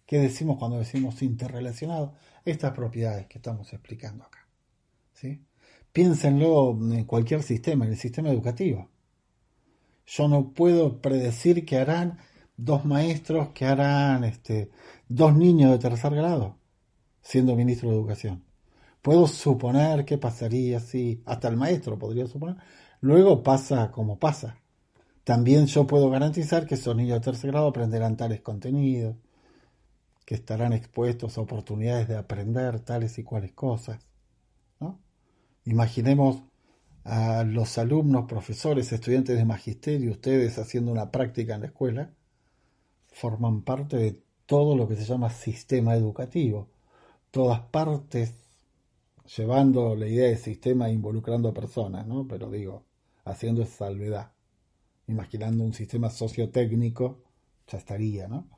¿Qué 0.05 0.19
decimos 0.19 0.57
cuando 0.57 0.77
decimos 0.77 1.21
interrelacionados? 1.21 2.11
Estas 2.43 2.73
propiedades 2.73 3.27
que 3.27 3.37
estamos 3.37 3.71
explicando 3.71 4.25
acá. 4.25 4.40
¿Sí? 5.21 5.45
Piénsenlo 5.93 6.77
en 6.93 7.05
cualquier 7.05 7.43
sistema, 7.43 7.85
en 7.85 7.91
el 7.91 7.97
sistema 7.97 8.29
educativo. 8.29 8.89
Yo 10.05 10.27
no 10.27 10.51
puedo 10.53 11.01
predecir 11.01 11.65
que 11.65 11.77
harán 11.77 12.17
dos 12.57 12.85
maestros, 12.85 13.49
que 13.49 13.65
harán 13.65 14.23
este, 14.23 14.71
dos 15.07 15.35
niños 15.35 15.71
de 15.71 15.79
tercer 15.79 16.15
grado, 16.15 16.57
siendo 17.21 17.55
ministro 17.55 17.89
de 17.89 17.95
Educación. 17.95 18.43
Puedo 19.01 19.27
suponer 19.27 20.05
qué 20.05 20.17
pasaría 20.17 20.79
si, 20.79 21.21
hasta 21.25 21.47
el 21.47 21.57
maestro 21.57 21.97
podría 21.97 22.27
suponer, 22.27 22.57
luego 22.99 23.43
pasa 23.43 23.91
como 23.91 24.19
pasa. 24.19 24.57
También 25.23 25.67
yo 25.67 25.87
puedo 25.87 26.09
garantizar 26.09 26.65
que 26.65 26.75
esos 26.75 26.95
niños 26.95 27.19
de 27.19 27.25
tercer 27.25 27.51
grado 27.51 27.67
aprenderán 27.67 28.17
tales 28.17 28.41
contenidos, 28.41 29.15
que 30.25 30.35
estarán 30.35 30.73
expuestos 30.73 31.37
a 31.37 31.41
oportunidades 31.41 32.07
de 32.07 32.17
aprender 32.17 32.79
tales 32.79 33.17
y 33.19 33.23
cuales 33.23 33.53
cosas. 33.53 34.10
Imaginemos 35.65 36.43
a 37.03 37.43
los 37.43 37.77
alumnos, 37.77 38.25
profesores, 38.27 38.91
estudiantes 38.91 39.37
de 39.37 39.45
magisterio, 39.45 40.11
ustedes 40.11 40.57
haciendo 40.57 40.91
una 40.91 41.11
práctica 41.11 41.55
en 41.55 41.61
la 41.61 41.67
escuela, 41.67 42.13
forman 43.11 43.61
parte 43.61 43.97
de 43.97 44.19
todo 44.45 44.75
lo 44.75 44.87
que 44.87 44.95
se 44.95 45.05
llama 45.05 45.29
sistema 45.29 45.95
educativo. 45.95 46.69
Todas 47.31 47.61
partes 47.61 48.33
llevando 49.37 49.95
la 49.95 50.07
idea 50.07 50.29
de 50.29 50.37
sistema 50.37 50.89
e 50.89 50.93
involucrando 50.93 51.49
a 51.49 51.53
personas, 51.53 52.07
¿no? 52.07 52.27
Pero 52.27 52.49
digo, 52.49 52.85
haciendo 53.25 53.65
salvedad. 53.65 54.31
Imaginando 55.07 55.63
un 55.63 55.73
sistema 55.73 56.09
sociotécnico, 56.09 57.23
ya 57.67 57.77
estaría, 57.77 58.27
¿no? 58.27 58.49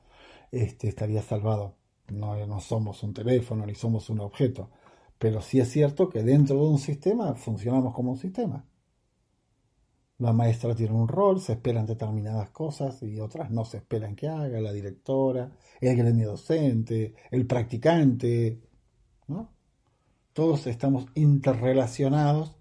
Este, 0.52 0.88
estaría 0.88 1.22
salvado. 1.22 1.76
No, 2.10 2.46
no 2.46 2.60
somos 2.60 3.04
un 3.04 3.14
teléfono 3.14 3.66
ni 3.66 3.76
somos 3.76 4.10
un 4.10 4.20
objeto. 4.20 4.70
Pero 5.24 5.42
sí 5.42 5.62
es 5.62 5.72
cierto 5.72 6.10
que 6.10 6.22
dentro 6.22 6.58
de 6.58 6.68
un 6.68 6.80
sistema 6.80 7.34
funcionamos 7.36 7.94
como 7.94 8.12
un 8.12 8.18
sistema. 8.18 8.66
La 10.18 10.34
maestra 10.34 10.76
tiene 10.76 10.96
un 10.96 11.08
rol, 11.08 11.40
se 11.40 11.54
esperan 11.54 11.86
determinadas 11.86 12.50
cosas 12.50 13.02
y 13.04 13.22
otras 13.22 13.50
no 13.50 13.64
se 13.64 13.78
esperan 13.78 14.18
que 14.18 14.28
haga, 14.28 14.60
la 14.60 14.74
directora, 14.74 15.50
el 15.80 15.96
gremio 15.96 16.32
docente, 16.32 17.16
el 17.32 17.48
practicante, 17.48 18.60
¿no? 19.30 19.50
Todos 20.34 20.68
estamos 20.68 21.06
interrelacionados 21.16 22.58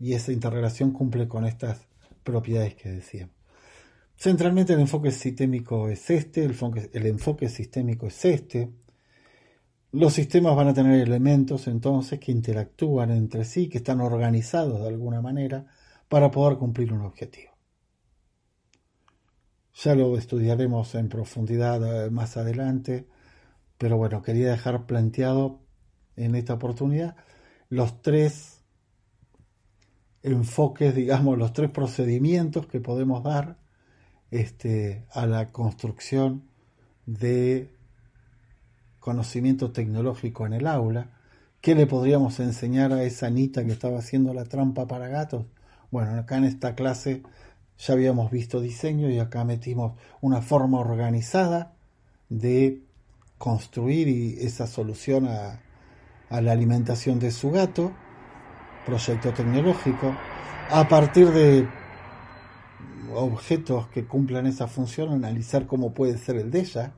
y 0.00 0.14
esa 0.14 0.32
interrelación 0.32 0.92
cumple 0.92 1.28
con 1.28 1.44
estas 1.44 1.86
propiedades 2.22 2.74
que 2.74 2.88
decíamos. 2.88 3.36
Centralmente 4.16 4.72
el 4.72 4.80
enfoque 4.80 5.10
sistémico 5.10 5.90
es 5.90 6.08
este, 6.08 6.44
enfoque, 6.44 6.88
el 6.94 7.04
enfoque 7.04 7.50
sistémico 7.50 8.06
es 8.06 8.24
este. 8.24 8.70
Los 9.94 10.14
sistemas 10.14 10.56
van 10.56 10.66
a 10.66 10.74
tener 10.74 11.00
elementos 11.00 11.68
entonces 11.68 12.18
que 12.18 12.32
interactúan 12.32 13.12
entre 13.12 13.44
sí, 13.44 13.68
que 13.68 13.78
están 13.78 14.00
organizados 14.00 14.80
de 14.80 14.88
alguna 14.88 15.22
manera 15.22 15.66
para 16.08 16.32
poder 16.32 16.58
cumplir 16.58 16.92
un 16.92 17.02
objetivo. 17.02 17.52
Ya 19.72 19.94
lo 19.94 20.18
estudiaremos 20.18 20.96
en 20.96 21.08
profundidad 21.08 22.06
eh, 22.06 22.10
más 22.10 22.36
adelante, 22.36 23.06
pero 23.78 23.96
bueno, 23.96 24.20
quería 24.20 24.50
dejar 24.50 24.84
planteado 24.86 25.60
en 26.16 26.34
esta 26.34 26.54
oportunidad 26.54 27.14
los 27.68 28.02
tres 28.02 28.64
enfoques, 30.24 30.92
digamos, 30.96 31.38
los 31.38 31.52
tres 31.52 31.70
procedimientos 31.70 32.66
que 32.66 32.80
podemos 32.80 33.22
dar 33.22 33.58
este, 34.32 35.06
a 35.12 35.24
la 35.26 35.52
construcción 35.52 36.48
de 37.06 37.73
conocimiento 39.04 39.70
tecnológico 39.70 40.46
en 40.46 40.54
el 40.54 40.66
aula. 40.66 41.10
¿Qué 41.60 41.74
le 41.74 41.86
podríamos 41.86 42.40
enseñar 42.40 42.90
a 42.94 43.02
esa 43.02 43.26
Anita 43.26 43.62
que 43.62 43.72
estaba 43.72 43.98
haciendo 43.98 44.32
la 44.32 44.44
trampa 44.44 44.86
para 44.86 45.08
gatos? 45.08 45.44
Bueno, 45.90 46.18
acá 46.18 46.38
en 46.38 46.44
esta 46.44 46.74
clase 46.74 47.22
ya 47.78 47.92
habíamos 47.92 48.30
visto 48.30 48.62
diseño 48.62 49.10
y 49.10 49.18
acá 49.18 49.44
metimos 49.44 49.92
una 50.22 50.40
forma 50.40 50.80
organizada 50.80 51.74
de 52.30 52.80
construir 53.36 54.38
esa 54.40 54.66
solución 54.66 55.28
a, 55.28 55.60
a 56.30 56.40
la 56.40 56.52
alimentación 56.52 57.18
de 57.18 57.30
su 57.30 57.50
gato, 57.50 57.92
proyecto 58.86 59.34
tecnológico, 59.34 60.16
a 60.70 60.88
partir 60.88 61.30
de 61.30 61.68
objetos 63.14 63.86
que 63.88 64.06
cumplan 64.06 64.46
esa 64.46 64.66
función, 64.66 65.12
analizar 65.12 65.66
cómo 65.66 65.92
puede 65.92 66.16
ser 66.16 66.36
el 66.36 66.50
de 66.50 66.60
ella, 66.60 66.94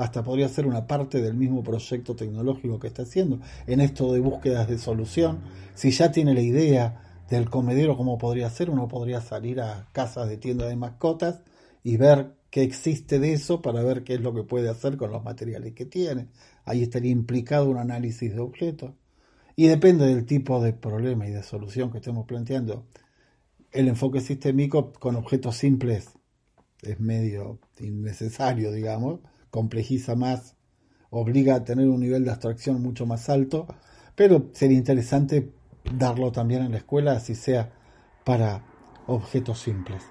hasta 0.00 0.22
podría 0.22 0.48
ser 0.48 0.66
una 0.66 0.86
parte 0.86 1.20
del 1.20 1.34
mismo 1.34 1.62
proyecto 1.62 2.16
tecnológico 2.16 2.80
que 2.80 2.86
está 2.86 3.02
haciendo, 3.02 3.38
en 3.66 3.82
esto 3.82 4.10
de 4.14 4.20
búsquedas 4.20 4.66
de 4.66 4.78
solución, 4.78 5.40
si 5.74 5.90
ya 5.90 6.10
tiene 6.10 6.32
la 6.32 6.40
idea 6.40 7.22
del 7.28 7.50
comedero 7.50 7.98
cómo 7.98 8.16
podría 8.16 8.48
ser, 8.48 8.70
uno 8.70 8.88
podría 8.88 9.20
salir 9.20 9.60
a 9.60 9.88
casas 9.92 10.26
de 10.26 10.38
tiendas 10.38 10.70
de 10.70 10.76
mascotas 10.76 11.42
y 11.84 11.98
ver 11.98 12.32
qué 12.48 12.62
existe 12.62 13.18
de 13.18 13.34
eso 13.34 13.60
para 13.60 13.82
ver 13.82 14.02
qué 14.02 14.14
es 14.14 14.22
lo 14.22 14.32
que 14.32 14.42
puede 14.42 14.70
hacer 14.70 14.96
con 14.96 15.12
los 15.12 15.22
materiales 15.22 15.74
que 15.74 15.84
tiene. 15.84 16.28
Ahí 16.64 16.82
estaría 16.82 17.12
implicado 17.12 17.68
un 17.68 17.76
análisis 17.76 18.34
de 18.34 18.40
objetos. 18.40 18.92
Y 19.54 19.66
depende 19.66 20.06
del 20.06 20.24
tipo 20.24 20.62
de 20.62 20.72
problema 20.72 21.28
y 21.28 21.30
de 21.30 21.42
solución 21.42 21.92
que 21.92 21.98
estemos 21.98 22.24
planteando. 22.24 22.86
El 23.70 23.86
enfoque 23.86 24.22
sistémico 24.22 24.94
con 24.94 25.14
objetos 25.16 25.56
simples 25.56 26.08
es 26.80 26.98
medio 27.00 27.58
innecesario, 27.78 28.72
digamos, 28.72 29.20
complejiza 29.50 30.14
más, 30.14 30.56
obliga 31.10 31.56
a 31.56 31.64
tener 31.64 31.88
un 31.88 32.00
nivel 32.00 32.24
de 32.24 32.30
abstracción 32.30 32.82
mucho 32.82 33.06
más 33.06 33.28
alto, 33.28 33.66
pero 34.14 34.50
sería 34.52 34.78
interesante 34.78 35.52
darlo 35.92 36.32
también 36.32 36.62
en 36.62 36.72
la 36.72 36.78
escuela, 36.78 37.12
así 37.12 37.34
sea 37.34 37.72
para 38.24 38.64
objetos 39.06 39.58
simples. 39.58 40.02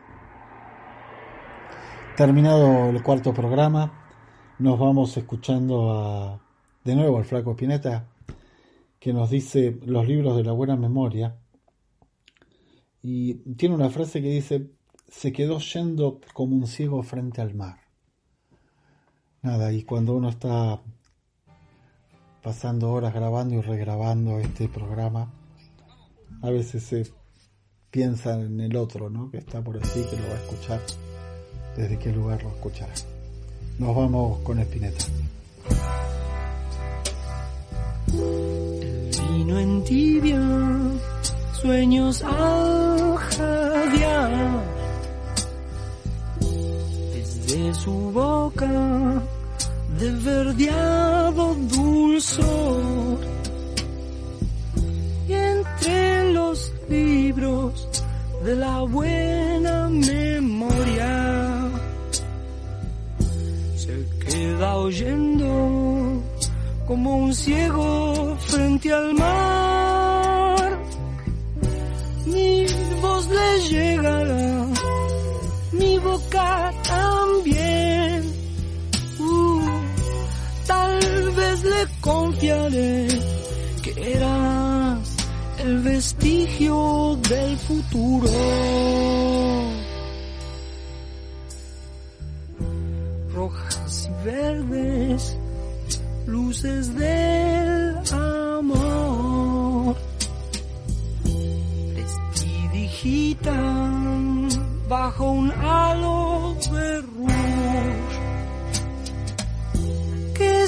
Terminado 2.18 2.90
el 2.90 3.02
cuarto 3.02 3.34
programa, 3.34 3.94
nos 4.60 4.78
vamos 4.78 5.16
escuchando 5.16 5.92
a, 5.92 6.42
de 6.84 6.96
nuevo 6.96 7.18
al 7.18 7.24
flaco 7.24 7.52
Spinetta, 7.52 8.08
que 9.00 9.14
nos 9.14 9.30
dice 9.30 9.80
los 9.86 10.06
libros 10.06 10.36
de 10.36 10.44
la 10.44 10.52
buena 10.52 10.76
memoria. 10.76 11.38
Y 13.02 13.36
tiene 13.56 13.76
una 13.76 13.90
frase 13.90 14.22
que 14.22 14.30
dice, 14.30 14.70
se 15.08 15.32
quedó 15.32 15.60
yendo 15.60 16.20
como 16.34 16.58
un 16.58 16.68
ciego 16.68 17.02
frente 17.04 17.42
al 17.42 17.56
mar. 17.56 17.89
Nada, 19.42 19.72
y 19.72 19.84
cuando 19.84 20.14
uno 20.16 20.30
está 20.30 20.82
pasando 22.44 22.92
horas 22.92 23.14
grabando 23.14 23.56
y 23.56 23.62
regrabando 23.62 24.40
este 24.40 24.68
programa, 24.68 25.32
a 26.42 26.50
veces 26.50 26.84
se 26.84 27.12
piensa 27.90 28.34
en 28.40 28.60
el 28.60 28.76
otro, 28.76 29.10
¿no? 29.10 29.32
Que 29.32 29.38
está 29.38 29.62
por 29.62 29.78
así, 29.78 30.04
que 30.10 30.18
lo 30.18 30.28
va 30.28 30.34
a 30.34 30.42
escuchar, 30.44 30.82
desde 31.78 31.98
qué 31.98 32.12
lugar 32.12 32.44
lo 32.44 32.50
escuchará. 32.50 32.94
Nos 33.78 33.96
vamos 33.96 34.40
con 34.40 34.60
Espineta. 34.60 35.06
Vino 39.32 39.60
en 39.60 39.84
tibia, 39.86 40.42
sueños 41.54 42.24
al. 42.24 42.90
Desde 47.60 47.74
su 47.74 47.92
boca, 47.92 49.22
de 50.00 50.12
verdeado 50.12 51.56
dulzor. 51.56 53.20
Y 55.28 55.34
entre 55.34 56.34
libros 56.88 57.88
de 58.46 58.56
la 58.56 58.80
buena 58.84 59.90
memoria. 59.90 61.70
Se 63.76 64.06
queda 64.26 64.78
oyendo 64.78 66.24
como 66.88 67.18
un 67.26 67.34
ciego 67.36 68.38
frente 68.40 68.94
al 68.94 69.14
mar. 69.16 70.80
Mi 72.26 72.66
voz 73.02 73.28
le 73.28 73.60
llegará, 73.70 74.66
mi 75.74 76.00
boca 76.00 76.69
confiaré 82.10 83.08
que 83.84 83.92
eras 84.16 85.16
el 85.64 85.80
vestigio 85.80 87.18
del 87.30 87.58
futuro. 87.58 88.30
Rojas 93.36 94.10
y 94.10 94.12
verdes, 94.26 95.38
luces 96.26 96.96
del 96.96 97.98
amor. 98.12 99.96
Prestidigitan 101.94 104.50
bajo 104.88 105.32
un 105.32 105.52
halo 105.52 106.56
de. 106.72 106.90
Qué 110.40 110.68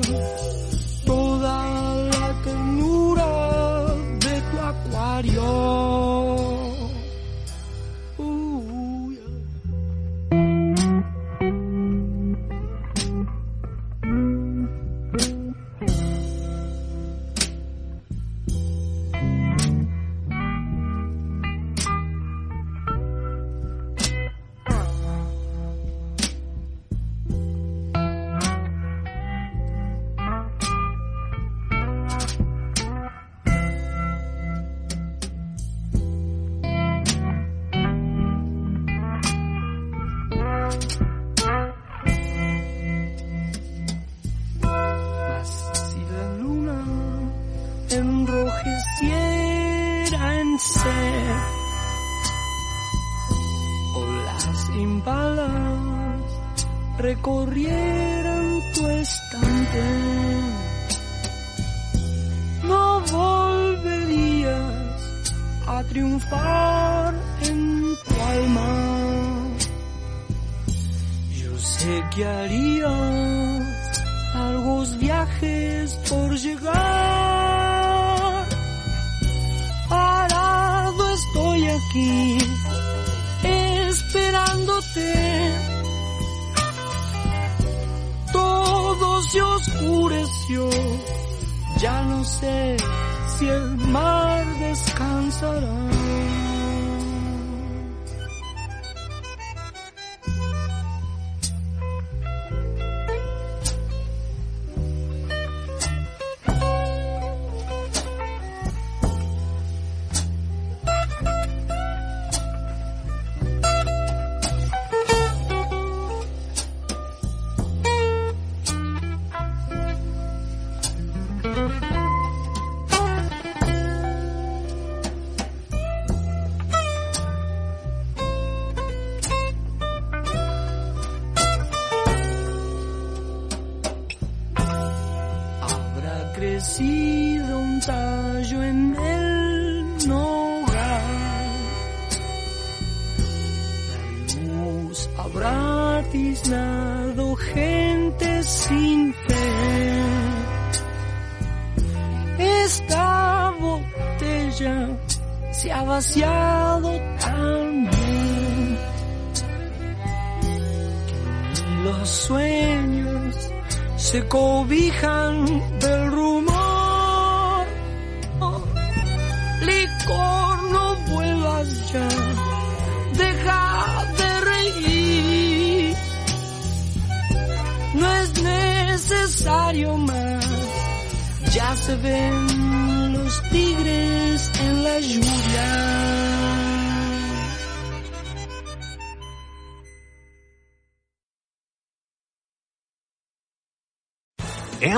Oh. 5.53 5.90